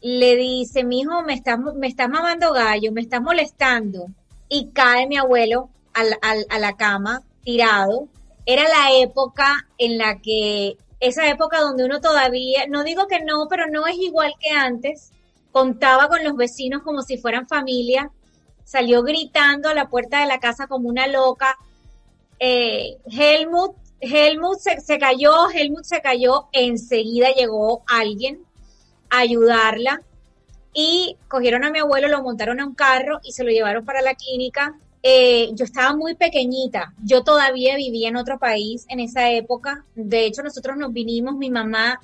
le 0.01 0.35
dice, 0.35 0.83
mi 0.83 1.01
hijo, 1.01 1.21
me 1.21 1.33
estás, 1.33 1.59
me 1.59 1.87
estás 1.87 2.09
mamando 2.09 2.53
gallo, 2.53 2.91
me 2.91 3.01
estás 3.01 3.21
molestando. 3.21 4.07
Y 4.49 4.71
cae 4.71 5.07
mi 5.07 5.17
abuelo 5.17 5.69
al, 5.93 6.17
al, 6.21 6.45
a 6.49 6.59
la 6.59 6.75
cama, 6.75 7.21
tirado. 7.43 8.07
Era 8.45 8.63
la 8.63 8.99
época 8.99 9.67
en 9.77 9.97
la 9.97 10.19
que, 10.21 10.77
esa 10.99 11.27
época 11.29 11.61
donde 11.61 11.85
uno 11.85 12.01
todavía, 12.01 12.65
no 12.67 12.83
digo 12.83 13.07
que 13.07 13.23
no, 13.23 13.47
pero 13.49 13.67
no 13.67 13.87
es 13.87 13.97
igual 13.97 14.33
que 14.39 14.49
antes, 14.49 15.11
contaba 15.51 16.07
con 16.07 16.23
los 16.23 16.35
vecinos 16.35 16.81
como 16.83 17.01
si 17.01 17.17
fueran 17.17 17.47
familia, 17.47 18.11
salió 18.65 19.03
gritando 19.03 19.69
a 19.69 19.73
la 19.73 19.87
puerta 19.87 20.19
de 20.19 20.25
la 20.25 20.39
casa 20.39 20.67
como 20.67 20.89
una 20.89 21.07
loca. 21.07 21.57
Eh, 22.39 22.97
Helmut, 23.05 23.77
Helmut 24.01 24.59
se, 24.59 24.81
se, 24.81 24.99
cayó, 24.99 25.49
Helmut 25.49 25.85
se 25.85 26.01
cayó, 26.01 26.47
enseguida 26.51 27.29
llegó 27.29 27.83
alguien 27.87 28.41
a 29.09 29.19
ayudarla 29.19 30.01
y 30.73 31.15
cogieron 31.29 31.63
a 31.63 31.71
mi 31.71 31.79
abuelo, 31.79 32.09
lo 32.09 32.21
montaron 32.21 32.59
a 32.59 32.65
un 32.65 32.75
carro 32.75 33.21
y 33.23 33.31
se 33.31 33.45
lo 33.45 33.51
llevaron 33.51 33.85
para 33.85 34.01
la 34.01 34.15
clínica. 34.15 34.75
Eh, 35.01 35.51
yo 35.53 35.63
estaba 35.63 35.95
muy 35.95 36.15
pequeñita, 36.15 36.93
yo 37.03 37.23
todavía 37.23 37.77
vivía 37.77 38.09
en 38.09 38.17
otro 38.17 38.39
país 38.39 38.85
en 38.89 38.99
esa 38.99 39.29
época, 39.29 39.85
de 39.93 40.25
hecho 40.25 40.41
nosotros 40.41 40.77
nos 40.77 40.91
vinimos, 40.91 41.35
mi 41.35 41.51
mamá 41.51 42.01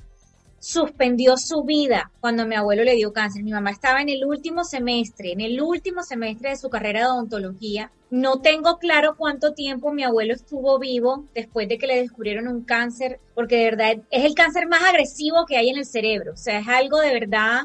suspendió 0.62 1.36
su 1.38 1.64
vida 1.64 2.12
cuando 2.20 2.46
mi 2.46 2.54
abuelo 2.54 2.84
le 2.84 2.94
dio 2.94 3.12
cáncer. 3.12 3.42
Mi 3.42 3.50
mamá 3.50 3.72
estaba 3.72 4.00
en 4.00 4.08
el 4.08 4.24
último 4.24 4.62
semestre, 4.62 5.32
en 5.32 5.40
el 5.40 5.60
último 5.60 6.04
semestre 6.04 6.50
de 6.50 6.56
su 6.56 6.70
carrera 6.70 7.00
de 7.00 7.06
odontología. 7.06 7.90
No 8.10 8.40
tengo 8.40 8.78
claro 8.78 9.16
cuánto 9.16 9.54
tiempo 9.54 9.92
mi 9.92 10.04
abuelo 10.04 10.34
estuvo 10.34 10.78
vivo 10.78 11.24
después 11.34 11.68
de 11.68 11.78
que 11.78 11.88
le 11.88 11.96
descubrieron 11.96 12.46
un 12.46 12.62
cáncer, 12.62 13.18
porque 13.34 13.56
de 13.56 13.64
verdad 13.64 13.96
es 14.08 14.24
el 14.24 14.34
cáncer 14.34 14.68
más 14.68 14.84
agresivo 14.84 15.46
que 15.46 15.56
hay 15.56 15.68
en 15.68 15.78
el 15.78 15.84
cerebro. 15.84 16.34
O 16.34 16.36
sea, 16.36 16.60
es 16.60 16.68
algo 16.68 17.00
de 17.00 17.12
verdad 17.12 17.62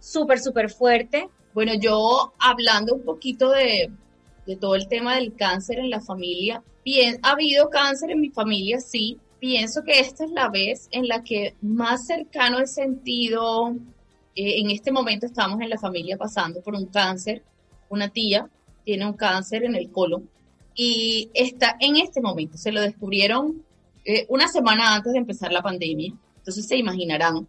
súper, 0.00 0.40
súper 0.40 0.70
fuerte. 0.70 1.28
Bueno, 1.52 1.74
yo 1.74 2.32
hablando 2.38 2.94
un 2.94 3.02
poquito 3.02 3.50
de, 3.50 3.90
de 4.46 4.56
todo 4.56 4.74
el 4.74 4.88
tema 4.88 5.16
del 5.16 5.36
cáncer 5.36 5.80
en 5.80 5.90
la 5.90 6.00
familia, 6.00 6.62
bien, 6.82 7.18
ha 7.22 7.32
habido 7.32 7.68
cáncer 7.68 8.10
en 8.10 8.22
mi 8.22 8.30
familia, 8.30 8.80
sí, 8.80 9.18
pienso 9.42 9.82
que 9.82 9.98
esta 9.98 10.24
es 10.24 10.30
la 10.30 10.48
vez 10.48 10.86
en 10.92 11.08
la 11.08 11.24
que 11.24 11.56
más 11.62 12.06
cercano 12.06 12.60
he 12.60 12.66
sentido, 12.68 13.74
eh, 14.36 14.60
en 14.60 14.70
este 14.70 14.92
momento 14.92 15.26
estamos 15.26 15.60
en 15.60 15.68
la 15.68 15.78
familia 15.78 16.16
pasando 16.16 16.60
por 16.60 16.76
un 16.76 16.86
cáncer, 16.86 17.42
una 17.88 18.08
tía 18.08 18.48
tiene 18.84 19.04
un 19.04 19.14
cáncer 19.14 19.64
en 19.64 19.74
el 19.74 19.90
colon 19.90 20.30
y 20.76 21.28
está 21.34 21.76
en 21.80 21.96
este 21.96 22.20
momento, 22.20 22.56
se 22.56 22.70
lo 22.70 22.80
descubrieron 22.82 23.64
eh, 24.04 24.26
una 24.28 24.46
semana 24.46 24.94
antes 24.94 25.12
de 25.12 25.18
empezar 25.18 25.52
la 25.52 25.60
pandemia, 25.60 26.14
entonces 26.36 26.64
se 26.64 26.76
imaginarán, 26.76 27.48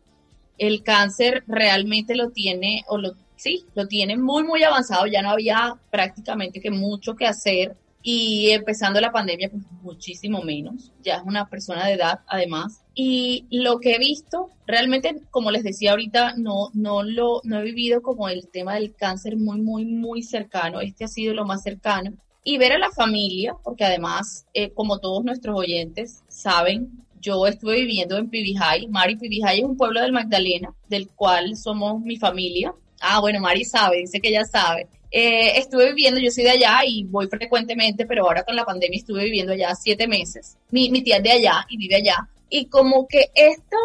el 0.58 0.82
cáncer 0.82 1.44
realmente 1.46 2.16
lo 2.16 2.32
tiene, 2.32 2.84
o 2.88 2.98
lo, 2.98 3.14
sí, 3.36 3.66
lo 3.76 3.88
tiene 3.88 4.18
muy, 4.18 4.44
muy 4.44 4.64
avanzado, 4.64 5.06
ya 5.06 5.22
no 5.22 5.30
había 5.30 5.76
prácticamente 5.92 6.60
que 6.60 6.72
mucho 6.72 7.16
que 7.16 7.28
hacer 7.28 7.78
y 8.06 8.50
empezando 8.50 9.00
la 9.00 9.14
pandemia, 9.14 9.50
pues 9.50 9.64
muchísimo 9.82 10.42
menos. 10.42 10.92
Ya 11.02 11.16
es 11.16 11.24
una 11.24 11.50
persona 11.50 11.88
de 11.88 11.94
edad, 11.94 12.20
además. 12.28 12.84
Y 12.94 13.48
lo 13.50 13.80
que 13.80 13.94
he 13.94 13.98
visto, 13.98 14.50
realmente, 14.68 15.22
como 15.32 15.52
les 15.52 15.64
decía 15.64 15.92
ahorita, 15.92 16.36
no, 16.36 16.70
no 16.74 17.02
lo 17.02 17.40
no 17.46 17.60
he 17.60 17.64
vivido 17.64 18.02
como 18.02 18.28
el 18.28 18.50
tema 18.50 18.76
del 18.76 18.94
cáncer 18.94 19.38
muy, 19.38 19.62
muy, 19.62 19.86
muy 19.86 20.22
cercano. 20.22 20.82
Este 20.82 21.06
ha 21.06 21.08
sido 21.08 21.34
lo 21.34 21.46
más 21.46 21.64
cercano. 21.64 22.12
Y 22.44 22.58
ver 22.58 22.74
a 22.74 22.78
la 22.78 22.92
familia, 22.92 23.56
porque 23.64 23.86
además, 23.86 24.46
eh, 24.54 24.72
como 24.72 25.00
todos 25.00 25.24
nuestros 25.24 25.58
oyentes 25.58 26.24
saben, 26.28 27.06
yo 27.22 27.48
estuve 27.48 27.76
viviendo 27.76 28.18
en 28.18 28.30
Pibijay. 28.30 28.88
Mari 28.88 29.16
Pibijay 29.16 29.60
es 29.60 29.66
un 29.66 29.78
pueblo 29.78 30.02
del 30.02 30.12
Magdalena, 30.12 30.74
del 30.90 31.08
cual 31.08 31.56
somos 31.56 32.02
mi 32.02 32.18
familia. 32.18 32.76
Ah, 33.00 33.22
bueno, 33.22 33.40
Mari 33.40 33.64
sabe, 33.64 34.00
dice 34.00 34.20
que 34.20 34.32
ya 34.32 34.44
sabe. 34.44 34.90
Eh, 35.16 35.60
estuve 35.60 35.90
viviendo, 35.90 36.20
yo 36.20 36.32
soy 36.32 36.44
de 36.44 36.50
allá 36.50 36.80
y 36.88 37.04
voy 37.04 37.28
frecuentemente, 37.28 38.08
pero 38.08 38.26
ahora 38.26 38.44
con 38.44 38.56
la 38.56 38.66
pandemia 38.66 38.98
estuve 38.98 39.26
viviendo 39.26 39.54
allá 39.54 39.76
siete 39.76 40.08
meses. 40.08 40.58
Mi, 40.72 40.90
mi 40.90 41.04
tía 41.04 41.18
es 41.18 41.24
de 41.24 41.32
allá 41.34 41.68
y 41.70 41.78
vive 41.78 41.98
allá. 41.98 42.28
Y 42.50 42.66
como 42.66 43.08
que 43.08 43.30
esto 43.36 43.78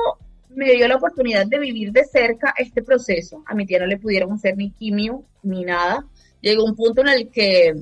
me 0.48 0.72
dio 0.72 0.88
la 0.88 0.96
oportunidad 0.96 1.46
de 1.46 1.58
vivir 1.58 1.92
de 1.92 2.06
cerca 2.06 2.54
este 2.56 2.82
proceso. 2.82 3.44
A 3.44 3.54
mi 3.54 3.66
tía 3.66 3.78
no 3.78 3.84
le 3.84 3.98
pudieron 3.98 4.32
hacer 4.32 4.56
ni 4.56 4.70
quimio 4.70 5.22
ni 5.42 5.66
nada. 5.66 6.06
Llegó 6.40 6.64
un 6.64 6.74
punto 6.74 7.02
en 7.02 7.08
el 7.08 7.28
que 7.28 7.74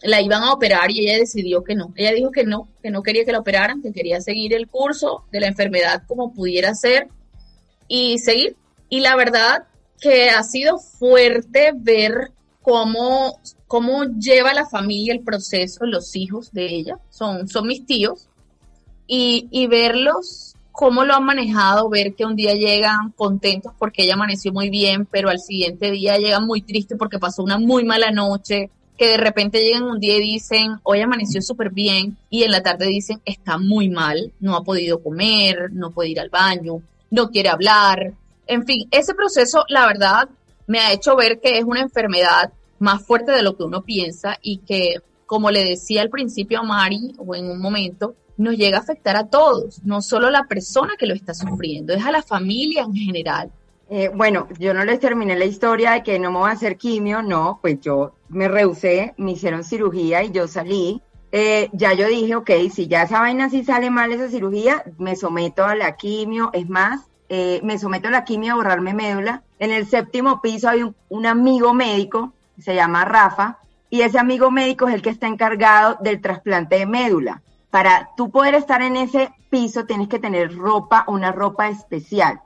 la 0.00 0.22
iban 0.22 0.42
a 0.42 0.54
operar 0.54 0.90
y 0.90 1.00
ella 1.00 1.18
decidió 1.18 1.62
que 1.62 1.74
no. 1.74 1.92
Ella 1.96 2.12
dijo 2.12 2.30
que 2.30 2.44
no, 2.44 2.68
que 2.82 2.90
no 2.90 3.02
quería 3.02 3.26
que 3.26 3.32
la 3.32 3.40
operaran, 3.40 3.82
que 3.82 3.92
quería 3.92 4.22
seguir 4.22 4.54
el 4.54 4.66
curso 4.66 5.26
de 5.30 5.40
la 5.40 5.48
enfermedad 5.48 6.04
como 6.06 6.32
pudiera 6.32 6.74
ser 6.74 7.08
y 7.86 8.18
seguir. 8.18 8.56
Y 8.88 9.00
la 9.00 9.14
verdad 9.14 9.64
que 10.00 10.30
ha 10.30 10.42
sido 10.42 10.78
fuerte 10.78 11.72
ver 11.74 12.30
cómo, 12.64 13.38
cómo 13.66 14.04
lleva 14.18 14.54
la 14.54 14.66
familia 14.66 15.12
el 15.12 15.20
proceso, 15.20 15.84
los 15.84 16.16
hijos 16.16 16.50
de 16.50 16.64
ella, 16.64 16.98
son, 17.10 17.46
son 17.46 17.66
mis 17.66 17.84
tíos, 17.84 18.26
y, 19.06 19.48
y 19.50 19.66
verlos 19.66 20.56
cómo 20.72 21.04
lo 21.04 21.14
han 21.14 21.24
manejado, 21.24 21.90
ver 21.90 22.14
que 22.14 22.24
un 22.24 22.34
día 22.34 22.54
llegan 22.54 23.12
contentos 23.12 23.72
porque 23.78 24.04
ella 24.04 24.14
amaneció 24.14 24.50
muy 24.50 24.70
bien, 24.70 25.04
pero 25.04 25.28
al 25.28 25.38
siguiente 25.38 25.90
día 25.90 26.16
llegan 26.16 26.46
muy 26.46 26.62
tristes 26.62 26.96
porque 26.98 27.18
pasó 27.18 27.42
una 27.42 27.58
muy 27.58 27.84
mala 27.84 28.10
noche, 28.10 28.70
que 28.96 29.08
de 29.08 29.16
repente 29.18 29.62
llegan 29.62 29.82
un 29.82 30.00
día 30.00 30.16
y 30.16 30.22
dicen, 30.22 30.78
hoy 30.84 31.02
amaneció 31.02 31.42
súper 31.42 31.70
bien, 31.70 32.16
y 32.30 32.44
en 32.44 32.50
la 32.50 32.62
tarde 32.62 32.86
dicen, 32.86 33.20
está 33.26 33.58
muy 33.58 33.90
mal, 33.90 34.32
no 34.40 34.56
ha 34.56 34.64
podido 34.64 35.02
comer, 35.02 35.70
no 35.70 35.90
puede 35.90 36.08
ir 36.08 36.20
al 36.20 36.30
baño, 36.30 36.80
no 37.10 37.28
quiere 37.28 37.50
hablar. 37.50 38.14
En 38.46 38.64
fin, 38.64 38.88
ese 38.90 39.14
proceso, 39.14 39.64
la 39.68 39.86
verdad, 39.86 40.30
me 40.66 40.80
ha 40.80 40.92
hecho 40.92 41.16
ver 41.16 41.40
que 41.40 41.58
es 41.58 41.64
una 41.64 41.80
enfermedad 41.80 42.52
más 42.78 43.04
fuerte 43.04 43.32
de 43.32 43.42
lo 43.42 43.56
que 43.56 43.64
uno 43.64 43.82
piensa 43.82 44.38
y 44.42 44.58
que, 44.58 44.96
como 45.26 45.50
le 45.50 45.64
decía 45.64 46.02
al 46.02 46.10
principio 46.10 46.60
a 46.60 46.62
Mari, 46.62 47.14
o 47.18 47.34
en 47.34 47.50
un 47.50 47.60
momento, 47.60 48.14
nos 48.36 48.56
llega 48.56 48.78
a 48.78 48.80
afectar 48.80 49.16
a 49.16 49.28
todos, 49.28 49.82
no 49.84 50.02
solo 50.02 50.26
a 50.26 50.30
la 50.30 50.44
persona 50.44 50.94
que 50.98 51.06
lo 51.06 51.14
está 51.14 51.34
sufriendo, 51.34 51.94
es 51.94 52.04
a 52.04 52.10
la 52.10 52.22
familia 52.22 52.82
en 52.82 52.94
general. 52.94 53.50
Eh, 53.90 54.10
bueno, 54.12 54.48
yo 54.58 54.72
no 54.74 54.84
les 54.84 54.98
terminé 54.98 55.36
la 55.36 55.44
historia 55.44 55.92
de 55.92 56.02
que 56.02 56.18
no 56.18 56.32
me 56.32 56.38
voy 56.38 56.50
a 56.50 56.54
hacer 56.54 56.76
quimio, 56.76 57.22
no, 57.22 57.58
pues 57.60 57.80
yo 57.80 58.14
me 58.28 58.48
rehusé, 58.48 59.14
me 59.18 59.32
hicieron 59.32 59.62
cirugía 59.62 60.22
y 60.24 60.30
yo 60.30 60.48
salí. 60.48 61.02
Eh, 61.30 61.68
ya 61.72 61.92
yo 61.92 62.06
dije, 62.06 62.34
ok, 62.36 62.50
si 62.72 62.86
ya 62.86 63.02
esa 63.02 63.20
vaina 63.20 63.50
sale 63.50 63.90
mal 63.90 64.12
esa 64.12 64.28
cirugía, 64.28 64.84
me 64.98 65.16
someto 65.16 65.64
a 65.64 65.74
la 65.74 65.96
quimio, 65.96 66.50
es 66.52 66.68
más, 66.68 67.08
eh, 67.36 67.60
me 67.64 67.78
someto 67.78 68.06
a 68.06 68.10
la 68.12 68.24
quimio 68.24 68.52
a 68.52 68.56
borrarme 68.56 68.94
médula. 68.94 69.42
En 69.58 69.72
el 69.72 69.86
séptimo 69.86 70.40
piso 70.40 70.68
hay 70.68 70.84
un, 70.84 70.94
un 71.08 71.26
amigo 71.26 71.74
médico, 71.74 72.32
se 72.60 72.76
llama 72.76 73.04
Rafa, 73.04 73.58
y 73.90 74.02
ese 74.02 74.20
amigo 74.20 74.52
médico 74.52 74.86
es 74.86 74.94
el 74.94 75.02
que 75.02 75.10
está 75.10 75.26
encargado 75.26 75.98
del 76.00 76.20
trasplante 76.20 76.78
de 76.78 76.86
médula. 76.86 77.42
Para 77.70 78.10
tú 78.16 78.30
poder 78.30 78.54
estar 78.54 78.82
en 78.82 78.96
ese 78.96 79.32
piso 79.50 79.84
tienes 79.84 80.08
que 80.08 80.20
tener 80.20 80.56
ropa, 80.56 81.04
una 81.08 81.32
ropa 81.32 81.68
especial. 81.68 82.40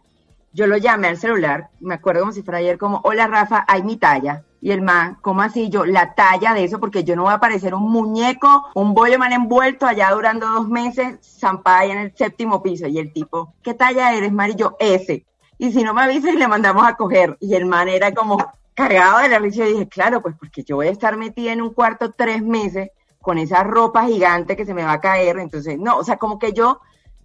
Yo 0.55 0.67
lo 0.67 0.79
llamé 0.79 1.09
al 1.09 1.19
celular, 1.19 1.69
me 1.81 1.95
acuerdo 1.95 2.21
como 2.21 2.33
si 2.33 2.43
fuera 2.43 2.59
ayer, 2.59 2.79
como, 2.79 3.03
hola 3.05 3.27
Rafa, 3.27 3.65
hay 3.69 3.83
mi 3.83 3.99
talla. 3.99 4.43
Y 4.61 4.73
el 4.73 4.83
man, 4.83 5.19
¿cómo 5.21 5.43
así? 5.43 5.69
Yo, 5.69 5.85
la 5.85 6.15
talla 6.15 6.53
de 6.53 6.65
eso, 6.65 6.81
porque 6.81 7.05
yo 7.05 7.15
no 7.15 7.23
voy 7.23 7.33
a 7.33 7.39
parecer 7.39 7.75
un 7.75 7.91
muñeco, 7.91 8.67
un 8.75 8.95
mal 8.95 9.33
envuelto 9.33 9.87
allá 9.87 10.11
durando 10.11 10.49
dos 10.49 10.69
meses, 10.69 11.19
zampada 11.23 11.85
en 11.85 11.99
el 11.99 12.17
séptimo 12.17 12.63
piso. 12.63 12.89
Y 12.89 12.99
el 12.99 13.13
tipo, 13.13 13.55
¿qué 13.63 13.75
talla 13.75 14.15
eres, 14.15 14.33
Mari? 14.33 14.57
Yo, 14.57 14.77
ese. 14.81 15.25
Y 15.59 15.73
si 15.73 15.83
no 15.83 15.95
me 15.95 16.03
avisas, 16.03 16.35
le 16.35 16.49
mandamos 16.49 16.87
a 16.87 16.95
coger. 16.97 17.37
Y 17.41 17.55
el 17.55 17.67
man 17.67 17.89
era 17.89 18.13
como 18.13 18.39
cargado 18.75 19.19
de 19.19 19.29
la 19.29 19.39
risa. 19.39 19.67
Y 19.67 19.73
dije, 19.73 19.89
claro, 19.89 20.23
pues 20.23 20.35
porque 20.39 20.65
yo 20.65 20.77
voy 20.77 20.89
a 20.89 20.93
estar 20.93 21.17
metida 21.17 21.53
en 21.53 21.63
un 21.63 21.73
cuarto 21.73 22.13
tres 22.13 22.43
meses 22.43 22.91
con 23.21 23.39
esa 23.39 23.63
ropa 23.63 24.07
gigante 24.07 24.57
que 24.57 24.65
se 24.65 24.75
me 24.75 24.85
va 24.85 24.93
a 24.93 25.01
caer. 25.01 25.39
Entonces, 25.39 25.79
no, 25.79 25.99
o 25.99 26.05
sea, 26.05 26.17
como 26.17 26.39
que 26.39 26.53
yo, 26.53 26.81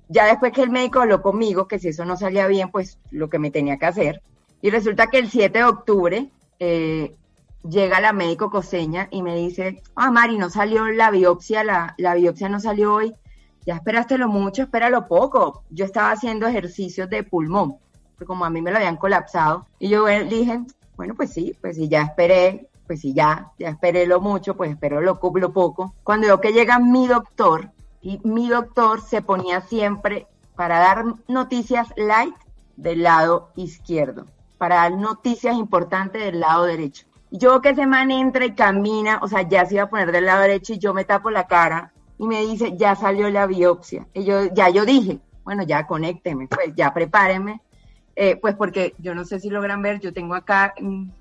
ya 0.07 0.25
después 0.25 0.51
que 0.51 0.61
el 0.61 0.69
médico 0.69 0.99
habló 0.99 1.21
conmigo, 1.21 1.67
que 1.67 1.79
si 1.79 1.89
eso 1.89 2.05
no 2.05 2.17
salía 2.17 2.47
bien, 2.47 2.69
pues 2.69 2.99
lo 3.09 3.29
que 3.29 3.39
me 3.39 3.51
tenía 3.51 3.77
que 3.77 3.86
hacer. 3.86 4.21
Y 4.61 4.69
resulta 4.69 5.07
que 5.07 5.19
el 5.19 5.29
7 5.29 5.59
de 5.59 5.65
octubre, 5.65 6.29
eh, 6.59 7.15
llega 7.64 8.01
la 8.01 8.14
médico 8.14 8.49
coseña 8.49 9.07
y 9.11 9.22
me 9.22 9.36
dice, 9.36 9.82
ah, 9.95 10.11
Mari, 10.11 10.38
no 10.38 10.49
salió 10.49 10.86
la 10.88 11.11
biopsia, 11.11 11.64
la, 11.64 12.16
biopsia 12.16 12.49
no 12.49 12.59
salió 12.59 12.93
hoy. 12.93 13.14
ya 13.66 13.76
esperaste 13.76 14.18
lo 14.18 14.28
mucho, 14.28 14.64
espéralo 14.64 15.07
poco. 15.07 15.64
Yo 15.70 15.86
estaba 15.86 16.11
haciendo 16.11 16.47
ejercicios 16.47 17.09
de 17.09 17.24
pulmón, 17.24 17.78
porque 18.16 18.26
como 18.26 18.45
a 18.45 18.49
mí 18.49 18.61
me 18.61 18.72
lo 18.72 18.78
habían 18.78 18.97
colapsado, 18.97 19.66
y 19.80 19.89
yo 19.89 20.05
dije, 20.05 20.61
bueno, 20.95 21.16
pues 21.16 21.32
sí, 21.32 21.57
pues 21.61 21.78
si 21.78 21.88
ya 21.88 22.01
esperé, 22.03 22.70
pues 22.86 23.01
si 23.01 23.14
ya, 23.14 23.51
ya 23.57 23.70
esperé 23.70 24.05
lo 24.05 24.20
mucho, 24.20 24.55
pues 24.55 24.72
espero 24.72 25.01
lo, 25.01 25.20
lo 25.22 25.53
poco. 25.53 25.95
Cuando 26.03 26.28
veo 26.28 26.41
que 26.41 26.53
llega 26.53 26.80
mi 26.80 27.07
doctor, 27.07 27.72
y 28.01 28.20
mi 28.26 28.49
doctor 28.49 29.01
se 29.01 29.22
ponía 29.22 29.61
siempre 29.61 30.28
para 30.55 30.80
dar 30.80 31.05
noticias 31.30 31.88
light 31.95 32.36
del 32.76 33.03
lado 33.03 33.49
izquierdo, 33.55 34.26
para 34.57 34.76
dar 34.76 34.91
noticias 34.91 35.55
importantes 35.55 36.22
del 36.22 36.41
lado 36.41 36.66
derecho. 36.66 37.05
Yo 37.36 37.61
que 37.61 37.69
ese 37.69 37.88
man 37.88 38.11
entra 38.11 38.45
y 38.45 38.53
camina, 38.53 39.17
o 39.23 39.27
sea, 39.27 39.41
ya 39.41 39.65
se 39.65 39.73
iba 39.73 39.86
a 39.86 39.89
poner 39.89 40.11
del 40.11 40.27
lado 40.27 40.43
derecho 40.43 40.73
y 40.73 40.77
yo 40.77 40.93
me 40.93 41.03
tapo 41.03 41.31
la 41.31 41.47
cara 41.47 41.91
y 42.19 42.27
me 42.27 42.41
dice, 42.41 42.77
ya 42.77 42.95
salió 42.95 43.27
la 43.31 43.47
biopsia. 43.47 44.05
Y 44.13 44.23
yo, 44.23 44.53
ya 44.53 44.69
yo 44.69 44.86
dije, 44.86 45.17
bueno, 45.43 45.63
ya 45.63 45.88
conécteme, 45.88 46.47
pues 46.47 46.75
ya 46.75 46.93
prepárenme, 46.93 47.59
eh, 48.15 48.36
pues 48.36 48.53
porque 48.53 48.93
yo 48.99 49.15
no 49.15 49.25
sé 49.25 49.39
si 49.39 49.49
logran 49.49 49.81
ver, 49.81 49.99
yo 49.99 50.13
tengo 50.13 50.36
acá 50.36 50.75
un, 50.79 51.11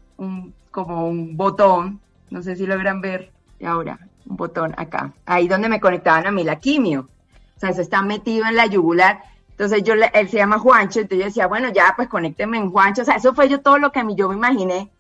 como 0.71 1.09
un 1.09 1.35
botón, 1.35 1.99
no 2.29 2.43
sé 2.43 2.57
si 2.57 2.67
logran 2.67 3.01
ver, 3.01 3.33
y 3.59 3.65
ahora, 3.65 3.99
un 4.27 4.37
botón 4.37 4.75
acá, 4.77 5.15
ahí 5.25 5.49
donde 5.49 5.71
me 5.71 5.81
conectaban 5.81 6.27
a 6.27 6.31
mí 6.31 6.45
la 6.45 6.57
quimio. 6.57 7.09
O 7.57 7.61
sea, 7.61 7.71
eso 7.71 7.81
está 7.81 8.03
metido 8.03 8.45
en 8.45 8.57
la 8.57 8.67
yugular. 8.67 9.23
Entonces 9.49 9.83
yo, 9.83 9.95
él 9.95 10.29
se 10.29 10.37
llama 10.37 10.59
Juancho, 10.59 11.01
entonces 11.01 11.21
yo 11.21 11.25
decía, 11.25 11.47
bueno, 11.47 11.73
ya, 11.73 11.95
pues 11.97 12.09
conécteme 12.09 12.59
en 12.59 12.71
Juancho. 12.71 13.01
O 13.01 13.05
sea, 13.07 13.15
eso 13.15 13.33
fue 13.35 13.49
yo 13.49 13.63
todo 13.63 13.79
lo 13.79 13.93
que 13.93 14.01
a 14.01 14.07
yo 14.15 14.29
me 14.29 14.35
imaginé 14.35 14.91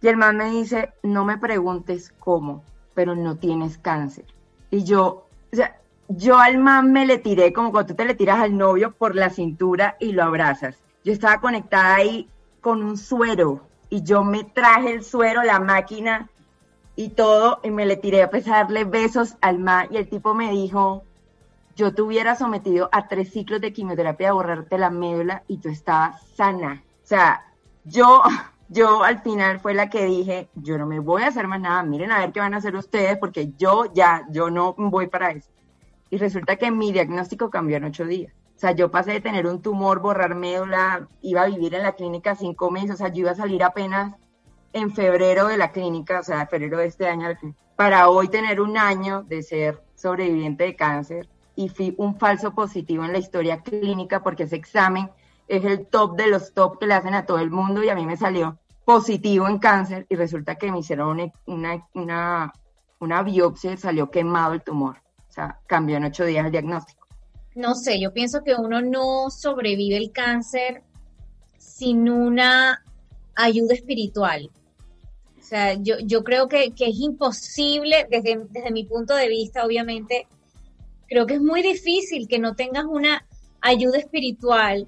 y 0.00 0.08
el 0.08 0.16
man 0.16 0.36
me 0.36 0.50
dice, 0.50 0.92
no 1.02 1.24
me 1.24 1.38
preguntes 1.38 2.12
cómo, 2.18 2.62
pero 2.94 3.14
no 3.14 3.36
tienes 3.36 3.78
cáncer. 3.78 4.24
Y 4.70 4.84
yo, 4.84 5.26
o 5.52 5.56
sea, 5.56 5.80
yo 6.08 6.38
al 6.38 6.58
man 6.58 6.92
me 6.92 7.06
le 7.06 7.18
tiré 7.18 7.52
como 7.52 7.72
cuando 7.72 7.88
tú 7.88 7.96
te 7.96 8.04
le 8.04 8.14
tiras 8.14 8.40
al 8.40 8.56
novio 8.56 8.92
por 8.92 9.14
la 9.14 9.30
cintura 9.30 9.96
y 9.98 10.12
lo 10.12 10.22
abrazas. 10.22 10.76
Yo 11.04 11.12
estaba 11.12 11.40
conectada 11.40 11.96
ahí 11.96 12.28
con 12.60 12.82
un 12.82 12.96
suero 12.96 13.62
y 13.90 14.02
yo 14.02 14.24
me 14.24 14.44
traje 14.44 14.92
el 14.92 15.04
suero, 15.04 15.42
la 15.42 15.60
máquina 15.60 16.28
y 16.94 17.10
todo 17.10 17.60
y 17.62 17.70
me 17.70 17.86
le 17.86 17.96
tiré 17.96 18.22
a 18.22 18.30
pesarle 18.30 18.84
besos 18.84 19.36
al 19.40 19.58
man 19.58 19.88
y 19.90 19.96
el 19.96 20.08
tipo 20.08 20.34
me 20.34 20.50
dijo, 20.50 21.04
yo 21.76 21.94
te 21.94 22.02
hubiera 22.02 22.34
sometido 22.36 22.88
a 22.92 23.06
tres 23.08 23.32
ciclos 23.32 23.60
de 23.60 23.72
quimioterapia 23.72 24.30
a 24.30 24.32
borrarte 24.32 24.78
la 24.78 24.90
médula 24.90 25.42
y 25.46 25.58
tú 25.58 25.68
estabas 25.68 26.22
sana. 26.34 26.82
O 27.04 27.06
sea, 27.06 27.44
yo 27.84 28.22
yo 28.68 29.04
al 29.04 29.22
final 29.22 29.60
fue 29.60 29.74
la 29.74 29.88
que 29.88 30.04
dije, 30.04 30.48
yo 30.54 30.78
no 30.78 30.86
me 30.86 30.98
voy 30.98 31.22
a 31.22 31.28
hacer 31.28 31.46
más 31.46 31.60
nada, 31.60 31.82
miren 31.82 32.12
a 32.12 32.18
ver 32.18 32.32
qué 32.32 32.40
van 32.40 32.54
a 32.54 32.58
hacer 32.58 32.74
ustedes, 32.74 33.16
porque 33.18 33.52
yo 33.56 33.92
ya, 33.92 34.26
yo 34.30 34.50
no 34.50 34.74
voy 34.76 35.06
para 35.06 35.30
eso. 35.30 35.50
Y 36.10 36.18
resulta 36.18 36.56
que 36.56 36.70
mi 36.70 36.92
diagnóstico 36.92 37.50
cambió 37.50 37.76
en 37.76 37.84
ocho 37.84 38.04
días. 38.04 38.32
O 38.56 38.58
sea, 38.58 38.72
yo 38.72 38.90
pasé 38.90 39.12
de 39.12 39.20
tener 39.20 39.46
un 39.46 39.60
tumor, 39.60 40.00
borrar 40.00 40.34
médula, 40.34 41.08
iba 41.20 41.42
a 41.42 41.46
vivir 41.46 41.74
en 41.74 41.82
la 41.82 41.92
clínica 41.92 42.34
cinco 42.34 42.70
meses, 42.70 42.92
o 42.92 42.96
sea, 42.96 43.08
yo 43.08 43.20
iba 43.20 43.32
a 43.32 43.34
salir 43.34 43.62
apenas 43.62 44.14
en 44.72 44.90
febrero 44.90 45.46
de 45.48 45.58
la 45.58 45.72
clínica, 45.72 46.20
o 46.20 46.22
sea, 46.22 46.46
febrero 46.46 46.78
de 46.78 46.86
este 46.86 47.06
año, 47.06 47.28
para 47.76 48.08
hoy 48.08 48.28
tener 48.28 48.60
un 48.60 48.78
año 48.78 49.22
de 49.22 49.42
ser 49.42 49.82
sobreviviente 49.94 50.64
de 50.64 50.76
cáncer 50.76 51.28
y 51.54 51.68
fui 51.68 51.94
un 51.98 52.18
falso 52.18 52.54
positivo 52.54 53.04
en 53.04 53.12
la 53.12 53.18
historia 53.18 53.62
clínica 53.62 54.22
porque 54.22 54.44
ese 54.44 54.56
examen 54.56 55.10
es 55.48 55.64
el 55.64 55.86
top 55.86 56.16
de 56.16 56.28
los 56.28 56.52
top 56.52 56.78
que 56.78 56.86
le 56.86 56.94
hacen 56.94 57.14
a 57.14 57.26
todo 57.26 57.38
el 57.38 57.50
mundo 57.50 57.82
y 57.82 57.88
a 57.88 57.94
mí 57.94 58.06
me 58.06 58.16
salió 58.16 58.58
positivo 58.84 59.48
en 59.48 59.58
cáncer 59.58 60.06
y 60.08 60.14
resulta 60.14 60.56
que 60.56 60.70
me 60.70 60.78
hicieron 60.78 61.08
una, 61.46 61.84
una, 61.94 62.52
una, 63.00 63.22
biopsia 63.22 63.72
y 63.72 63.76
salió 63.76 64.10
quemado 64.10 64.54
el 64.54 64.62
tumor. 64.62 64.96
O 65.28 65.32
sea, 65.32 65.60
cambió 65.66 65.96
en 65.96 66.04
ocho 66.04 66.24
días 66.24 66.46
el 66.46 66.52
diagnóstico. 66.52 67.06
No 67.54 67.74
sé, 67.74 68.00
yo 68.00 68.12
pienso 68.12 68.42
que 68.44 68.54
uno 68.54 68.80
no 68.82 69.30
sobrevive 69.30 69.96
el 69.96 70.12
cáncer 70.12 70.82
sin 71.58 72.08
una 72.08 72.84
ayuda 73.34 73.74
espiritual. 73.74 74.50
O 75.38 75.42
sea, 75.42 75.74
yo, 75.74 75.96
yo 76.00 76.22
creo 76.22 76.48
que, 76.48 76.72
que 76.72 76.86
es 76.86 76.98
imposible, 76.98 78.06
desde, 78.10 78.46
desde 78.50 78.70
mi 78.70 78.84
punto 78.84 79.14
de 79.14 79.28
vista, 79.28 79.64
obviamente, 79.64 80.28
creo 81.08 81.26
que 81.26 81.34
es 81.34 81.40
muy 81.40 81.62
difícil 81.62 82.28
que 82.28 82.38
no 82.38 82.54
tengas 82.54 82.84
una 82.84 83.26
ayuda 83.60 83.98
espiritual 83.98 84.86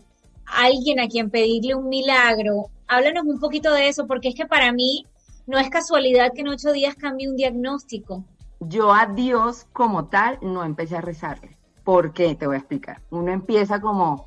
alguien 0.54 1.00
a 1.00 1.08
quien 1.08 1.30
pedirle 1.30 1.74
un 1.74 1.88
milagro. 1.88 2.70
Háblanos 2.86 3.24
un 3.24 3.38
poquito 3.38 3.72
de 3.72 3.88
eso, 3.88 4.06
porque 4.06 4.28
es 4.28 4.34
que 4.34 4.46
para 4.46 4.72
mí 4.72 5.06
no 5.46 5.58
es 5.58 5.70
casualidad 5.70 6.32
que 6.34 6.42
en 6.42 6.48
ocho 6.48 6.72
días 6.72 6.94
cambie 6.94 7.28
un 7.28 7.36
diagnóstico. 7.36 8.24
Yo 8.60 8.92
a 8.92 9.06
Dios 9.06 9.66
como 9.72 10.06
tal 10.06 10.38
no 10.42 10.64
empecé 10.64 10.96
a 10.96 11.00
rezarle. 11.00 11.56
¿Por 11.84 12.12
qué? 12.12 12.34
Te 12.34 12.46
voy 12.46 12.56
a 12.56 12.58
explicar. 12.58 13.00
Uno 13.10 13.32
empieza 13.32 13.80
como, 13.80 14.12
o 14.14 14.26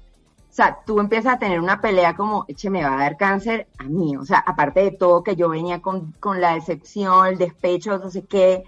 sea, 0.49 0.79
tú 0.85 0.99
empiezas 0.99 1.35
a 1.35 1.39
tener 1.39 1.59
una 1.59 1.81
pelea 1.81 2.15
como, 2.15 2.45
eche, 2.47 2.69
me 2.69 2.83
va 2.83 2.93
a 2.93 3.03
dar 3.03 3.17
cáncer 3.17 3.67
a 3.77 3.83
mí. 3.83 4.15
O 4.15 4.25
sea, 4.25 4.39
aparte 4.39 4.81
de 4.81 4.91
todo 4.91 5.23
que 5.23 5.35
yo 5.35 5.49
venía 5.49 5.81
con, 5.81 6.13
con 6.19 6.41
la 6.41 6.55
decepción, 6.55 7.27
el 7.27 7.37
despecho, 7.37 7.97
no 7.97 8.09
sé 8.09 8.25
qué, 8.25 8.63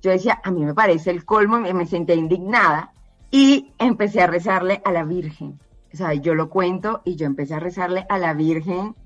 yo 0.00 0.10
decía, 0.10 0.40
a 0.42 0.50
mí 0.50 0.64
me 0.64 0.74
parece 0.74 1.10
el 1.10 1.24
colmo, 1.24 1.60
me, 1.60 1.72
me 1.72 1.86
sentía 1.86 2.16
indignada 2.16 2.92
y 3.30 3.72
empecé 3.78 4.22
a 4.22 4.26
rezarle 4.26 4.82
a 4.84 4.90
la 4.90 5.04
Virgen 5.04 5.60
o 5.92 5.96
sea, 5.96 6.14
yo 6.14 6.34
lo 6.34 6.48
cuento 6.48 7.02
y 7.04 7.16
yo 7.16 7.26
empecé 7.26 7.54
a 7.54 7.60
rezarle 7.60 8.06
a 8.08 8.18
la 8.18 8.32
Virgen, 8.32 8.96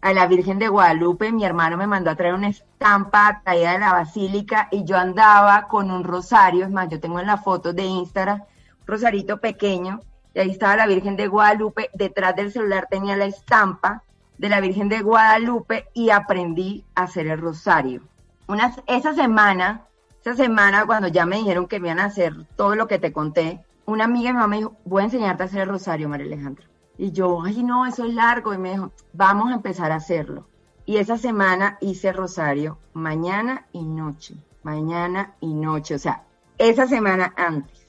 a 0.00 0.12
la 0.14 0.26
Virgen 0.26 0.58
de 0.58 0.68
Guadalupe. 0.68 1.32
Mi 1.32 1.44
hermano 1.44 1.76
me 1.76 1.86
mandó 1.86 2.10
a 2.10 2.16
traer 2.16 2.34
una 2.34 2.48
estampa 2.48 3.42
traída 3.44 3.72
de 3.72 3.78
la 3.78 3.92
basílica 3.92 4.68
y 4.70 4.84
yo 4.84 4.96
andaba 4.96 5.68
con 5.68 5.90
un 5.90 6.02
rosario. 6.02 6.64
Es 6.64 6.70
más, 6.70 6.88
yo 6.88 6.98
tengo 6.98 7.20
en 7.20 7.26
la 7.26 7.36
foto 7.36 7.72
de 7.74 7.84
Instagram 7.84 8.40
un 8.40 8.86
rosarito 8.86 9.38
pequeño 9.38 10.00
y 10.32 10.40
ahí 10.40 10.50
estaba 10.50 10.76
la 10.76 10.86
Virgen 10.86 11.16
de 11.16 11.26
Guadalupe. 11.26 11.90
Detrás 11.92 12.34
del 12.36 12.52
celular 12.52 12.86
tenía 12.90 13.16
la 13.16 13.26
estampa 13.26 14.02
de 14.38 14.48
la 14.48 14.60
Virgen 14.60 14.88
de 14.88 15.02
Guadalupe 15.02 15.88
y 15.92 16.08
aprendí 16.08 16.84
a 16.94 17.02
hacer 17.02 17.26
el 17.26 17.38
rosario. 17.38 18.00
Una, 18.46 18.74
esa 18.86 19.12
semana, 19.12 19.82
esa 20.22 20.34
semana 20.34 20.86
cuando 20.86 21.08
ya 21.08 21.26
me 21.26 21.36
dijeron 21.36 21.68
que 21.68 21.78
me 21.78 21.88
iban 21.88 22.00
a 22.00 22.06
hacer 22.06 22.34
todo 22.56 22.74
lo 22.74 22.88
que 22.88 22.98
te 22.98 23.12
conté, 23.12 23.60
una 23.92 24.04
amiga 24.04 24.28
de 24.28 24.32
mi 24.32 24.38
mamá 24.38 24.46
me 24.48 24.56
dijo, 24.58 24.76
voy 24.84 25.02
a 25.02 25.04
enseñarte 25.06 25.42
a 25.42 25.46
hacer 25.46 25.62
el 25.62 25.68
rosario, 25.68 26.08
María 26.08 26.26
Alejandra. 26.26 26.66
Y 26.98 27.12
yo, 27.12 27.42
ay, 27.42 27.62
no, 27.62 27.86
eso 27.86 28.04
es 28.04 28.14
largo. 28.14 28.52
Y 28.52 28.58
me 28.58 28.72
dijo, 28.72 28.92
vamos 29.12 29.50
a 29.50 29.54
empezar 29.54 29.90
a 29.92 29.96
hacerlo. 29.96 30.46
Y 30.84 30.96
esa 30.96 31.18
semana 31.18 31.78
hice 31.80 32.12
rosario 32.12 32.78
mañana 32.92 33.66
y 33.72 33.84
noche, 33.84 34.34
mañana 34.62 35.34
y 35.40 35.54
noche. 35.54 35.94
O 35.94 35.98
sea, 35.98 36.24
esa 36.58 36.86
semana 36.86 37.32
antes. 37.36 37.86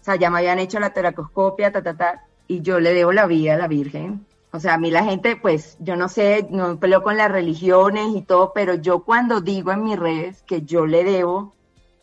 O 0.00 0.04
sea, 0.04 0.16
ya 0.16 0.30
me 0.30 0.38
habían 0.38 0.58
hecho 0.58 0.80
la 0.80 0.90
teracoscopia, 0.90 1.72
ta, 1.72 1.82
ta, 1.82 1.96
ta. 1.96 2.24
Y 2.46 2.62
yo 2.62 2.80
le 2.80 2.94
debo 2.94 3.12
la 3.12 3.26
vida 3.26 3.54
a 3.54 3.58
la 3.58 3.68
Virgen. 3.68 4.24
O 4.52 4.58
sea, 4.58 4.74
a 4.74 4.78
mí 4.78 4.90
la 4.90 5.04
gente, 5.04 5.36
pues, 5.36 5.76
yo 5.78 5.96
no 5.96 6.08
sé, 6.08 6.46
no 6.50 6.80
peleo 6.80 7.02
con 7.02 7.16
las 7.16 7.30
religiones 7.30 8.16
y 8.16 8.22
todo, 8.22 8.52
pero 8.52 8.74
yo 8.74 9.04
cuando 9.04 9.40
digo 9.40 9.70
en 9.70 9.84
mis 9.84 9.98
redes 9.98 10.42
que 10.42 10.62
yo 10.62 10.86
le 10.86 11.04
debo 11.04 11.54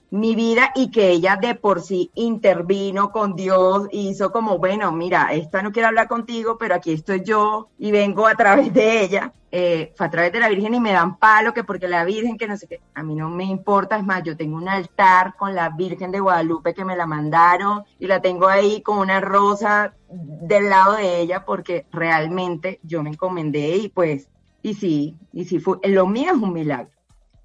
mi 0.10 0.36
vida 0.36 0.72
y 0.76 0.90
que 0.90 1.10
ella 1.10 1.36
de 1.36 1.56
por 1.56 1.82
sí 1.82 2.12
intervino 2.16 3.12
con 3.12 3.36
Dios 3.36 3.88
y 3.92 4.10
hizo 4.10 4.32
como, 4.32 4.58
bueno, 4.58 4.92
mira, 4.92 5.34
esta 5.34 5.62
no 5.62 5.72
quiere 5.72 5.88
hablar 5.88 6.08
contigo, 6.08 6.58
pero 6.58 6.76
aquí 6.76 6.94
estoy 6.94 7.24
yo 7.24 7.70
y 7.78 7.92
vengo 7.92 8.28
a 8.28 8.36
través 8.36 8.74
de 8.74 9.04
ella. 9.04 9.34
Eh, 9.50 9.94
fue 9.96 10.08
a 10.08 10.10
través 10.10 10.34
de 10.34 10.42
la 10.42 10.50
Virgen 10.50 10.74
y 10.74 10.80
me 10.80 10.92
dan 10.92 11.18
palo 11.18 11.54
que 11.54 11.64
porque 11.64 11.88
la 11.88 12.04
Virgen 12.04 12.38
que 12.38 12.50
no 12.50 12.58
sé 12.58 12.68
qué, 12.68 12.82
a 12.94 13.02
mí 13.02 13.16
no 13.16 13.30
me 13.30 13.46
importa, 13.46 13.98
es 13.98 14.04
más, 14.04 14.22
yo 14.24 14.36
tengo 14.36 14.58
un 14.58 14.68
altar 14.68 15.36
con 15.38 15.56
la 15.56 15.70
Virgen 15.70 16.12
de 16.12 16.20
Guadalupe 16.20 16.74
que 16.74 16.84
me 16.84 16.98
la 16.98 17.06
mandaron 17.06 17.84
y 17.98 18.08
la 18.08 18.22
tengo 18.22 18.48
ahí 18.48 18.82
con 18.82 18.98
una 19.00 19.22
rosa 19.22 19.94
del 20.10 20.70
lado 20.70 20.98
de 20.98 21.22
ella 21.22 21.46
porque 21.46 21.86
realmente 21.94 22.80
yo 22.84 23.02
me 23.04 23.12
encomendé 23.12 23.78
y 23.78 23.88
pues, 23.90 24.28
y 24.62 24.74
sí, 24.74 25.16
y 25.32 25.46
sí, 25.46 25.60
fue, 25.60 25.78
lo 25.84 26.08
mío 26.08 26.34
es 26.34 26.42
un 26.42 26.52
milagro. 26.52 26.97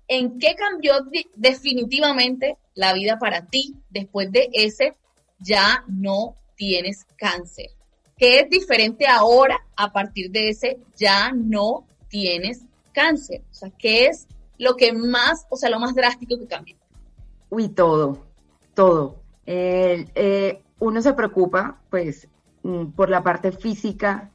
¿En 0.08 0.38
qué 0.38 0.54
cambió 0.54 0.94
definitivamente 1.36 2.58
la 2.74 2.92
vida 2.92 3.18
para 3.18 3.46
ti 3.46 3.76
después 3.90 4.30
de 4.30 4.50
ese 4.52 4.94
ya 5.38 5.84
no 5.88 6.36
tienes 6.56 7.06
cáncer? 7.16 7.70
¿Qué 8.16 8.40
es 8.40 8.50
diferente 8.50 9.06
ahora 9.06 9.58
a 9.76 9.92
partir 9.92 10.30
de 10.30 10.50
ese 10.50 10.78
ya 10.96 11.32
no 11.32 11.86
tienes 12.08 12.62
cáncer? 12.92 13.42
O 13.50 13.54
sea, 13.54 13.70
¿qué 13.70 14.06
es 14.06 14.26
lo 14.58 14.76
que 14.76 14.92
más, 14.92 15.46
o 15.50 15.56
sea, 15.56 15.70
lo 15.70 15.80
más 15.80 15.94
drástico 15.94 16.38
que 16.38 16.46
cambió? 16.46 16.76
Uy, 17.50 17.68
todo, 17.68 18.26
todo. 18.74 19.22
Eh, 19.46 20.62
uno 20.78 21.02
se 21.02 21.14
preocupa, 21.14 21.80
pues, 21.90 22.28
mm, 22.62 22.86
por 22.92 23.08
la 23.08 23.22
parte 23.22 23.52
física 23.52 24.30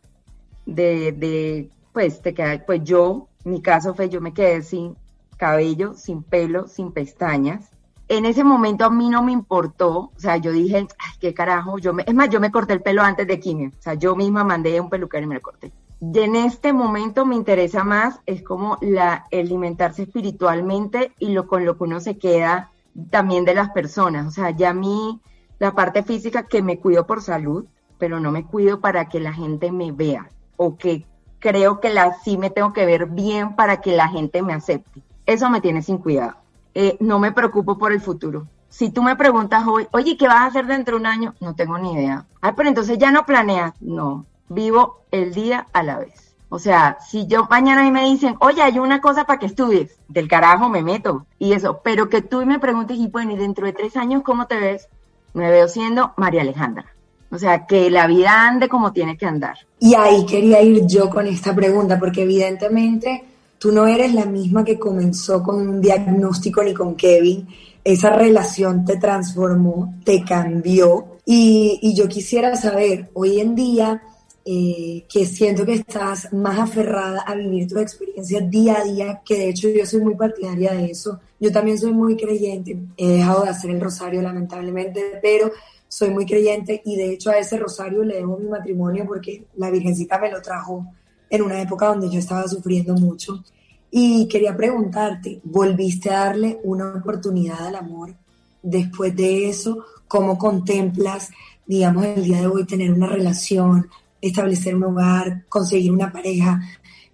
de, 0.66 1.12
de 1.12 1.70
pues, 1.94 2.22
te 2.22 2.34
queda, 2.34 2.66
pues 2.66 2.84
yo, 2.84 3.28
mi 3.44 3.62
caso 3.62 3.94
fue, 3.94 4.10
yo 4.10 4.22
me 4.22 4.34
quedé 4.34 4.62
sin 4.62 4.96
cabello, 5.38 5.94
sin 5.94 6.24
pelo, 6.24 6.68
sin 6.68 6.92
pestañas. 6.92 7.70
En 8.10 8.26
ese 8.26 8.44
momento 8.44 8.86
a 8.86 8.90
mí 8.90 9.10
no 9.10 9.22
me 9.22 9.32
importó, 9.32 10.12
o 10.16 10.20
sea, 10.20 10.38
yo 10.38 10.52
dije, 10.52 10.78
ay, 10.78 11.14
qué 11.20 11.34
carajo, 11.34 11.78
yo 11.78 11.94
me, 11.94 12.04
es 12.08 12.14
más, 12.14 12.30
yo 12.30 12.40
me 12.40 12.52
corté 12.52 12.74
el 12.74 12.82
pelo 12.82 13.02
antes 13.02 13.28
de 13.28 13.40
quimio, 13.40 13.70
o 13.78 13.82
sea, 13.82 13.96
yo 13.96 14.16
misma 14.16 14.46
mandé 14.46 14.80
un 14.80 14.90
peluquero 14.90 15.26
y 15.26 15.28
me 15.28 15.36
lo 15.36 15.42
corté. 15.42 15.72
Y 16.00 16.20
en 16.20 16.36
este 16.36 16.72
momento 16.74 17.26
me 17.26 17.36
interesa 17.36 17.84
más, 17.84 18.22
es 18.26 18.44
como 18.44 18.78
la 18.82 19.26
alimentarse 19.32 20.04
espiritualmente 20.04 21.12
y 21.20 21.30
lo 21.30 21.48
con 21.48 21.66
lo 21.66 21.78
que 21.78 21.84
uno 21.84 22.00
se 22.00 22.18
queda 22.18 22.72
también 23.10 23.46
de 23.46 23.56
las 23.56 23.72
personas, 23.72 24.28
o 24.28 24.32
sea, 24.32 24.52
ya 24.52 24.70
a 24.70 24.74
mí 24.74 25.20
la 25.60 25.74
parte 25.74 26.04
física 26.04 26.44
que 26.44 26.62
me 26.62 26.80
cuido 26.80 27.06
por 27.08 27.22
salud, 27.22 27.66
pero 27.98 28.20
no 28.20 28.32
me 28.32 28.46
cuido 28.46 28.80
para 28.80 29.10
que 29.10 29.20
la 29.20 29.34
gente 29.34 29.72
me 29.72 29.92
vea 29.92 30.30
o 30.56 30.78
que 30.78 31.06
creo 31.40 31.80
que 31.80 31.90
la, 31.90 32.14
sí 32.24 32.38
me 32.38 32.50
tengo 32.50 32.74
que 32.74 32.86
ver 32.86 33.08
bien 33.08 33.56
para 33.56 33.82
que 33.82 33.96
la 33.96 34.08
gente 34.08 34.42
me 34.42 34.54
acepte. 34.54 35.02
Eso 35.28 35.50
me 35.50 35.62
tiene 35.62 35.84
sin 35.84 36.00
cuidado. 36.00 36.36
Eh, 36.74 36.98
no 37.00 37.20
me 37.20 37.34
preocupo 37.34 37.78
por 37.78 37.92
el 37.92 38.02
futuro. 38.02 38.48
Si 38.70 38.90
tú 38.90 39.04
me 39.04 39.16
preguntas 39.16 39.66
hoy, 39.68 39.88
oye, 39.92 40.18
¿qué 40.18 40.28
vas 40.28 40.38
a 40.38 40.46
hacer 40.46 40.66
dentro 40.66 40.96
de 40.96 41.02
un 41.02 41.06
año? 41.06 41.36
No 41.42 41.54
tengo 41.54 41.78
ni 41.78 41.94
idea. 41.94 42.26
Ay, 42.42 42.54
pero 42.56 42.70
entonces 42.70 42.98
ya 42.98 43.12
no 43.12 43.26
planeas. 43.26 43.74
No, 43.82 44.26
vivo 44.50 45.02
el 45.12 45.34
día 45.34 45.68
a 45.74 45.84
la 45.84 46.00
vez. 46.00 46.36
O 46.50 46.60
sea, 46.60 46.98
si 47.06 47.28
yo 47.28 47.46
mañana 47.50 47.90
me 47.92 48.06
dicen, 48.06 48.36
oye, 48.40 48.62
hay 48.62 48.80
una 48.80 49.02
cosa 49.02 49.26
para 49.26 49.38
que 49.38 49.48
estudies, 49.48 50.00
del 50.08 50.30
carajo 50.30 50.70
me 50.70 50.82
meto 50.82 51.26
y 51.38 51.52
eso, 51.52 51.82
pero 51.84 52.08
que 52.08 52.22
tú 52.22 52.46
me 52.46 52.58
preguntes, 52.58 52.98
y 52.98 53.08
bueno, 53.08 53.34
y 53.34 53.38
dentro 53.38 53.66
de 53.66 53.74
tres 53.74 53.98
años, 53.98 54.24
¿cómo 54.24 54.48
te 54.48 54.58
ves? 54.58 54.88
Me 55.34 55.52
veo 55.52 55.68
siendo 55.68 56.14
María 56.16 56.42
Alejandra. 56.42 56.86
O 57.30 57.38
sea, 57.38 57.66
que 57.66 57.92
la 57.92 58.08
vida 58.08 58.48
ande 58.48 58.70
como 58.70 58.94
tiene 58.94 59.18
que 59.18 59.26
andar. 59.26 59.58
Y 59.80 59.96
ahí 59.96 60.26
quería 60.26 60.62
ir 60.62 60.88
yo 60.88 61.10
con 61.10 61.28
esta 61.28 61.54
pregunta, 61.54 62.00
porque 62.00 62.24
evidentemente 62.24 63.26
tú 63.58 63.72
no 63.72 63.88
eres 63.88 64.14
la 64.14 64.26
misma 64.26 64.64
que 64.64 64.80
comenzó 64.80 65.42
con 65.44 65.68
un 65.68 65.82
diagnóstico 65.82 66.64
ni 66.64 66.74
con 66.74 66.96
Kevin. 66.96 67.48
Esa 67.84 68.12
relación 68.12 68.86
te 68.86 68.98
transformó, 68.98 69.96
te 70.04 70.24
cambió. 70.24 71.18
Y, 71.26 71.80
y 71.82 71.96
yo 71.96 72.08
quisiera 72.08 72.56
saber, 72.56 73.10
hoy 73.14 73.40
en 73.40 73.56
día, 73.56 74.02
eh, 74.50 75.04
que 75.10 75.26
siento 75.26 75.66
que 75.66 75.74
estás 75.74 76.32
más 76.32 76.58
aferrada 76.58 77.20
a 77.28 77.36
vivir 77.36 77.68
tu 77.68 77.80
experiencia 77.80 78.40
día 78.40 78.78
a 78.78 78.84
día, 78.86 79.22
que 79.26 79.36
de 79.36 79.50
hecho 79.50 79.68
yo 79.68 79.86
soy 79.86 80.00
muy 80.00 80.16
partidaria 80.16 80.72
de 80.72 80.86
eso. 80.86 81.20
Yo 81.38 81.52
también 81.52 81.78
soy 81.78 81.92
muy 81.92 82.16
creyente, 82.16 82.78
he 82.96 83.10
dejado 83.10 83.44
de 83.44 83.50
hacer 83.50 83.72
el 83.72 83.82
rosario 83.82 84.22
lamentablemente, 84.22 85.20
pero 85.22 85.52
soy 85.90 86.12
muy 86.12 86.26
creyente 86.26 86.82
y 86.86 86.96
de 86.96 87.12
hecho 87.12 87.30
a 87.30 87.38
ese 87.38 87.58
rosario 87.58 88.04
le 88.04 88.16
debo 88.16 88.38
mi 88.38 88.48
matrimonio 88.48 89.04
porque 89.06 89.44
la 89.58 89.70
Virgencita 89.70 90.18
me 90.18 90.32
lo 90.32 90.42
trajo 90.42 90.94
en 91.30 91.42
una 91.42 91.62
época 91.62 91.88
donde 91.88 92.10
yo 92.10 92.20
estaba 92.20 92.48
sufriendo 92.48 92.94
mucho. 92.96 93.44
Y 93.90 94.28
quería 94.28 94.56
preguntarte, 94.56 95.40
¿volviste 95.44 96.10
a 96.10 96.26
darle 96.26 96.60
una 96.64 96.94
oportunidad 96.96 97.68
al 97.68 97.76
amor 97.76 98.14
después 98.62 99.16
de 99.16 99.50
eso? 99.50 99.86
¿Cómo 100.08 100.38
contemplas, 100.38 101.32
digamos, 101.66 102.06
el 102.06 102.24
día 102.24 102.42
de 102.42 102.48
hoy 102.48 102.66
tener 102.66 102.92
una 102.92 103.08
relación, 103.08 103.90
establecer 104.22 104.76
un 104.76 104.84
hogar, 104.84 105.46
conseguir 105.48 105.92
una 105.92 106.12
pareja? 106.12 106.62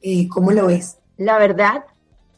Eh, 0.02 0.28
¿Cómo 0.28 0.52
lo 0.52 0.68
ves? 0.68 0.98
La 1.18 1.38
verdad, 1.38 1.86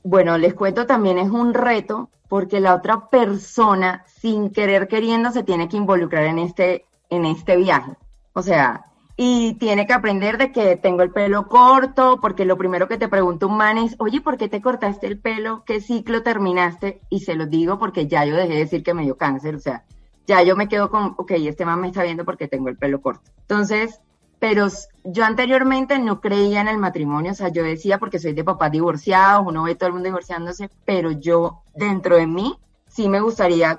bueno, 0.04 0.38
les 0.38 0.54
cuento 0.54 0.86
también 0.86 1.18
es 1.18 1.30
un 1.30 1.54
reto 1.54 2.10
porque 2.28 2.60
la 2.60 2.76
otra 2.76 3.10
persona, 3.10 4.04
sin 4.22 4.50
querer 4.50 4.88
queriendo, 4.88 5.32
se 5.32 5.44
tiene 5.44 5.70
que 5.70 5.78
involucrar 5.78 6.26
en 6.26 6.40
este, 6.40 6.86
en 7.10 7.26
este 7.26 7.56
viaje. 7.56 7.94
O 8.34 8.42
sea, 8.42 8.86
y 9.18 9.54
tiene 9.56 9.88
que 9.88 9.94
aprender 9.94 10.38
de 10.38 10.52
que 10.52 10.76
tengo 10.76 11.02
el 11.02 11.12
pelo 11.12 11.48
corto, 11.48 12.20
porque 12.22 12.44
lo 12.44 12.58
primero 12.58 12.88
que 12.88 12.98
te 12.98 13.08
pregunta 13.08 13.46
un 13.46 13.58
man 13.58 13.78
es, 13.78 13.96
oye, 14.00 14.20
¿por 14.20 14.38
qué 14.38 14.50
te 14.50 14.62
cortaste 14.62 15.08
el 15.08 15.20
pelo? 15.20 15.64
¿Qué 15.66 15.80
ciclo 15.80 16.22
terminaste? 16.22 17.02
Y 17.10 17.22
se 17.22 17.36
lo 17.36 17.46
digo 17.46 17.80
porque 17.80 18.08
ya 18.08 18.26
yo 18.26 18.36
dejé 18.36 18.54
de 18.54 18.60
decir 18.60 18.84
que 18.84 18.94
me 18.94 19.04
dio 19.04 19.18
cáncer, 19.18 19.56
o 19.56 19.60
sea, 19.60 19.86
ya 20.28 20.44
yo 20.44 20.56
me 20.56 20.68
quedo 20.68 20.90
con, 20.90 21.16
ok, 21.18 21.32
este 21.32 21.66
man 21.66 21.80
me 21.80 21.88
está 21.88 22.04
viendo 22.04 22.26
porque 22.26 22.48
tengo 22.48 22.68
el 22.68 22.78
pelo 22.78 23.00
corto. 23.00 23.32
Entonces, 23.42 24.02
pero 24.40 24.68
yo 25.06 25.24
anteriormente 25.24 25.98
no 25.98 26.20
creía 26.20 26.60
en 26.60 26.68
el 26.68 26.78
matrimonio, 26.78 27.32
o 27.32 27.36
sea, 27.36 27.50
yo 27.50 27.64
decía 27.64 28.00
porque 28.00 28.20
soy 28.20 28.34
de 28.34 28.44
papás 28.44 28.72
divorciados, 28.72 29.46
uno 29.48 29.64
ve 29.64 29.76
todo 29.76 29.88
el 29.88 29.94
mundo 29.94 30.08
divorciándose, 30.08 30.70
pero 30.84 31.12
yo 31.12 31.62
dentro 31.74 32.18
de 32.18 32.28
mí 32.28 32.58
sí 32.88 33.08
me 33.08 33.22
gustaría 33.22 33.78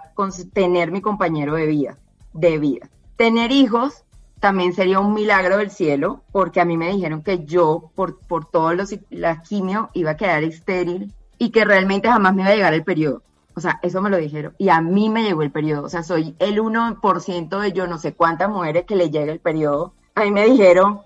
tener 0.54 0.92
mi 0.92 1.02
compañero 1.02 1.54
de 1.54 1.66
vida, 1.66 1.98
de 2.32 2.58
vida. 2.58 2.88
Tener 3.16 3.50
hijos 3.50 4.05
también 4.40 4.72
sería 4.72 5.00
un 5.00 5.14
milagro 5.14 5.58
del 5.58 5.70
cielo, 5.70 6.22
porque 6.32 6.60
a 6.60 6.64
mí 6.64 6.76
me 6.76 6.92
dijeron 6.92 7.22
que 7.22 7.44
yo, 7.44 7.90
por, 7.94 8.18
por 8.18 8.44
todos 8.46 8.74
los 8.74 8.94
la 9.10 9.42
quimio, 9.42 9.90
iba 9.94 10.12
a 10.12 10.16
quedar 10.16 10.44
estéril 10.44 11.12
y 11.38 11.50
que 11.50 11.64
realmente 11.64 12.08
jamás 12.08 12.34
me 12.34 12.42
iba 12.42 12.50
a 12.50 12.54
llegar 12.54 12.74
el 12.74 12.84
periodo. 12.84 13.22
O 13.54 13.60
sea, 13.60 13.80
eso 13.82 14.02
me 14.02 14.10
lo 14.10 14.18
dijeron. 14.18 14.54
Y 14.58 14.68
a 14.68 14.80
mí 14.82 15.08
me 15.08 15.22
llegó 15.22 15.42
el 15.42 15.50
periodo. 15.50 15.84
O 15.84 15.88
sea, 15.88 16.02
soy 16.02 16.36
el 16.38 16.60
1% 16.60 17.60
de 17.60 17.72
yo 17.72 17.86
no 17.86 17.98
sé 17.98 18.12
cuántas 18.12 18.50
mujeres 18.50 18.84
que 18.84 18.96
le 18.96 19.10
llega 19.10 19.32
el 19.32 19.40
periodo 19.40 19.94
a 20.16 20.24
mí 20.24 20.30
me 20.30 20.46
dijeron, 20.46 21.02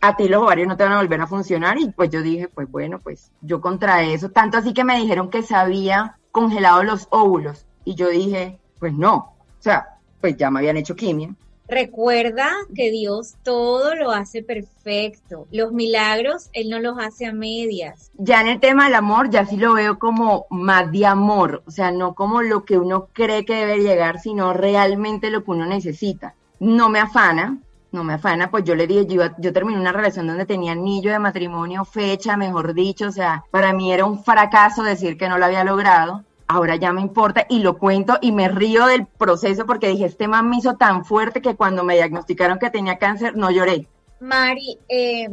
a 0.00 0.16
ti 0.16 0.28
los 0.28 0.40
ovarios 0.40 0.68
no 0.68 0.76
te 0.76 0.84
van 0.84 0.92
a 0.92 0.98
volver 0.98 1.20
a 1.20 1.26
funcionar 1.26 1.78
y 1.78 1.90
pues 1.90 2.10
yo 2.10 2.22
dije, 2.22 2.48
pues 2.48 2.70
bueno, 2.70 3.00
pues 3.00 3.32
yo 3.40 3.60
contra 3.60 4.04
eso, 4.04 4.30
tanto 4.30 4.56
así 4.56 4.72
que 4.72 4.84
me 4.84 4.96
dijeron 4.96 5.30
que 5.30 5.42
se 5.42 5.56
había 5.56 6.16
congelado 6.30 6.84
los 6.84 7.08
óvulos 7.10 7.66
y 7.84 7.96
yo 7.96 8.08
dije, 8.08 8.60
pues 8.78 8.94
no, 8.94 9.16
o 9.16 9.34
sea, 9.58 9.98
pues 10.20 10.36
ya 10.36 10.50
me 10.50 10.60
habían 10.60 10.76
hecho 10.76 10.94
quimio. 10.94 11.34
Recuerda 11.68 12.50
que 12.74 12.90
Dios 12.90 13.34
todo 13.42 13.94
lo 13.94 14.10
hace 14.10 14.42
perfecto. 14.42 15.46
Los 15.50 15.72
milagros 15.72 16.50
Él 16.52 16.70
no 16.70 16.80
los 16.80 16.98
hace 16.98 17.26
a 17.26 17.32
medias. 17.32 18.10
Ya 18.18 18.40
en 18.40 18.48
el 18.48 18.60
tema 18.60 18.84
del 18.84 18.94
amor, 18.94 19.30
ya 19.30 19.46
sí 19.46 19.56
lo 19.56 19.74
veo 19.74 19.98
como 19.98 20.46
más 20.50 20.90
de 20.92 21.06
amor, 21.06 21.62
o 21.66 21.70
sea, 21.70 21.90
no 21.90 22.14
como 22.14 22.42
lo 22.42 22.64
que 22.64 22.78
uno 22.78 23.08
cree 23.12 23.44
que 23.44 23.54
debe 23.54 23.82
llegar, 23.82 24.20
sino 24.20 24.52
realmente 24.52 25.30
lo 25.30 25.44
que 25.44 25.50
uno 25.52 25.66
necesita. 25.66 26.34
No 26.60 26.88
me 26.88 26.98
afana, 26.98 27.58
no 27.92 28.04
me 28.04 28.14
afana, 28.14 28.50
pues 28.50 28.64
yo 28.64 28.74
le 28.74 28.86
dije, 28.86 29.06
yo, 29.06 29.22
yo 29.38 29.52
terminé 29.52 29.78
una 29.78 29.92
relación 29.92 30.26
donde 30.26 30.46
tenía 30.46 30.72
anillo 30.72 31.12
de 31.12 31.18
matrimonio, 31.18 31.84
fecha, 31.84 32.36
mejor 32.36 32.74
dicho, 32.74 33.08
o 33.08 33.12
sea, 33.12 33.44
para 33.50 33.72
mí 33.72 33.92
era 33.92 34.04
un 34.04 34.22
fracaso 34.24 34.82
decir 34.82 35.16
que 35.16 35.28
no 35.28 35.38
lo 35.38 35.44
había 35.44 35.64
logrado. 35.64 36.24
Ahora 36.46 36.76
ya 36.76 36.92
me 36.92 37.00
importa 37.00 37.46
y 37.48 37.60
lo 37.60 37.78
cuento 37.78 38.18
y 38.20 38.32
me 38.32 38.48
río 38.48 38.86
del 38.86 39.06
proceso 39.06 39.66
porque 39.66 39.88
dije, 39.88 40.06
este 40.06 40.28
man 40.28 40.48
me 40.48 40.56
hizo 40.56 40.76
tan 40.76 41.04
fuerte 41.04 41.40
que 41.40 41.56
cuando 41.56 41.84
me 41.84 41.94
diagnosticaron 41.94 42.58
que 42.58 42.70
tenía 42.70 42.98
cáncer 42.98 43.36
no 43.36 43.50
lloré. 43.50 43.88
Mari, 44.20 44.78
eh, 44.88 45.28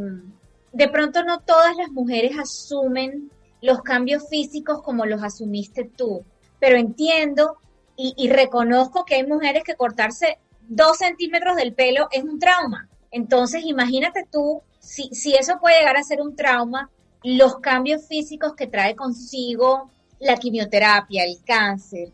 de 0.71 0.87
pronto 0.87 1.23
no 1.23 1.39
todas 1.39 1.75
las 1.75 1.91
mujeres 1.91 2.37
asumen 2.39 3.29
los 3.61 3.81
cambios 3.81 4.29
físicos 4.29 4.81
como 4.81 5.05
los 5.05 5.21
asumiste 5.23 5.83
tú, 5.83 6.23
pero 6.59 6.77
entiendo 6.77 7.57
y, 7.95 8.13
y 8.17 8.29
reconozco 8.29 9.03
que 9.05 9.15
hay 9.15 9.27
mujeres 9.27 9.63
que 9.63 9.75
cortarse 9.75 10.39
dos 10.69 10.97
centímetros 10.99 11.55
del 11.55 11.73
pelo 11.73 12.07
es 12.11 12.23
un 12.23 12.39
trauma. 12.39 12.87
Entonces, 13.11 13.63
imagínate 13.65 14.25
tú, 14.31 14.61
si, 14.79 15.09
si 15.09 15.33
eso 15.33 15.59
puede 15.59 15.79
llegar 15.79 15.97
a 15.97 16.03
ser 16.03 16.21
un 16.21 16.35
trauma, 16.35 16.89
los 17.23 17.59
cambios 17.59 18.07
físicos 18.07 18.55
que 18.55 18.67
trae 18.67 18.95
consigo 18.95 19.89
la 20.19 20.37
quimioterapia, 20.37 21.23
el 21.23 21.37
cáncer. 21.45 22.09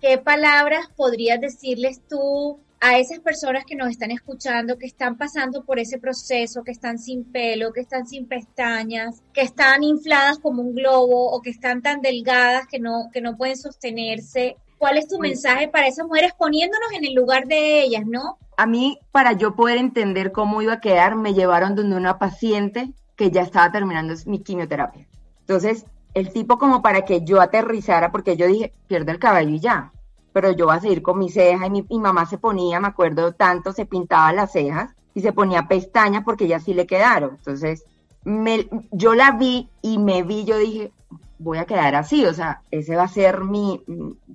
¿Qué 0.00 0.18
palabras 0.18 0.88
podrías 0.96 1.40
decirles 1.40 2.00
tú 2.08 2.58
a 2.80 2.96
esas 2.98 3.20
personas 3.20 3.64
que 3.66 3.76
nos 3.76 3.90
están 3.90 4.10
escuchando, 4.10 4.78
que 4.78 4.86
están 4.86 5.18
pasando 5.18 5.64
por 5.64 5.78
ese 5.78 5.98
proceso, 5.98 6.64
que 6.64 6.72
están 6.72 6.98
sin 6.98 7.24
pelo, 7.24 7.72
que 7.72 7.80
están 7.80 8.06
sin 8.06 8.26
pestañas, 8.26 9.22
que 9.34 9.42
están 9.42 9.82
infladas 9.82 10.38
como 10.38 10.62
un 10.62 10.74
globo 10.74 11.30
o 11.30 11.42
que 11.42 11.50
están 11.50 11.82
tan 11.82 12.00
delgadas 12.00 12.66
que 12.66 12.78
no, 12.78 13.10
que 13.12 13.20
no 13.20 13.36
pueden 13.36 13.58
sostenerse? 13.58 14.56
¿Cuál 14.78 14.96
es 14.96 15.08
tu 15.08 15.18
mensaje 15.18 15.68
para 15.68 15.88
esas 15.88 16.06
mujeres 16.06 16.32
poniéndonos 16.32 16.90
en 16.94 17.04
el 17.04 17.12
lugar 17.12 17.46
de 17.46 17.82
ellas, 17.82 18.06
no? 18.06 18.38
A 18.56 18.64
mí, 18.64 18.98
para 19.12 19.32
yo 19.32 19.54
poder 19.54 19.76
entender 19.76 20.32
cómo 20.32 20.62
iba 20.62 20.74
a 20.74 20.80
quedar, 20.80 21.16
me 21.16 21.34
llevaron 21.34 21.74
donde 21.74 21.96
una 21.96 22.18
paciente 22.18 22.94
que 23.14 23.30
ya 23.30 23.42
estaba 23.42 23.70
terminando 23.70 24.14
mi 24.24 24.38
quimioterapia. 24.42 25.06
Entonces, 25.40 25.84
el 26.14 26.32
tipo 26.32 26.58
como 26.58 26.82
para 26.82 27.04
que 27.04 27.22
yo 27.24 27.40
aterrizara, 27.40 28.10
porque 28.10 28.36
yo 28.36 28.46
dije, 28.46 28.72
pierde 28.86 29.12
el 29.12 29.18
cabello 29.18 29.50
y 29.50 29.60
ya, 29.60 29.92
pero 30.32 30.52
yo 30.52 30.66
voy 30.66 30.76
a 30.76 30.80
seguir 30.80 31.02
con 31.02 31.18
mi 31.18 31.28
ceja 31.28 31.66
y 31.66 31.70
mi, 31.70 31.84
mamá 31.98 32.26
se 32.26 32.38
ponía, 32.38 32.80
me 32.80 32.88
acuerdo 32.88 33.32
tanto, 33.32 33.72
se 33.72 33.86
pintaba 33.86 34.32
las 34.32 34.52
cejas 34.52 34.94
y 35.14 35.20
se 35.20 35.32
ponía 35.32 35.68
pestañas 35.68 36.24
porque 36.24 36.46
ya 36.46 36.60
sí 36.60 36.74
le 36.74 36.86
quedaron. 36.86 37.30
Entonces, 37.36 37.84
me, 38.24 38.68
yo 38.92 39.14
la 39.14 39.32
vi 39.32 39.68
y 39.82 39.98
me 39.98 40.22
vi, 40.22 40.44
yo 40.44 40.58
dije, 40.58 40.92
voy 41.38 41.58
a 41.58 41.64
quedar 41.64 41.94
así, 41.94 42.24
o 42.26 42.34
sea, 42.34 42.62
ese 42.70 42.96
va 42.96 43.04
a 43.04 43.08
ser 43.08 43.44
mi, 43.44 43.82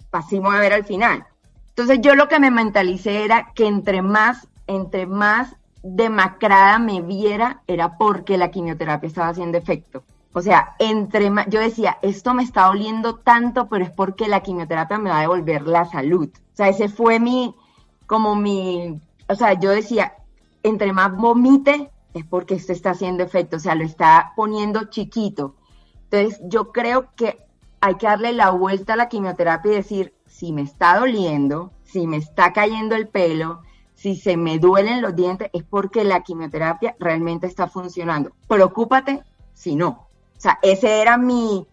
pasimo 0.10 0.52
a 0.52 0.60
ver 0.60 0.74
al 0.74 0.86
final. 0.86 1.26
Entonces 1.70 2.00
yo 2.02 2.16
lo 2.16 2.28
que 2.28 2.40
me 2.40 2.52
mentalicé 2.52 3.26
era 3.26 3.52
que 3.54 3.68
entre 3.68 4.02
más, 4.02 4.48
entre 4.68 5.06
más 5.06 5.56
demacrada 5.84 6.80
me 6.80 7.02
viera, 7.02 7.62
era 7.68 7.98
porque 7.98 8.38
la 8.38 8.50
quimioterapia 8.50 9.08
estaba 9.08 9.30
haciendo 9.30 9.58
efecto. 9.58 10.04
O 10.38 10.42
sea, 10.42 10.76
entre 10.80 11.32
yo 11.48 11.62
decía, 11.62 11.98
esto 12.02 12.34
me 12.34 12.44
está 12.44 12.66
doliendo 12.66 13.16
tanto, 13.16 13.70
pero 13.70 13.86
es 13.86 13.90
porque 13.90 14.28
la 14.28 14.42
quimioterapia 14.42 14.98
me 14.98 15.10
va 15.10 15.20
a 15.20 15.22
devolver 15.22 15.66
la 15.66 15.86
salud. 15.86 16.28
O 16.28 16.56
sea, 16.56 16.68
ese 16.68 16.90
fue 16.90 17.22
mi, 17.22 17.56
como 18.06 18.36
mi, 18.36 19.00
o 19.30 19.36
sea, 19.36 19.54
yo 19.54 19.70
decía, 19.70 20.14
entre 20.62 20.92
más 20.92 21.16
vomite, 21.16 21.90
es 22.14 22.26
porque 22.26 22.56
esto 22.56 22.74
está 22.74 22.90
haciendo 22.90 23.24
efecto, 23.24 23.56
o 23.56 23.60
sea, 23.62 23.76
lo 23.76 23.86
está 23.86 24.34
poniendo 24.36 24.90
chiquito. 24.90 25.56
Entonces, 26.12 26.42
yo 26.44 26.74
creo 26.74 27.16
que 27.16 27.40
hay 27.80 27.96
que 27.96 28.08
darle 28.08 28.34
la 28.34 28.50
vuelta 28.50 28.92
a 28.92 28.98
la 28.98 29.08
quimioterapia 29.08 29.72
y 29.72 29.76
decir, 29.76 30.14
si 30.28 30.52
me 30.52 30.64
está 30.64 31.00
doliendo, 31.00 31.72
si 31.86 32.08
me 32.08 32.18
está 32.18 32.52
cayendo 32.52 32.96
el 32.96 33.08
pelo, 33.08 33.62
si 33.94 34.18
se 34.18 34.36
me 34.36 34.60
duelen 34.60 35.02
los 35.02 35.16
dientes, 35.16 35.50
es 35.54 35.64
porque 35.64 36.04
la 36.04 36.24
quimioterapia 36.24 36.94
realmente 37.00 37.48
está 37.48 37.70
funcionando. 37.70 38.34
Preocúpate 38.50 39.24
si 39.54 39.78
no. 39.78 40.05
O 40.38 40.42
sea, 40.42 40.60
ese 40.62 41.02
era 41.02 41.18
mi, 41.18 41.66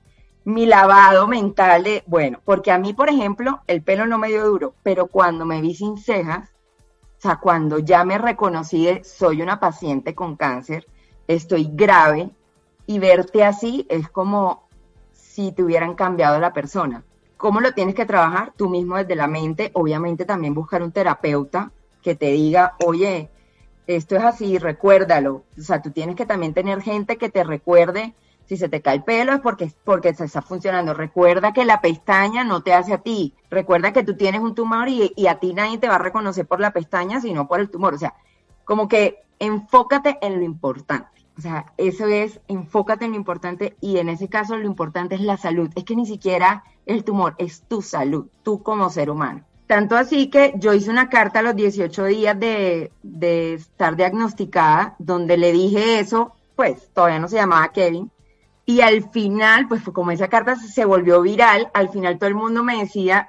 mi 0.44 0.66
lavado 0.66 1.26
mental 1.26 1.84
de, 1.84 2.02
bueno, 2.06 2.40
porque 2.44 2.70
a 2.70 2.78
mí, 2.78 2.92
por 2.92 3.08
ejemplo, 3.08 3.60
el 3.66 3.82
pelo 3.82 4.06
no 4.06 4.18
me 4.18 4.28
dio 4.28 4.46
duro, 4.46 4.74
pero 4.82 5.06
cuando 5.06 5.44
me 5.44 5.60
vi 5.60 5.74
sin 5.74 5.98
cejas, 5.98 6.52
sea, 7.22 7.36
cuando 7.36 7.78
ya 7.78 8.04
me 8.04 8.18
reconocí 8.18 8.84
de 8.84 9.04
soy 9.04 9.42
una 9.42 9.60
paciente 9.60 10.12
con 10.14 10.36
cáncer, 10.36 10.86
estoy 11.28 11.70
grave, 11.72 12.30
y 12.84 12.98
verte 12.98 13.44
así 13.44 13.86
es 13.88 14.08
como 14.08 14.68
si 15.12 15.52
te 15.52 15.62
hubieran 15.62 15.94
cambiado 15.94 16.40
la 16.40 16.52
persona. 16.52 17.04
¿Cómo 17.36 17.60
lo 17.60 17.72
tienes 17.72 17.94
que 17.94 18.06
trabajar? 18.06 18.52
Tú 18.56 18.68
mismo 18.68 18.96
desde 18.96 19.14
la 19.14 19.28
mente, 19.28 19.70
obviamente 19.74 20.24
también 20.24 20.52
buscar 20.52 20.82
un 20.82 20.90
terapeuta 20.90 21.70
que 22.02 22.16
te 22.16 22.32
diga, 22.32 22.74
oye, 22.84 23.30
esto 23.86 24.16
es 24.16 24.24
así, 24.24 24.58
recuérdalo. 24.58 25.44
O 25.56 25.62
sea, 25.62 25.80
tú 25.80 25.92
tienes 25.92 26.16
que 26.16 26.26
también 26.26 26.54
tener 26.54 26.82
gente 26.82 27.18
que 27.18 27.30
te 27.30 27.44
recuerde 27.44 28.14
si 28.52 28.58
se 28.58 28.68
te 28.68 28.82
cae 28.82 28.96
el 28.96 29.02
pelo 29.02 29.32
es 29.32 29.40
porque, 29.40 29.72
porque 29.82 30.12
se 30.12 30.26
está 30.26 30.42
funcionando. 30.42 30.92
Recuerda 30.92 31.54
que 31.54 31.64
la 31.64 31.80
pestaña 31.80 32.44
no 32.44 32.62
te 32.62 32.74
hace 32.74 32.92
a 32.92 32.98
ti. 32.98 33.32
Recuerda 33.48 33.94
que 33.94 34.04
tú 34.04 34.14
tienes 34.14 34.42
un 34.42 34.54
tumor 34.54 34.90
y, 34.90 35.26
a 35.26 35.36
ti 35.36 35.54
nadie 35.54 35.78
te 35.78 35.88
va 35.88 35.94
a 35.94 35.98
reconocer 35.98 36.46
por 36.46 36.60
la 36.60 36.70
pestaña, 36.70 37.18
sino 37.18 37.48
por 37.48 37.60
el 37.60 37.70
tumor. 37.70 37.94
O 37.94 37.98
sea, 37.98 38.12
como 38.64 38.88
que 38.88 39.22
enfócate 39.38 40.18
en 40.20 40.34
lo 40.34 40.42
importante. 40.42 41.08
O 41.38 41.40
sea, 41.40 41.72
eso 41.78 42.06
es, 42.08 42.40
enfócate 42.46 43.06
en 43.06 43.12
lo 43.12 43.16
importante 43.16 43.74
y 43.80 43.96
en 43.96 44.10
ese 44.10 44.28
caso 44.28 44.58
lo 44.58 44.66
importante 44.66 45.14
es 45.14 45.22
la 45.22 45.38
salud. 45.38 45.70
Es 45.74 45.84
que 45.84 45.96
ni 45.96 46.04
siquiera 46.04 46.62
el 46.84 47.04
tumor, 47.04 47.34
es 47.38 47.62
tu 47.62 47.80
salud, 47.80 48.26
tú 48.42 48.62
como 48.62 48.90
ser 48.90 49.08
humano. 49.08 49.46
Tanto 49.66 49.96
así 49.96 50.28
que 50.28 50.52
yo 50.56 50.74
hice 50.74 50.90
una 50.90 51.08
carta 51.08 51.38
a 51.38 51.42
los 51.42 51.56
18 51.56 52.04
días 52.04 52.38
de, 52.38 52.92
de 53.02 53.54
estar 53.54 53.96
diagnosticada, 53.96 54.94
donde 54.98 55.38
le 55.38 55.52
dije 55.52 56.00
eso, 56.00 56.34
pues 56.54 56.90
todavía 56.92 57.18
no 57.18 57.28
se 57.28 57.36
llamaba 57.36 57.72
Kevin, 57.72 58.10
y 58.64 58.80
al 58.80 59.10
final, 59.10 59.66
pues 59.68 59.82
como 59.82 60.10
esa 60.10 60.28
carta 60.28 60.56
se 60.56 60.84
volvió 60.84 61.20
viral, 61.22 61.70
al 61.74 61.88
final 61.88 62.18
todo 62.18 62.28
el 62.28 62.34
mundo 62.34 62.62
me 62.62 62.78
decía, 62.78 63.28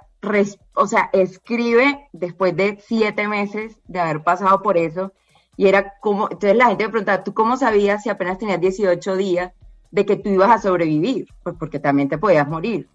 o 0.75 0.87
sea, 0.87 1.09
escribe 1.11 2.07
después 2.13 2.55
de 2.55 2.79
siete 2.85 3.27
meses 3.27 3.77
de 3.87 3.99
haber 3.99 4.23
pasado 4.23 4.61
por 4.61 4.77
eso. 4.77 5.11
Y 5.57 5.67
era 5.67 5.93
como, 6.01 6.25
entonces 6.25 6.55
la 6.55 6.67
gente 6.67 6.85
me 6.85 6.89
preguntaba, 6.89 7.23
¿tú 7.23 7.33
cómo 7.33 7.57
sabías 7.57 8.03
si 8.03 8.09
apenas 8.09 8.37
tenías 8.37 8.59
18 8.59 9.15
días 9.17 9.51
de 9.91 10.05
que 10.05 10.15
tú 10.15 10.29
ibas 10.29 10.51
a 10.51 10.61
sobrevivir? 10.61 11.27
Pues 11.43 11.55
porque 11.59 11.79
también 11.79 12.09
te 12.09 12.17
podías 12.17 12.47
morir. 12.47 12.87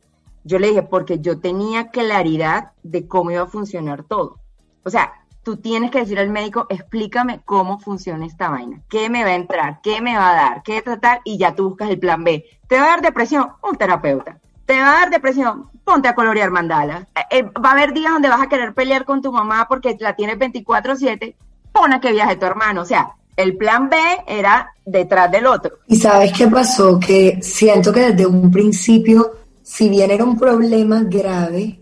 Yo 0.44 0.58
le 0.58 0.68
dije, 0.68 0.82
porque 0.82 1.20
yo 1.20 1.40
tenía 1.40 1.90
claridad 1.90 2.72
de 2.82 3.06
cómo 3.06 3.30
iba 3.30 3.42
a 3.42 3.46
funcionar 3.46 4.04
todo. 4.04 4.40
O 4.84 4.90
sea, 4.90 5.12
tú 5.42 5.56
tienes 5.56 5.90
que 5.90 6.00
decir 6.00 6.18
al 6.18 6.30
médico, 6.30 6.66
explícame 6.68 7.40
cómo 7.44 7.78
funciona 7.78 8.26
esta 8.26 8.50
vaina, 8.50 8.80
qué 8.88 9.08
me 9.08 9.24
va 9.24 9.30
a 9.30 9.34
entrar, 9.34 9.80
qué 9.82 10.00
me 10.00 10.16
va 10.16 10.30
a 10.30 10.34
dar, 10.34 10.62
qué 10.62 10.82
tratar, 10.82 11.20
y 11.24 11.38
ya 11.38 11.54
tú 11.54 11.70
buscas 11.70 11.90
el 11.90 11.98
plan 11.98 12.24
B. 12.24 12.44
¿Te 12.66 12.76
va 12.76 12.84
a 12.84 12.88
dar 12.88 13.02
depresión? 13.02 13.48
Un 13.62 13.76
terapeuta. 13.76 14.38
¿Te 14.66 14.78
va 14.78 14.90
a 14.90 15.00
dar 15.00 15.10
depresión? 15.10 15.70
Ponte 15.82 16.08
a 16.08 16.14
colorear 16.14 16.50
mandala. 16.50 17.06
Eh, 17.16 17.38
eh, 17.38 17.42
va 17.42 17.70
a 17.70 17.72
haber 17.72 17.94
días 17.94 18.12
donde 18.12 18.28
vas 18.28 18.42
a 18.42 18.48
querer 18.48 18.74
pelear 18.74 19.06
con 19.06 19.22
tu 19.22 19.32
mamá 19.32 19.66
porque 19.66 19.96
la 19.98 20.14
tienes 20.14 20.38
24/7, 20.38 21.34
pon 21.72 21.92
a 21.94 22.00
que 22.00 22.12
viaje 22.12 22.36
tu 22.36 22.44
hermano. 22.44 22.82
O 22.82 22.84
sea, 22.84 23.14
el 23.34 23.56
plan 23.56 23.88
B 23.88 23.96
era 24.26 24.74
detrás 24.84 25.30
del 25.30 25.46
otro. 25.46 25.78
¿Y 25.86 25.96
sabes 25.96 26.32
qué 26.36 26.48
pasó? 26.48 27.00
Que 27.00 27.38
siento 27.40 27.92
que 27.92 28.12
desde 28.12 28.26
un 28.26 28.50
principio, 28.50 29.32
si 29.62 29.88
bien 29.88 30.10
era 30.10 30.24
un 30.24 30.38
problema 30.38 31.02
grave, 31.04 31.80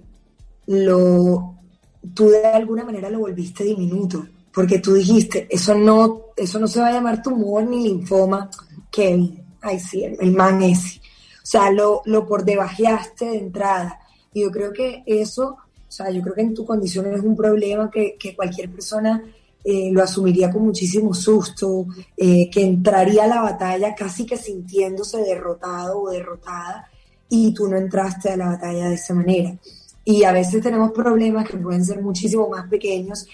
lo 0.67 1.56
tú 2.15 2.29
de 2.29 2.47
alguna 2.47 2.85
manera 2.85 3.11
lo 3.11 3.21
volviste 3.21 3.65
diminuto, 3.65 4.27
porque 4.53 4.79
tú 4.79 4.95
dijiste, 4.95 5.47
eso 5.51 5.75
no, 5.75 6.27
eso 6.37 6.59
no 6.59 6.67
se 6.67 6.81
va 6.81 6.89
a 6.89 6.93
llamar 6.93 7.23
tumor 7.23 7.65
ni 7.65 7.85
linfoma, 7.85 8.51
Kevin, 8.91 9.45
ay 9.61 9.79
sí, 9.79 10.05
el, 10.05 10.33
man 10.33 10.63
ese. 10.63 10.99
O 10.99 11.49
sea, 11.49 11.71
lo, 11.71 12.03
lo 12.07 12.27
por 12.27 12.45
debajeaste 12.45 13.27
de 13.27 13.39
entrada. 13.39 14.01
Y 14.33 14.43
yo 14.43 14.51
creo 14.51 14.73
que 14.73 15.03
eso, 15.07 15.57
o 15.89 15.91
sea, 15.91 16.11
yo 16.11 16.23
creo 16.23 16.35
que 16.35 16.41
en 16.41 16.55
tu 16.55 16.65
condición 16.65 17.13
es 17.13 17.21
un 17.21 17.37
problema 17.37 17.91
que, 17.91 18.17
cualquier 18.35 18.71
persona 18.71 19.23
eh, 19.63 19.91
lo 19.93 20.03
asumiría 20.03 20.51
con 20.51 20.65
muchísimo 20.65 21.13
susto, 21.15 21.87
eh, 22.17 22.49
que 22.51 22.63
entraría 22.63 23.25
a 23.25 23.29
la 23.29 23.43
batalla 23.43 23.95
casi 23.95 24.25
que 24.25 24.37
sintiéndose 24.37 25.19
derrotado 25.19 26.03
o 26.03 26.11
derrotada, 26.11 26.89
y 27.29 27.53
tú 27.53 27.69
no 27.69 27.77
entraste 27.77 28.31
a 28.31 28.37
la 28.37 28.47
batalla 28.47 28.89
de 28.89 28.95
esa 28.95 29.15
manera. 29.15 29.57
Y 30.09 30.23
a 30.23 30.31
veces 30.31 30.63
tenemos 30.63 30.93
problemas 30.93 31.49
que 31.49 31.59
pueden 31.59 31.85
ser 31.85 32.01
muchísimo 32.01 32.49
más 32.49 32.69
pequeños 32.69 33.27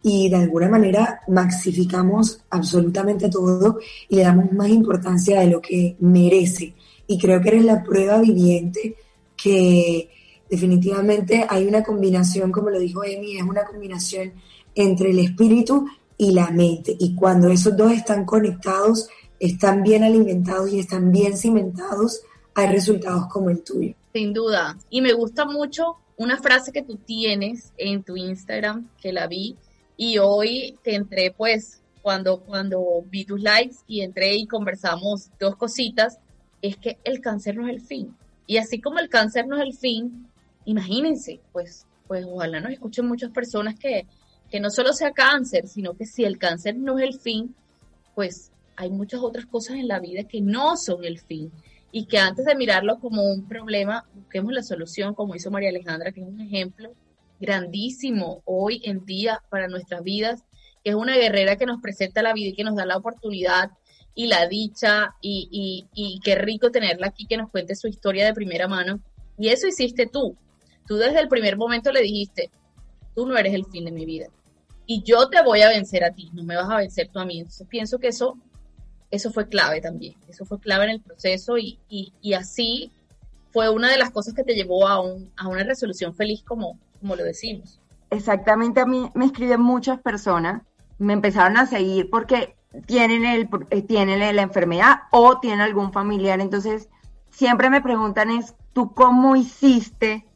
y 0.00 0.30
de 0.30 0.36
alguna 0.36 0.68
manera 0.68 1.20
maxificamos 1.26 2.40
absolutamente 2.50 3.28
todo 3.28 3.80
y 4.08 4.14
le 4.14 4.22
damos 4.22 4.52
más 4.52 4.68
importancia 4.68 5.40
de 5.40 5.48
lo 5.48 5.60
que 5.60 5.96
merece. 5.98 6.72
Y 7.08 7.18
creo 7.18 7.40
que 7.40 7.48
eres 7.48 7.64
la 7.64 7.82
prueba 7.82 8.20
viviente 8.20 8.96
que 9.36 10.08
definitivamente 10.48 11.44
hay 11.48 11.66
una 11.66 11.82
combinación, 11.82 12.52
como 12.52 12.70
lo 12.70 12.78
dijo 12.78 13.02
Emi, 13.02 13.36
es 13.36 13.42
una 13.42 13.64
combinación 13.64 14.32
entre 14.74 15.10
el 15.10 15.18
espíritu 15.18 15.84
y 16.16 16.30
la 16.30 16.52
mente. 16.52 16.96
Y 16.96 17.16
cuando 17.16 17.48
esos 17.48 17.76
dos 17.76 17.90
están 17.90 18.24
conectados, 18.24 19.08
están 19.40 19.82
bien 19.82 20.04
alimentados 20.04 20.72
y 20.72 20.78
están 20.78 21.10
bien 21.10 21.36
cimentados, 21.36 22.22
hay 22.54 22.68
resultados 22.68 23.26
como 23.26 23.50
el 23.50 23.62
tuyo. 23.62 23.94
Sin 24.12 24.32
duda. 24.32 24.76
Y 24.90 25.00
me 25.00 25.12
gusta 25.12 25.44
mucho 25.44 25.96
una 26.20 26.36
frase 26.36 26.70
que 26.70 26.82
tú 26.82 26.96
tienes 26.96 27.72
en 27.78 28.02
tu 28.02 28.14
Instagram, 28.14 28.90
que 29.00 29.10
la 29.10 29.26
vi, 29.26 29.56
y 29.96 30.18
hoy 30.18 30.78
te 30.84 30.94
entré 30.94 31.32
pues 31.34 31.82
cuando, 32.02 32.40
cuando 32.40 33.02
vi 33.06 33.24
tus 33.24 33.40
likes 33.40 33.76
y 33.86 34.02
entré 34.02 34.36
y 34.36 34.46
conversamos 34.46 35.30
dos 35.40 35.56
cositas, 35.56 36.18
es 36.60 36.76
que 36.76 36.98
el 37.04 37.22
cáncer 37.22 37.56
no 37.56 37.66
es 37.66 37.74
el 37.74 37.80
fin. 37.80 38.14
Y 38.46 38.58
así 38.58 38.82
como 38.82 38.98
el 38.98 39.08
cáncer 39.08 39.46
no 39.46 39.56
es 39.56 39.62
el 39.62 39.72
fin, 39.72 40.28
imagínense, 40.66 41.40
pues, 41.52 41.86
pues 42.06 42.26
ojalá 42.28 42.60
nos 42.60 42.72
escuchen 42.72 43.08
muchas 43.08 43.30
personas 43.30 43.78
que, 43.78 44.06
que 44.50 44.60
no 44.60 44.68
solo 44.68 44.92
sea 44.92 45.12
cáncer, 45.12 45.68
sino 45.68 45.94
que 45.94 46.04
si 46.04 46.24
el 46.24 46.36
cáncer 46.36 46.76
no 46.76 46.98
es 46.98 47.04
el 47.04 47.18
fin, 47.18 47.54
pues 48.14 48.52
hay 48.76 48.90
muchas 48.90 49.22
otras 49.22 49.46
cosas 49.46 49.76
en 49.76 49.88
la 49.88 50.00
vida 50.00 50.24
que 50.24 50.42
no 50.42 50.76
son 50.76 51.02
el 51.02 51.18
fin 51.18 51.50
y 51.92 52.06
que 52.06 52.18
antes 52.18 52.44
de 52.44 52.54
mirarlo 52.54 52.98
como 52.98 53.24
un 53.24 53.46
problema, 53.46 54.06
busquemos 54.14 54.52
la 54.52 54.62
solución, 54.62 55.14
como 55.14 55.34
hizo 55.34 55.50
María 55.50 55.70
Alejandra, 55.70 56.12
que 56.12 56.20
es 56.20 56.26
un 56.26 56.40
ejemplo 56.40 56.92
grandísimo 57.40 58.42
hoy 58.44 58.82
en 58.84 59.04
día 59.04 59.42
para 59.50 59.66
nuestras 59.66 60.02
vidas, 60.02 60.44
que 60.84 60.90
es 60.90 60.96
una 60.96 61.16
guerrera 61.16 61.56
que 61.56 61.66
nos 61.66 61.80
presenta 61.80 62.22
la 62.22 62.32
vida 62.32 62.50
y 62.50 62.54
que 62.54 62.64
nos 62.64 62.76
da 62.76 62.86
la 62.86 62.96
oportunidad 62.96 63.70
y 64.14 64.26
la 64.26 64.46
dicha 64.46 65.14
y, 65.20 65.86
y, 65.94 66.20
qué 66.20 66.34
rico 66.34 66.70
tenerla 66.70 67.08
aquí 67.08 67.26
que 67.26 67.36
nos 67.36 67.50
cuente 67.50 67.74
su 67.74 67.88
historia 67.88 68.26
de 68.26 68.34
primera 68.34 68.68
mano. 68.68 69.00
Y 69.38 69.48
eso 69.48 69.66
hiciste 69.66 70.06
tú. 70.06 70.36
Tú 70.86 70.96
desde 70.96 71.20
el 71.20 71.28
primer 71.28 71.56
momento 71.56 71.92
le 71.92 72.02
dijiste, 72.02 72.50
tú 73.14 73.26
no 73.26 73.36
eres 73.36 73.54
el 73.54 73.64
fin 73.66 73.84
de 73.84 73.92
mi 73.92 74.04
vida. 74.04 74.26
Y 74.86 75.02
yo 75.02 75.28
te 75.28 75.42
voy 75.42 75.62
a 75.62 75.68
vencer 75.68 76.04
a 76.04 76.12
ti, 76.12 76.30
no 76.32 76.42
me 76.42 76.56
vas 76.56 76.68
a 76.68 76.78
vencer 76.78 77.08
tú 77.08 77.20
a 77.20 77.24
mí. 77.24 77.38
Entonces 77.38 77.66
pienso 77.68 77.98
que 77.98 78.08
eso 78.08 78.36
eso 79.10 79.30
fue 79.32 79.48
clave 79.48 79.80
también, 79.80 80.14
eso 80.28 80.44
fue 80.44 80.60
clave 80.60 80.84
en 80.84 80.90
el 80.90 81.00
proceso 81.00 81.58
y, 81.58 81.78
así 82.36 82.92
fue 83.52 83.68
una 83.68 83.90
de 83.90 83.98
las 83.98 84.10
cosas 84.10 84.34
que 84.34 84.44
te 84.44 84.54
llevó 84.54 84.86
a, 84.86 85.02
a 85.36 85.48
una 85.48 85.64
resolución 85.64 86.14
feliz 86.14 86.42
como, 86.44 86.78
como 87.00 87.16
lo 87.16 87.24
decimos. 87.24 87.80
Exactamente, 88.10 88.80
a 88.80 88.86
mí 88.86 89.10
me 89.14 89.26
escriben 89.26 89.60
muchas 89.60 90.00
personas, 90.00 90.62
me 90.98 91.12
empezaron 91.12 91.56
a 91.56 91.66
seguir 91.66 92.10
porque 92.10 92.54
tienen, 92.86 93.24
el, 93.24 93.48
eh, 93.70 93.82
tienen 93.82 94.20
la 94.20 94.42
enfermedad 94.42 95.02
o 95.10 95.38
tienen 95.40 95.60
algún 95.60 95.92
familiar, 95.92 96.40
entonces 96.40 96.88
siempre 97.30 97.70
me 97.70 97.80
preguntan 97.80 98.30
es, 98.30 98.54
¿tú 98.72 98.92
cómo 98.94 99.36
hiciste 99.36 100.26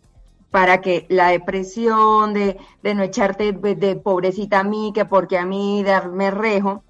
para 0.51 0.81
que 0.81 1.07
la 1.09 1.29
depresión, 1.29 2.33
de, 2.33 2.57
de 2.83 2.95
no 2.95 3.03
echarte 3.03 3.53
de, 3.53 3.75
de, 3.75 3.97
pobrecita 3.97 4.61
a 4.61 4.65
mí, 4.65 4.93
que 4.95 5.05
porque 5.05 5.37
a 5.37 5.45
mí 5.45 5.83
darme 5.83 6.31
rejo? 6.31 6.85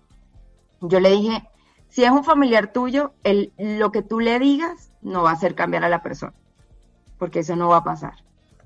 Yo 0.80 1.01
le 1.01 1.11
dije, 1.11 1.49
si 1.95 2.03
es 2.03 2.11
un 2.11 2.24
familiar 2.24 2.72
tuyo, 2.72 3.14
el, 3.22 3.53
lo 3.57 3.92
que 3.92 4.03
tú 4.03 4.18
le 4.18 4.40
digas 4.40 4.90
no 5.01 5.22
va 5.22 5.30
a 5.30 5.34
hacer 5.34 5.55
cambiar 5.55 5.84
a 5.84 5.88
la 5.88 6.03
persona, 6.03 6.34
porque 7.18 7.38
eso 7.38 7.55
no 7.55 7.68
va 7.68 7.76
a 7.76 7.84
pasar. 7.84 8.14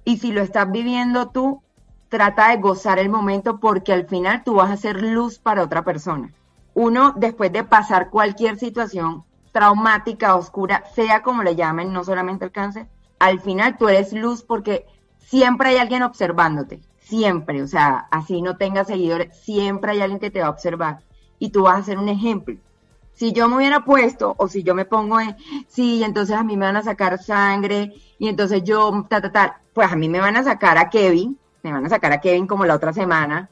Y 0.02 0.16
si 0.16 0.32
lo 0.32 0.40
estás 0.40 0.72
viviendo 0.72 1.28
tú, 1.28 1.60
trata 2.08 2.48
de 2.48 2.56
gozar 2.56 2.98
el 2.98 3.10
momento 3.10 3.60
porque 3.60 3.92
al 3.92 4.06
final 4.06 4.44
tú 4.44 4.54
vas 4.54 4.70
a 4.70 4.78
ser 4.78 5.02
luz 5.02 5.38
para 5.38 5.62
otra 5.62 5.84
persona. 5.84 6.32
Uno, 6.72 7.12
después 7.16 7.52
de 7.52 7.64
pasar 7.64 8.08
cualquier 8.08 8.58
situación 8.58 9.24
traumática, 9.52 10.34
oscura, 10.34 10.84
sea 10.94 11.22
como 11.22 11.42
le 11.42 11.54
llamen, 11.54 11.92
no 11.92 12.04
solamente 12.04 12.46
el 12.46 12.50
cáncer, 12.50 12.86
al 13.18 13.40
final 13.40 13.76
tú 13.76 13.90
eres 13.90 14.14
luz 14.14 14.42
porque 14.42 14.86
siempre 15.18 15.68
hay 15.68 15.76
alguien 15.76 16.02
observándote, 16.02 16.80
siempre, 16.98 17.62
o 17.62 17.66
sea, 17.66 18.08
así 18.10 18.40
no 18.40 18.56
tengas 18.56 18.86
seguidores, 18.86 19.36
siempre 19.36 19.92
hay 19.92 20.00
alguien 20.00 20.18
que 20.18 20.30
te 20.30 20.40
va 20.40 20.46
a 20.46 20.50
observar 20.50 21.00
y 21.38 21.50
tú 21.50 21.64
vas 21.64 21.80
a 21.80 21.82
ser 21.82 21.98
un 21.98 22.08
ejemplo. 22.08 22.56
Si 23.18 23.32
yo 23.32 23.48
me 23.48 23.56
hubiera 23.56 23.84
puesto, 23.84 24.36
o 24.38 24.46
si 24.46 24.62
yo 24.62 24.76
me 24.76 24.84
pongo 24.84 25.18
en, 25.18 25.36
sí, 25.66 26.04
entonces 26.04 26.36
a 26.36 26.44
mí 26.44 26.56
me 26.56 26.66
van 26.66 26.76
a 26.76 26.84
sacar 26.84 27.20
sangre, 27.20 27.92
y 28.16 28.28
entonces 28.28 28.62
yo, 28.62 29.06
ta, 29.10 29.20
ta, 29.20 29.32
ta, 29.32 29.60
pues 29.74 29.90
a 29.90 29.96
mí 29.96 30.08
me 30.08 30.20
van 30.20 30.36
a 30.36 30.44
sacar 30.44 30.78
a 30.78 30.88
Kevin, 30.88 31.36
me 31.64 31.72
van 31.72 31.84
a 31.84 31.88
sacar 31.88 32.12
a 32.12 32.20
Kevin 32.20 32.46
como 32.46 32.64
la 32.64 32.76
otra 32.76 32.92
semana, 32.92 33.50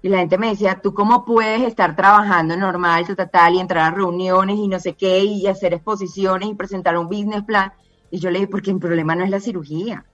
y 0.00 0.10
la 0.10 0.18
gente 0.18 0.38
me 0.38 0.50
decía, 0.50 0.80
¿tú 0.80 0.94
cómo 0.94 1.24
puedes 1.24 1.62
estar 1.62 1.96
trabajando 1.96 2.56
normal, 2.56 3.04
ta, 3.04 3.16
ta, 3.16 3.26
tal, 3.26 3.54
y 3.54 3.58
entrar 3.58 3.92
a 3.92 3.96
reuniones 3.96 4.56
y 4.58 4.68
no 4.68 4.78
sé 4.78 4.94
qué, 4.94 5.24
y 5.24 5.44
hacer 5.48 5.74
exposiciones 5.74 6.48
y 6.48 6.54
presentar 6.54 6.96
un 6.96 7.08
business 7.08 7.42
plan? 7.42 7.72
Y 8.12 8.20
yo 8.20 8.30
le 8.30 8.38
dije, 8.38 8.48
porque 8.48 8.72
mi 8.72 8.78
problema 8.78 9.16
no 9.16 9.24
es 9.24 9.30
la 9.30 9.40
cirugía. 9.40 10.04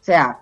O 0.00 0.04
sea, 0.04 0.40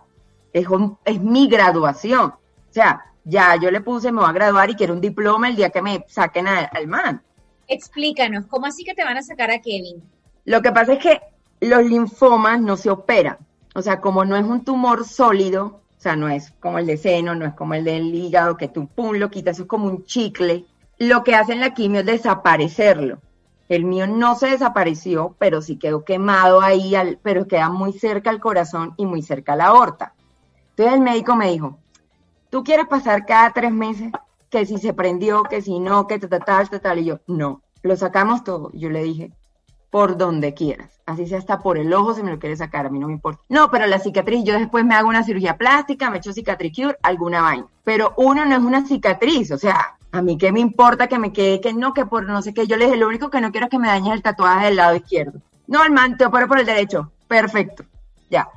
es, 0.52 0.66
es 1.04 1.20
mi 1.20 1.46
graduación. 1.46 2.30
O 2.30 2.72
sea, 2.72 3.12
ya 3.22 3.54
yo 3.54 3.70
le 3.70 3.80
puse, 3.80 4.10
me 4.10 4.22
voy 4.22 4.30
a 4.30 4.32
graduar 4.32 4.70
y 4.70 4.74
quiero 4.74 4.92
un 4.92 5.00
diploma 5.00 5.48
el 5.48 5.54
día 5.54 5.70
que 5.70 5.82
me 5.82 6.04
saquen 6.08 6.48
al 6.48 6.88
man. 6.88 7.22
Explícanos, 7.68 8.46
¿cómo 8.46 8.66
así 8.66 8.84
que 8.84 8.94
te 8.94 9.04
van 9.04 9.16
a 9.16 9.22
sacar 9.22 9.50
a 9.50 9.60
Kevin? 9.60 10.02
Lo 10.44 10.62
que 10.62 10.72
pasa 10.72 10.94
es 10.94 10.98
que 11.00 11.20
los 11.60 11.84
linfomas 11.84 12.60
no 12.60 12.76
se 12.76 12.90
operan. 12.90 13.38
O 13.74 13.82
sea, 13.82 14.00
como 14.00 14.24
no 14.24 14.36
es 14.36 14.44
un 14.44 14.64
tumor 14.64 15.04
sólido, 15.04 15.80
o 15.96 16.00
sea, 16.00 16.16
no 16.16 16.28
es 16.28 16.52
como 16.60 16.78
el 16.78 16.86
de 16.86 16.96
seno, 16.96 17.34
no 17.34 17.44
es 17.44 17.54
como 17.54 17.74
el 17.74 17.84
del 17.84 18.14
hígado, 18.14 18.56
que 18.56 18.68
tú 18.68 18.86
pum, 18.86 19.16
lo 19.16 19.30
quitas, 19.30 19.58
es 19.58 19.66
como 19.66 19.86
un 19.86 20.04
chicle. 20.04 20.64
Lo 20.98 21.24
que 21.24 21.34
hacen 21.34 21.60
la 21.60 21.74
quimio 21.74 22.00
es 22.00 22.06
desaparecerlo. 22.06 23.20
El 23.68 23.84
mío 23.84 24.06
no 24.06 24.36
se 24.36 24.48
desapareció, 24.48 25.34
pero 25.38 25.60
sí 25.60 25.76
quedó 25.76 26.04
quemado 26.04 26.60
ahí, 26.60 26.94
al, 26.94 27.18
pero 27.22 27.48
queda 27.48 27.68
muy 27.68 27.92
cerca 27.92 28.30
al 28.30 28.40
corazón 28.40 28.94
y 28.96 29.04
muy 29.04 29.22
cerca 29.22 29.54
a 29.54 29.56
la 29.56 29.66
aorta. 29.66 30.14
Entonces 30.70 30.94
el 30.94 31.00
médico 31.00 31.34
me 31.34 31.50
dijo, 31.50 31.78
¿tú 32.50 32.62
quieres 32.62 32.86
pasar 32.86 33.26
cada 33.26 33.50
tres 33.52 33.72
meses? 33.72 34.12
Que 34.56 34.64
si 34.64 34.78
se 34.78 34.94
prendió, 34.94 35.42
que 35.42 35.60
si 35.60 35.78
no, 35.80 36.06
que 36.06 36.18
tal, 36.18 36.42
tal, 36.42 36.70
tal, 36.70 36.80
tal. 36.80 36.98
Y 37.00 37.04
yo, 37.04 37.20
no, 37.26 37.60
lo 37.82 37.94
sacamos 37.94 38.42
todo. 38.42 38.70
Yo 38.72 38.88
le 38.88 39.02
dije, 39.02 39.30
por 39.90 40.16
donde 40.16 40.54
quieras. 40.54 40.98
Así 41.04 41.26
sea 41.26 41.36
hasta 41.36 41.58
por 41.58 41.76
el 41.76 41.92
ojo 41.92 42.14
si 42.14 42.22
me 42.22 42.30
lo 42.30 42.38
quieres 42.38 42.60
sacar, 42.60 42.86
a 42.86 42.88
mí 42.88 42.98
no 42.98 43.06
me 43.06 43.12
importa. 43.12 43.42
No, 43.50 43.70
pero 43.70 43.86
la 43.86 43.98
cicatriz, 43.98 44.44
yo 44.44 44.58
después 44.58 44.82
me 44.86 44.94
hago 44.94 45.10
una 45.10 45.24
cirugía 45.24 45.58
plástica, 45.58 46.08
me 46.08 46.16
echo 46.16 46.32
cicatricure, 46.32 46.96
alguna 47.02 47.42
vaina. 47.42 47.66
Pero 47.84 48.14
uno 48.16 48.46
no 48.46 48.56
es 48.56 48.62
una 48.62 48.86
cicatriz, 48.86 49.50
o 49.50 49.58
sea, 49.58 49.98
a 50.10 50.22
mí 50.22 50.38
qué 50.38 50.52
me 50.52 50.60
importa 50.60 51.06
que 51.06 51.18
me 51.18 51.34
quede, 51.34 51.60
que 51.60 51.74
no, 51.74 51.92
que 51.92 52.06
por 52.06 52.24
no 52.24 52.40
sé 52.40 52.54
qué. 52.54 52.66
Yo 52.66 52.78
le 52.78 52.86
dije, 52.86 52.96
lo 52.96 53.08
único 53.08 53.28
que 53.28 53.42
no 53.42 53.50
quiero 53.50 53.66
es 53.66 53.70
que 53.70 53.78
me 53.78 53.88
dañes 53.88 54.14
el 54.14 54.22
tatuaje 54.22 54.68
del 54.68 54.76
lado 54.76 54.96
izquierdo. 54.96 55.38
No, 55.66 55.84
el 55.84 55.90
man, 55.90 56.16
te 56.16 56.24
opero 56.24 56.48
por 56.48 56.60
el 56.60 56.64
derecho. 56.64 57.12
Perfecto. 57.28 57.84
Ya. 58.30 58.48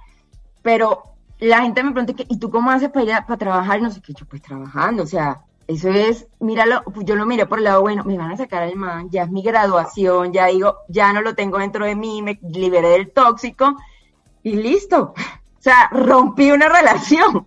Pero 0.62 1.04
la 1.40 1.62
gente 1.62 1.84
me 1.84 1.92
pregunta, 1.92 2.24
¿y 2.26 2.40
tú 2.40 2.50
cómo 2.50 2.72
haces 2.72 2.88
para 2.90 3.26
para 3.26 3.38
trabajar? 3.38 3.82
No 3.82 3.92
sé 3.92 4.02
qué, 4.02 4.14
yo 4.14 4.26
pues 4.26 4.42
trabajando, 4.42 5.04
o 5.04 5.08
sea, 5.08 5.42
eso 5.70 5.90
es, 5.90 6.26
míralo, 6.40 6.82
yo 7.04 7.16
lo 7.16 7.28
miré 7.28 7.46
por 7.46 7.60
el 7.60 7.66
lado 7.66 7.82
bueno, 7.82 8.04
me 8.04 8.18
van 8.18 8.32
a 8.32 8.38
sacar 8.38 8.64
el 8.64 8.76
man, 8.76 9.12
ya 9.12 9.22
es 9.22 9.30
mi 9.30 9.44
graduación, 9.44 10.34
ya 10.34 10.48
digo, 10.48 10.78
ya 10.88 11.14
no 11.14 11.22
lo 11.22 11.36
tengo 11.36 11.60
dentro 11.60 11.86
de 11.86 11.96
mí, 11.96 12.24
me 12.24 12.40
liberé 12.42 12.88
del 12.88 13.12
tóxico 13.12 13.78
y 14.42 14.56
listo. 14.56 15.14
O 15.16 15.62
sea, 15.62 15.88
rompí 15.92 16.50
una 16.50 16.70
relación. 16.70 17.46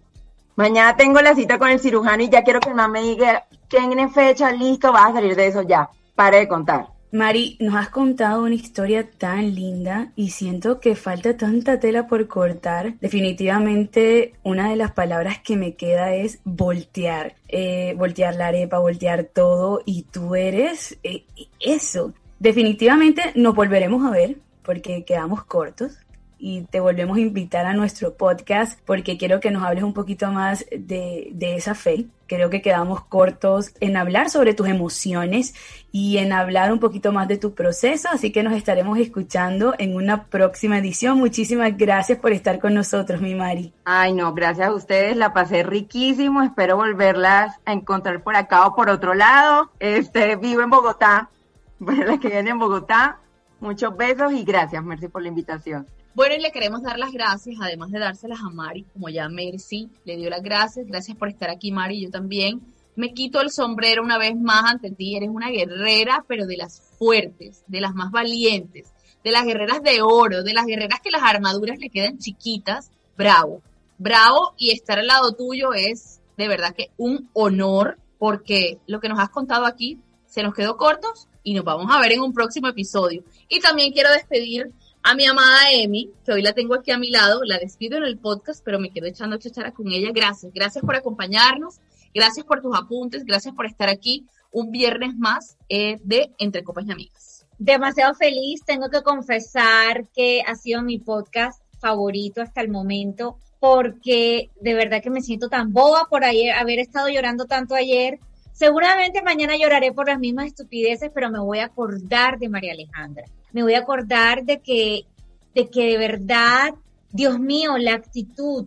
Mañana 0.54 0.96
tengo 0.96 1.20
la 1.20 1.34
cita 1.34 1.58
con 1.58 1.70
el 1.70 1.80
cirujano 1.80 2.22
y 2.22 2.28
ya 2.28 2.44
quiero 2.44 2.60
que 2.60 2.68
el 2.68 2.76
man 2.76 2.92
me 2.92 3.02
diga, 3.02 3.44
tiene 3.66 4.08
fecha, 4.08 4.52
listo, 4.52 4.92
vas 4.92 5.10
a 5.10 5.14
salir 5.14 5.34
de 5.34 5.48
eso 5.48 5.62
ya. 5.62 5.90
Pare 6.14 6.38
de 6.38 6.46
contar. 6.46 6.90
Mari, 7.12 7.58
nos 7.60 7.74
has 7.74 7.90
contado 7.90 8.42
una 8.42 8.54
historia 8.54 9.06
tan 9.06 9.54
linda 9.54 10.12
y 10.16 10.30
siento 10.30 10.80
que 10.80 10.96
falta 10.96 11.36
tanta 11.36 11.78
tela 11.78 12.06
por 12.06 12.26
cortar. 12.26 12.94
Definitivamente 13.00 14.32
una 14.42 14.70
de 14.70 14.76
las 14.76 14.92
palabras 14.92 15.38
que 15.40 15.58
me 15.58 15.74
queda 15.74 16.14
es 16.14 16.38
voltear. 16.44 17.34
Eh, 17.48 17.94
voltear 17.98 18.36
la 18.36 18.46
arepa, 18.46 18.78
voltear 18.78 19.24
todo 19.24 19.82
y 19.84 20.04
tú 20.04 20.36
eres 20.36 20.98
eh, 21.02 21.26
eso. 21.60 22.14
Definitivamente 22.38 23.32
nos 23.34 23.54
volveremos 23.54 24.06
a 24.06 24.10
ver 24.10 24.38
porque 24.62 25.04
quedamos 25.04 25.44
cortos 25.44 25.98
y 26.44 26.62
te 26.62 26.80
volvemos 26.80 27.18
a 27.18 27.20
invitar 27.20 27.66
a 27.66 27.72
nuestro 27.72 28.14
podcast 28.14 28.76
porque 28.84 29.16
quiero 29.16 29.38
que 29.38 29.52
nos 29.52 29.62
hables 29.62 29.84
un 29.84 29.94
poquito 29.94 30.32
más 30.32 30.66
de, 30.76 31.28
de, 31.32 31.54
esa 31.54 31.76
fe. 31.76 32.06
Creo 32.26 32.50
que 32.50 32.60
quedamos 32.60 33.04
cortos 33.04 33.72
en 33.78 33.96
hablar 33.96 34.28
sobre 34.28 34.52
tus 34.52 34.66
emociones 34.66 35.54
y 35.92 36.18
en 36.18 36.32
hablar 36.32 36.72
un 36.72 36.80
poquito 36.80 37.12
más 37.12 37.28
de 37.28 37.38
tu 37.38 37.54
proceso, 37.54 38.08
así 38.10 38.32
que 38.32 38.42
nos 38.42 38.54
estaremos 38.54 38.98
escuchando 38.98 39.74
en 39.78 39.94
una 39.94 40.24
próxima 40.24 40.78
edición. 40.78 41.16
Muchísimas 41.18 41.76
gracias 41.76 42.18
por 42.18 42.32
estar 42.32 42.58
con 42.58 42.74
nosotros, 42.74 43.20
mi 43.20 43.36
Mari. 43.36 43.72
Ay, 43.84 44.12
no, 44.12 44.34
gracias 44.34 44.66
a 44.66 44.74
ustedes, 44.74 45.16
la 45.16 45.32
pasé 45.32 45.62
riquísimo, 45.62 46.42
espero 46.42 46.74
volverlas 46.74 47.56
a 47.64 47.72
encontrar 47.72 48.20
por 48.24 48.34
acá 48.34 48.66
o 48.66 48.74
por 48.74 48.90
otro 48.90 49.14
lado. 49.14 49.70
Este, 49.78 50.34
vivo 50.34 50.62
en 50.62 50.70
Bogotá, 50.70 51.30
para 51.78 52.04
las 52.04 52.18
que 52.18 52.30
vienen 52.30 52.48
en 52.48 52.58
Bogotá, 52.58 53.20
muchos 53.60 53.96
besos 53.96 54.32
y 54.32 54.42
gracias, 54.42 54.82
Mercy, 54.82 55.06
por 55.06 55.22
la 55.22 55.28
invitación. 55.28 55.86
Bueno, 56.14 56.34
y 56.34 56.40
le 56.40 56.52
queremos 56.52 56.82
dar 56.82 56.98
las 56.98 57.10
gracias, 57.10 57.56
además 57.58 57.90
de 57.90 57.98
dárselas 57.98 58.40
a 58.40 58.50
Mari, 58.50 58.84
como 58.92 59.08
ya 59.08 59.30
Mercy 59.30 59.88
le 60.04 60.18
dio 60.18 60.28
las 60.28 60.42
gracias. 60.42 60.86
Gracias 60.86 61.16
por 61.16 61.30
estar 61.30 61.48
aquí, 61.48 61.72
Mari. 61.72 62.02
Yo 62.02 62.10
también 62.10 62.60
me 62.96 63.14
quito 63.14 63.40
el 63.40 63.50
sombrero 63.50 64.02
una 64.02 64.18
vez 64.18 64.36
más 64.36 64.64
ante 64.64 64.90
ti. 64.90 65.16
Eres 65.16 65.30
una 65.30 65.48
guerrera, 65.48 66.22
pero 66.28 66.44
de 66.44 66.58
las 66.58 66.82
fuertes, 66.98 67.64
de 67.66 67.80
las 67.80 67.94
más 67.94 68.10
valientes, 68.10 68.92
de 69.24 69.32
las 69.32 69.46
guerreras 69.46 69.82
de 69.82 70.02
oro, 70.02 70.42
de 70.42 70.52
las 70.52 70.66
guerreras 70.66 71.00
que 71.02 71.10
las 71.10 71.22
armaduras 71.22 71.78
le 71.78 71.88
quedan 71.88 72.18
chiquitas. 72.18 72.90
Bravo, 73.16 73.62
bravo. 73.96 74.52
Y 74.58 74.70
estar 74.70 74.98
al 74.98 75.06
lado 75.06 75.32
tuyo 75.32 75.72
es 75.72 76.20
de 76.36 76.46
verdad 76.46 76.74
que 76.76 76.90
un 76.98 77.30
honor, 77.32 77.98
porque 78.18 78.78
lo 78.86 79.00
que 79.00 79.08
nos 79.08 79.18
has 79.18 79.30
contado 79.30 79.64
aquí 79.64 79.98
se 80.26 80.42
nos 80.42 80.52
quedó 80.52 80.76
cortos 80.76 81.26
y 81.42 81.54
nos 81.54 81.64
vamos 81.64 81.90
a 81.90 82.00
ver 82.00 82.12
en 82.12 82.20
un 82.20 82.34
próximo 82.34 82.68
episodio. 82.68 83.24
Y 83.48 83.60
también 83.60 83.92
quiero 83.92 84.10
despedir 84.10 84.70
a 85.04 85.14
mi 85.14 85.26
amada 85.26 85.70
Emi, 85.72 86.10
que 86.24 86.32
hoy 86.32 86.42
la 86.42 86.52
tengo 86.52 86.74
aquí 86.74 86.92
a 86.92 86.98
mi 86.98 87.10
lado, 87.10 87.42
la 87.44 87.58
despido 87.58 87.96
en 87.96 88.04
el 88.04 88.18
podcast, 88.18 88.62
pero 88.64 88.78
me 88.78 88.90
quedo 88.90 89.06
echando 89.06 89.36
chachara 89.36 89.72
con 89.72 89.90
ella. 89.90 90.10
Gracias, 90.14 90.52
gracias 90.54 90.84
por 90.84 90.94
acompañarnos, 90.94 91.80
gracias 92.14 92.46
por 92.46 92.62
tus 92.62 92.76
apuntes, 92.76 93.24
gracias 93.24 93.54
por 93.54 93.66
estar 93.66 93.88
aquí 93.88 94.26
un 94.52 94.70
viernes 94.70 95.16
más 95.16 95.56
eh, 95.68 95.98
de 96.04 96.30
Entre 96.38 96.62
Copas 96.62 96.86
y 96.86 96.92
Amigas. 96.92 97.46
Demasiado 97.58 98.14
feliz, 98.14 98.62
tengo 98.64 98.90
que 98.90 99.02
confesar 99.02 100.06
que 100.14 100.42
ha 100.46 100.54
sido 100.54 100.82
mi 100.82 100.98
podcast 100.98 101.60
favorito 101.80 102.40
hasta 102.40 102.60
el 102.60 102.68
momento, 102.68 103.38
porque 103.58 104.50
de 104.60 104.74
verdad 104.74 105.02
que 105.02 105.10
me 105.10 105.22
siento 105.22 105.48
tan 105.48 105.72
boba 105.72 106.06
por 106.08 106.24
ayer, 106.24 106.52
haber 106.54 106.78
estado 106.78 107.08
llorando 107.08 107.46
tanto 107.46 107.74
ayer. 107.74 108.20
Seguramente 108.52 109.22
mañana 109.22 109.56
lloraré 109.56 109.92
por 109.92 110.08
las 110.08 110.18
mismas 110.18 110.46
estupideces, 110.46 111.10
pero 111.12 111.30
me 111.30 111.40
voy 111.40 111.58
a 111.58 111.66
acordar 111.66 112.38
de 112.38 112.48
María 112.48 112.72
Alejandra 112.72 113.24
me 113.52 113.62
voy 113.62 113.74
a 113.74 113.80
acordar 113.80 114.44
de 114.44 114.60
que, 114.60 115.06
de 115.54 115.68
que 115.68 115.90
de 115.90 115.98
verdad, 115.98 116.74
Dios 117.10 117.38
mío, 117.38 117.76
la 117.78 117.94
actitud 117.94 118.66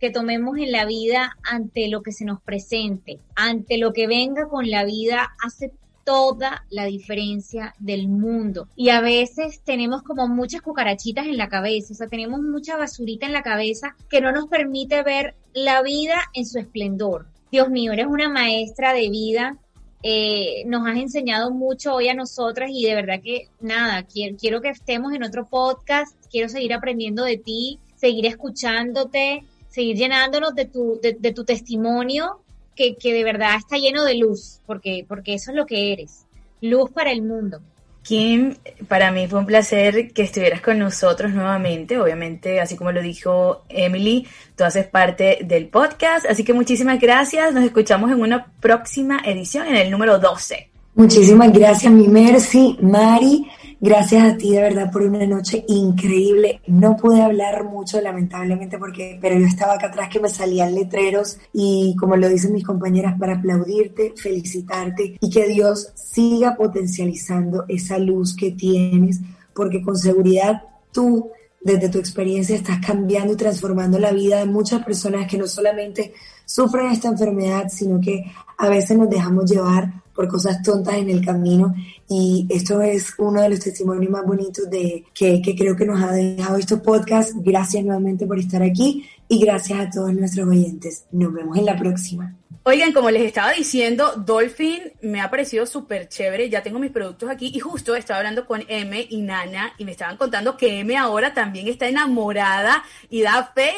que 0.00 0.10
tomemos 0.10 0.58
en 0.58 0.72
la 0.72 0.84
vida 0.84 1.36
ante 1.44 1.88
lo 1.88 2.02
que 2.02 2.12
se 2.12 2.24
nos 2.24 2.40
presente, 2.42 3.20
ante 3.36 3.78
lo 3.78 3.92
que 3.92 4.06
venga 4.06 4.48
con 4.48 4.68
la 4.68 4.84
vida, 4.84 5.32
hace 5.44 5.72
toda 6.04 6.64
la 6.70 6.86
diferencia 6.86 7.74
del 7.78 8.08
mundo. 8.08 8.68
Y 8.74 8.90
a 8.90 9.00
veces 9.00 9.60
tenemos 9.64 10.02
como 10.02 10.26
muchas 10.26 10.62
cucarachitas 10.62 11.26
en 11.26 11.36
la 11.36 11.48
cabeza, 11.48 11.92
o 11.92 11.96
sea, 11.96 12.08
tenemos 12.08 12.40
mucha 12.40 12.76
basurita 12.76 13.26
en 13.26 13.32
la 13.32 13.42
cabeza 13.42 13.94
que 14.10 14.20
no 14.20 14.32
nos 14.32 14.48
permite 14.48 15.02
ver 15.02 15.36
la 15.52 15.82
vida 15.82 16.16
en 16.34 16.46
su 16.46 16.58
esplendor. 16.58 17.26
Dios 17.50 17.70
mío, 17.70 17.92
eres 17.92 18.06
una 18.06 18.28
maestra 18.28 18.94
de 18.94 19.10
vida 19.10 19.58
eh, 20.02 20.64
nos 20.66 20.86
has 20.86 20.96
enseñado 20.96 21.52
mucho 21.52 21.94
hoy 21.94 22.08
a 22.08 22.14
nosotras 22.14 22.70
y 22.72 22.84
de 22.84 22.94
verdad 22.94 23.20
que 23.22 23.48
nada, 23.60 24.02
quiero, 24.02 24.36
quiero 24.36 24.60
que 24.60 24.70
estemos 24.70 25.12
en 25.12 25.22
otro 25.22 25.46
podcast, 25.46 26.16
quiero 26.30 26.48
seguir 26.48 26.72
aprendiendo 26.74 27.22
de 27.24 27.38
ti, 27.38 27.78
seguir 27.94 28.26
escuchándote, 28.26 29.44
seguir 29.68 29.96
llenándonos 29.96 30.54
de 30.54 30.64
tu, 30.64 31.00
de, 31.00 31.32
tu 31.32 31.44
testimonio 31.44 32.40
que, 32.74 32.96
que, 32.96 33.12
de 33.12 33.22
verdad 33.22 33.56
está 33.56 33.76
lleno 33.76 34.04
de 34.04 34.16
luz, 34.16 34.60
porque, 34.66 35.04
porque 35.06 35.34
eso 35.34 35.52
es 35.52 35.56
lo 35.56 35.66
que 35.66 35.92
eres, 35.92 36.26
luz 36.60 36.90
para 36.90 37.12
el 37.12 37.22
mundo. 37.22 37.60
Kim, 38.02 38.56
para 38.88 39.12
mí 39.12 39.28
fue 39.28 39.38
un 39.38 39.46
placer 39.46 40.12
que 40.12 40.22
estuvieras 40.22 40.60
con 40.60 40.78
nosotros 40.78 41.32
nuevamente. 41.32 41.98
Obviamente, 41.98 42.60
así 42.60 42.76
como 42.76 42.92
lo 42.92 43.00
dijo 43.00 43.64
Emily, 43.68 44.26
tú 44.56 44.64
haces 44.64 44.86
parte 44.86 45.38
del 45.44 45.68
podcast. 45.68 46.26
Así 46.26 46.44
que 46.44 46.52
muchísimas 46.52 47.00
gracias. 47.00 47.54
Nos 47.54 47.64
escuchamos 47.64 48.10
en 48.10 48.20
una 48.20 48.46
próxima 48.60 49.20
edición, 49.24 49.68
en 49.68 49.76
el 49.76 49.90
número 49.90 50.18
12. 50.18 50.68
Muchísimas 50.94 51.52
gracias, 51.52 51.92
mi 51.92 52.08
Mercy, 52.08 52.76
Mari. 52.82 53.46
Gracias 53.84 54.22
a 54.22 54.36
ti 54.36 54.52
de 54.52 54.62
verdad 54.62 54.92
por 54.92 55.02
una 55.02 55.26
noche 55.26 55.64
increíble. 55.66 56.60
No 56.68 56.96
pude 56.96 57.20
hablar 57.20 57.64
mucho, 57.64 58.00
lamentablemente, 58.00 58.78
porque, 58.78 59.18
pero 59.20 59.36
yo 59.36 59.44
estaba 59.44 59.74
acá 59.74 59.88
atrás 59.88 60.08
que 60.08 60.20
me 60.20 60.28
salían 60.28 60.72
letreros 60.72 61.38
y 61.52 61.96
como 61.98 62.14
lo 62.14 62.28
dicen 62.28 62.52
mis 62.52 62.64
compañeras, 62.64 63.18
para 63.18 63.38
aplaudirte, 63.38 64.14
felicitarte 64.16 65.16
y 65.20 65.28
que 65.28 65.48
Dios 65.48 65.88
siga 65.96 66.54
potencializando 66.54 67.64
esa 67.66 67.98
luz 67.98 68.36
que 68.36 68.52
tienes, 68.52 69.18
porque 69.52 69.82
con 69.82 69.96
seguridad 69.96 70.62
tú 70.92 71.32
desde 71.60 71.88
tu 71.88 71.98
experiencia 71.98 72.54
estás 72.54 72.78
cambiando 72.86 73.32
y 73.32 73.36
transformando 73.36 73.98
la 73.98 74.12
vida 74.12 74.38
de 74.38 74.46
muchas 74.46 74.84
personas 74.84 75.26
que 75.26 75.38
no 75.38 75.48
solamente 75.48 76.14
sufren 76.44 76.92
esta 76.92 77.08
enfermedad, 77.08 77.64
sino 77.68 78.00
que 78.00 78.26
a 78.58 78.68
veces 78.68 78.96
nos 78.96 79.10
dejamos 79.10 79.50
llevar 79.50 80.01
por 80.14 80.28
cosas 80.28 80.62
tontas 80.62 80.94
en 80.94 81.10
el 81.10 81.24
camino 81.24 81.74
y 82.08 82.46
esto 82.50 82.80
es 82.82 83.14
uno 83.18 83.40
de 83.40 83.50
los 83.50 83.60
testimonios 83.60 84.10
más 84.10 84.24
bonitos 84.24 84.68
de 84.70 85.04
que, 85.14 85.40
que 85.40 85.56
creo 85.56 85.76
que 85.76 85.86
nos 85.86 86.02
ha 86.02 86.12
dejado 86.12 86.56
estos 86.56 86.80
podcast. 86.80 87.32
Gracias 87.36 87.84
nuevamente 87.84 88.26
por 88.26 88.38
estar 88.38 88.62
aquí 88.62 89.06
y 89.28 89.40
gracias 89.40 89.80
a 89.80 89.90
todos 89.90 90.12
nuestros 90.12 90.48
oyentes. 90.48 91.04
Nos 91.12 91.32
vemos 91.32 91.56
en 91.56 91.64
la 91.64 91.76
próxima. 91.76 92.36
Oigan, 92.64 92.92
como 92.92 93.10
les 93.10 93.22
estaba 93.22 93.52
diciendo, 93.52 94.12
Dolphin 94.24 94.92
me 95.00 95.20
ha 95.20 95.30
parecido 95.30 95.66
súper 95.66 96.08
chévere. 96.08 96.48
Ya 96.48 96.62
tengo 96.62 96.78
mis 96.78 96.92
productos 96.92 97.28
aquí 97.28 97.50
y 97.52 97.58
justo 97.58 97.96
estaba 97.96 98.18
hablando 98.18 98.46
con 98.46 98.62
M 98.68 99.04
y 99.10 99.20
Nana 99.22 99.72
y 99.78 99.84
me 99.84 99.90
estaban 99.90 100.16
contando 100.16 100.56
que 100.56 100.78
M 100.78 100.96
ahora 100.96 101.34
también 101.34 101.66
está 101.66 101.88
enamorada 101.88 102.84
y 103.10 103.22
da 103.22 103.50
fe 103.52 103.72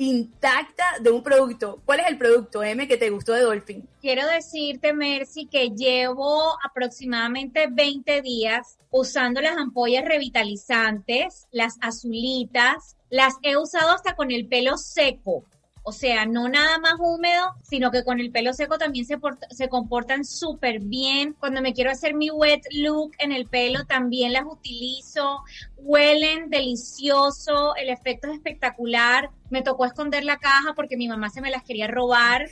intacta 0.00 0.84
de 1.02 1.10
un 1.10 1.22
producto. 1.22 1.82
¿Cuál 1.84 2.00
es 2.00 2.06
el 2.08 2.16
producto, 2.16 2.64
M, 2.64 2.88
que 2.88 2.96
te 2.96 3.10
gustó 3.10 3.34
de 3.34 3.42
Dolphin? 3.42 3.86
Quiero 4.00 4.26
decirte, 4.26 4.94
Mercy, 4.94 5.44
que 5.44 5.72
llevo 5.76 6.56
aproximadamente 6.66 7.68
20 7.70 8.22
días 8.22 8.78
usando 8.90 9.42
las 9.42 9.58
ampollas 9.58 10.06
revitalizantes, 10.06 11.46
las 11.52 11.76
azulitas, 11.82 12.96
las 13.10 13.34
he 13.42 13.58
usado 13.58 13.90
hasta 13.90 14.16
con 14.16 14.30
el 14.30 14.46
pelo 14.46 14.78
seco. 14.78 15.44
O 15.82 15.92
sea, 15.92 16.26
no 16.26 16.48
nada 16.48 16.78
más 16.78 16.94
húmedo, 16.98 17.54
sino 17.62 17.90
que 17.90 18.04
con 18.04 18.20
el 18.20 18.30
pelo 18.30 18.52
seco 18.52 18.76
también 18.76 19.06
se, 19.06 19.68
comportan 19.68 20.24
súper 20.24 20.80
bien. 20.80 21.34
Cuando 21.38 21.62
me 21.62 21.72
quiero 21.72 21.90
hacer 21.90 22.14
mi 22.14 22.30
wet 22.30 22.62
look 22.72 23.12
en 23.18 23.32
el 23.32 23.46
pelo, 23.46 23.84
también 23.86 24.32
las 24.32 24.44
utilizo. 24.44 25.42
Huelen 25.78 26.50
delicioso, 26.50 27.74
el 27.76 27.88
efecto 27.88 28.28
es 28.28 28.34
espectacular. 28.34 29.30
Me 29.48 29.62
tocó 29.62 29.86
esconder 29.86 30.24
la 30.24 30.36
caja 30.36 30.74
porque 30.74 30.96
mi 30.96 31.08
mamá 31.08 31.30
se 31.30 31.40
me 31.40 31.50
las 31.50 31.62
quería 31.62 31.86
robar. 31.86 32.48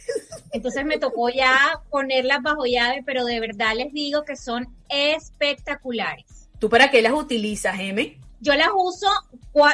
Entonces 0.52 0.84
me 0.84 0.98
tocó 0.98 1.28
ya 1.28 1.82
ponerlas 1.90 2.42
bajo 2.42 2.64
llave, 2.64 3.02
pero 3.04 3.24
de 3.24 3.40
verdad 3.40 3.74
les 3.76 3.92
digo 3.92 4.24
que 4.24 4.36
son 4.36 4.74
espectaculares. 4.88 6.48
¿Tú 6.58 6.68
para 6.68 6.90
qué 6.90 7.02
las 7.02 7.12
utilizas, 7.12 7.78
M? 7.78 8.18
Yo 8.40 8.54
las 8.54 8.68
uso 8.74 9.08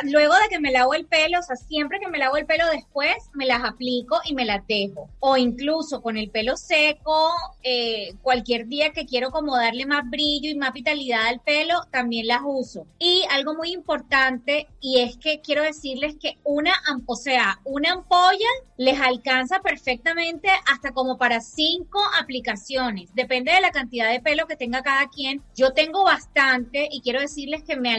luego 0.04 0.34
de 0.34 0.48
que 0.48 0.60
me 0.60 0.72
lavo 0.72 0.94
el 0.94 1.06
pelo, 1.06 1.38
o 1.38 1.42
sea, 1.42 1.56
siempre 1.56 2.00
que 2.00 2.08
me 2.08 2.18
lavo 2.18 2.36
el 2.36 2.46
pelo 2.46 2.64
después, 2.70 3.14
me 3.34 3.46
las 3.46 3.62
aplico 3.64 4.18
y 4.24 4.34
me 4.34 4.44
las 4.44 4.66
dejo. 4.66 5.10
O 5.20 5.36
incluso 5.36 6.00
con 6.00 6.16
el 6.16 6.30
pelo 6.30 6.56
seco, 6.56 7.30
eh, 7.62 8.14
cualquier 8.22 8.66
día 8.66 8.92
que 8.92 9.06
quiero 9.06 9.30
como 9.30 9.56
darle 9.56 9.86
más 9.86 10.08
brillo 10.08 10.50
y 10.50 10.54
más 10.54 10.72
vitalidad 10.72 11.26
al 11.26 11.40
pelo, 11.40 11.74
también 11.90 12.26
las 12.26 12.40
uso. 12.44 12.86
Y 12.98 13.24
algo 13.30 13.54
muy 13.54 13.72
importante, 13.72 14.68
y 14.80 15.00
es 15.00 15.16
que 15.16 15.40
quiero 15.40 15.62
decirles 15.62 16.16
que 16.20 16.38
una, 16.44 16.72
o 17.06 17.16
sea, 17.16 17.60
una 17.64 17.92
ampolla 17.92 18.48
les 18.76 19.00
alcanza 19.00 19.60
perfectamente 19.60 20.48
hasta 20.72 20.92
como 20.92 21.18
para 21.18 21.40
cinco 21.40 22.00
aplicaciones. 22.18 23.10
Depende 23.14 23.52
de 23.52 23.60
la 23.60 23.70
cantidad 23.70 24.10
de 24.10 24.20
pelo 24.20 24.46
que 24.46 24.56
tenga 24.56 24.82
cada 24.82 25.08
quien. 25.08 25.42
Yo 25.54 25.72
tengo 25.72 26.04
bastante 26.04 26.88
y 26.90 27.00
quiero 27.00 27.20
decirles 27.20 27.62
que 27.62 27.76
me 27.76 27.94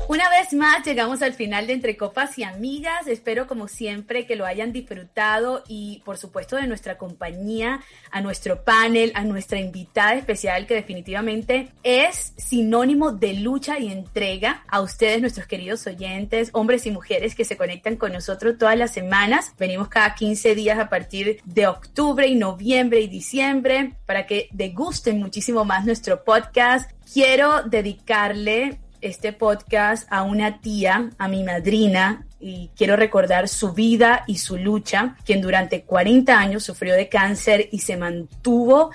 Una 0.09 0.29
vez 0.29 0.53
más 0.53 0.85
llegamos 0.85 1.23
al 1.23 1.33
final 1.33 1.67
de 1.67 1.75
Entre 1.75 1.97
Copas 1.97 2.37
y 2.39 2.43
Amigas. 2.43 3.07
Espero 3.07 3.47
como 3.47 3.69
siempre 3.69 4.27
que 4.27 4.37
lo 4.37 4.45
hayan 4.45 4.73
disfrutado 4.73 5.63
y 5.69 6.03
por 6.05 6.19
supuesto 6.19 6.57
de 6.57 6.67
nuestra 6.67 6.99
compañía, 6.99 7.81
a 8.11 8.21
nuestro 8.21 8.65
panel, 8.65 9.13
a 9.15 9.23
nuestra 9.23 9.61
invitada 9.61 10.15
especial 10.15 10.67
que 10.67 10.75
definitivamente 10.75 11.69
es 11.83 12.35
sinónimo 12.37 13.13
de 13.13 13.35
lucha 13.35 13.79
y 13.79 13.91
entrega 13.91 14.65
a 14.69 14.81
ustedes, 14.81 15.21
nuestros 15.21 15.47
queridos 15.47 15.87
oyentes, 15.87 16.51
hombres 16.53 16.85
y 16.87 16.91
mujeres 16.91 17.35
que 17.35 17.45
se 17.45 17.57
conectan 17.57 17.97
con 17.97 18.13
nosotros 18.13 18.59
todas 18.59 18.77
las 18.77 18.93
semanas. 18.93 19.55
Venimos 19.57 19.89
cada 19.89 20.15
15 20.15 20.55
días 20.55 20.79
a 20.79 20.89
partir 20.89 21.41
de 21.45 21.69
octubre 21.69 22.27
y 22.27 22.35
noviembre 22.35 23.01
y 23.01 23.07
diciembre 23.07 23.95
para 24.05 24.27
que 24.27 24.49
degusten 24.53 25.21
muchísimo 25.21 25.65
más 25.65 25.87
nuestro 25.87 26.25
podcast. 26.25 26.91
Quiero 27.13 27.63
dedicarle 27.63 28.79
este 29.03 29.33
podcast 29.33 30.07
a 30.11 30.23
una 30.23 30.61
tía, 30.61 31.11
a 31.19 31.29
mi 31.29 31.45
madrina, 31.45 32.27
y 32.41 32.71
quiero 32.77 32.97
recordar 32.97 33.49
su 33.49 33.73
vida 33.73 34.25
y 34.27 34.39
su 34.39 34.57
lucha, 34.57 35.17
quien 35.25 35.41
durante 35.41 35.83
40 35.83 36.39
años 36.39 36.65
sufrió 36.65 36.95
de 36.95 37.09
cáncer 37.09 37.69
y 37.71 37.81
se 37.81 37.97
mantuvo 37.97 38.91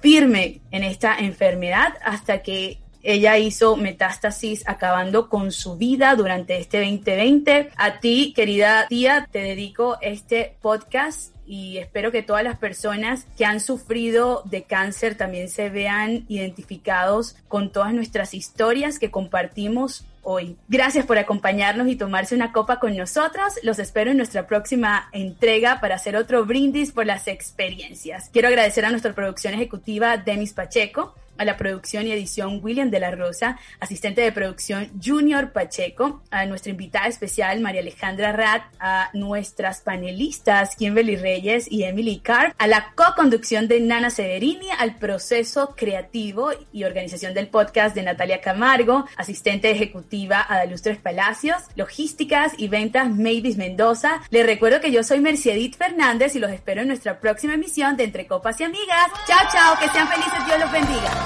firme 0.00 0.60
en 0.70 0.84
esta 0.84 1.18
enfermedad 1.18 1.94
hasta 2.04 2.42
que 2.42 2.78
ella 3.06 3.38
hizo 3.38 3.76
metástasis 3.76 4.64
acabando 4.66 5.28
con 5.28 5.52
su 5.52 5.76
vida 5.76 6.16
durante 6.16 6.58
este 6.58 6.78
2020. 6.78 7.70
A 7.76 8.00
ti, 8.00 8.32
querida 8.34 8.86
tía, 8.88 9.28
te 9.30 9.38
dedico 9.38 9.96
este 10.00 10.56
podcast 10.60 11.32
y 11.46 11.78
espero 11.78 12.10
que 12.10 12.22
todas 12.22 12.42
las 12.42 12.58
personas 12.58 13.26
que 13.38 13.44
han 13.44 13.60
sufrido 13.60 14.42
de 14.46 14.64
cáncer 14.64 15.14
también 15.14 15.48
se 15.48 15.70
vean 15.70 16.24
identificados 16.26 17.36
con 17.46 17.70
todas 17.70 17.94
nuestras 17.94 18.34
historias 18.34 18.98
que 18.98 19.12
compartimos 19.12 20.04
hoy. 20.24 20.56
Gracias 20.66 21.06
por 21.06 21.18
acompañarnos 21.18 21.86
y 21.86 21.94
tomarse 21.94 22.34
una 22.34 22.50
copa 22.50 22.80
con 22.80 22.96
nosotros. 22.96 23.54
Los 23.62 23.78
espero 23.78 24.10
en 24.10 24.16
nuestra 24.16 24.48
próxima 24.48 25.08
entrega 25.12 25.80
para 25.80 25.94
hacer 25.94 26.16
otro 26.16 26.44
brindis 26.44 26.90
por 26.90 27.06
las 27.06 27.28
experiencias. 27.28 28.30
Quiero 28.32 28.48
agradecer 28.48 28.84
a 28.84 28.90
nuestra 28.90 29.12
producción 29.12 29.54
ejecutiva 29.54 30.16
Demis 30.16 30.52
Pacheco 30.52 31.14
a 31.38 31.44
la 31.44 31.56
producción 31.56 32.06
y 32.06 32.12
edición 32.12 32.60
William 32.62 32.90
de 32.90 33.00
la 33.00 33.10
Rosa, 33.10 33.58
asistente 33.80 34.20
de 34.20 34.32
producción 34.32 34.90
Junior 35.02 35.52
Pacheco, 35.52 36.22
a 36.30 36.46
nuestra 36.46 36.70
invitada 36.70 37.06
especial 37.06 37.60
María 37.60 37.80
Alejandra 37.80 38.32
Rat, 38.32 38.62
a 38.78 39.10
nuestras 39.14 39.80
panelistas 39.80 40.76
Kimberly 40.76 41.16
Reyes 41.16 41.70
y 41.70 41.84
Emily 41.84 42.18
Carr, 42.18 42.54
a 42.58 42.66
la 42.66 42.92
co-conducción 42.94 43.68
de 43.68 43.80
Nana 43.80 44.10
Severini, 44.10 44.68
al 44.78 44.96
proceso 44.96 45.74
creativo 45.76 46.50
y 46.72 46.84
organización 46.84 47.34
del 47.34 47.48
podcast 47.48 47.94
de 47.94 48.02
Natalia 48.02 48.40
Camargo, 48.40 49.06
asistente 49.16 49.70
ejecutiva 49.70 50.44
Adalustres 50.48 50.98
Palacios, 50.98 51.56
logísticas 51.74 52.52
y 52.56 52.68
ventas 52.68 53.08
Mavis 53.08 53.56
Mendoza. 53.56 54.22
Les 54.30 54.46
recuerdo 54.46 54.80
que 54.80 54.92
yo 54.92 55.02
soy 55.02 55.20
Mercedit 55.20 55.76
Fernández 55.76 56.34
y 56.34 56.38
los 56.38 56.50
espero 56.50 56.82
en 56.82 56.88
nuestra 56.88 57.20
próxima 57.20 57.54
emisión 57.54 57.96
de 57.96 58.04
Entre 58.04 58.26
Copas 58.26 58.60
y 58.60 58.64
Amigas. 58.64 59.06
Chao, 59.26 59.46
chao, 59.52 59.78
que 59.78 59.88
sean 59.88 60.08
felices, 60.08 60.46
Dios 60.46 60.60
los 60.60 60.72
bendiga. 60.72 61.25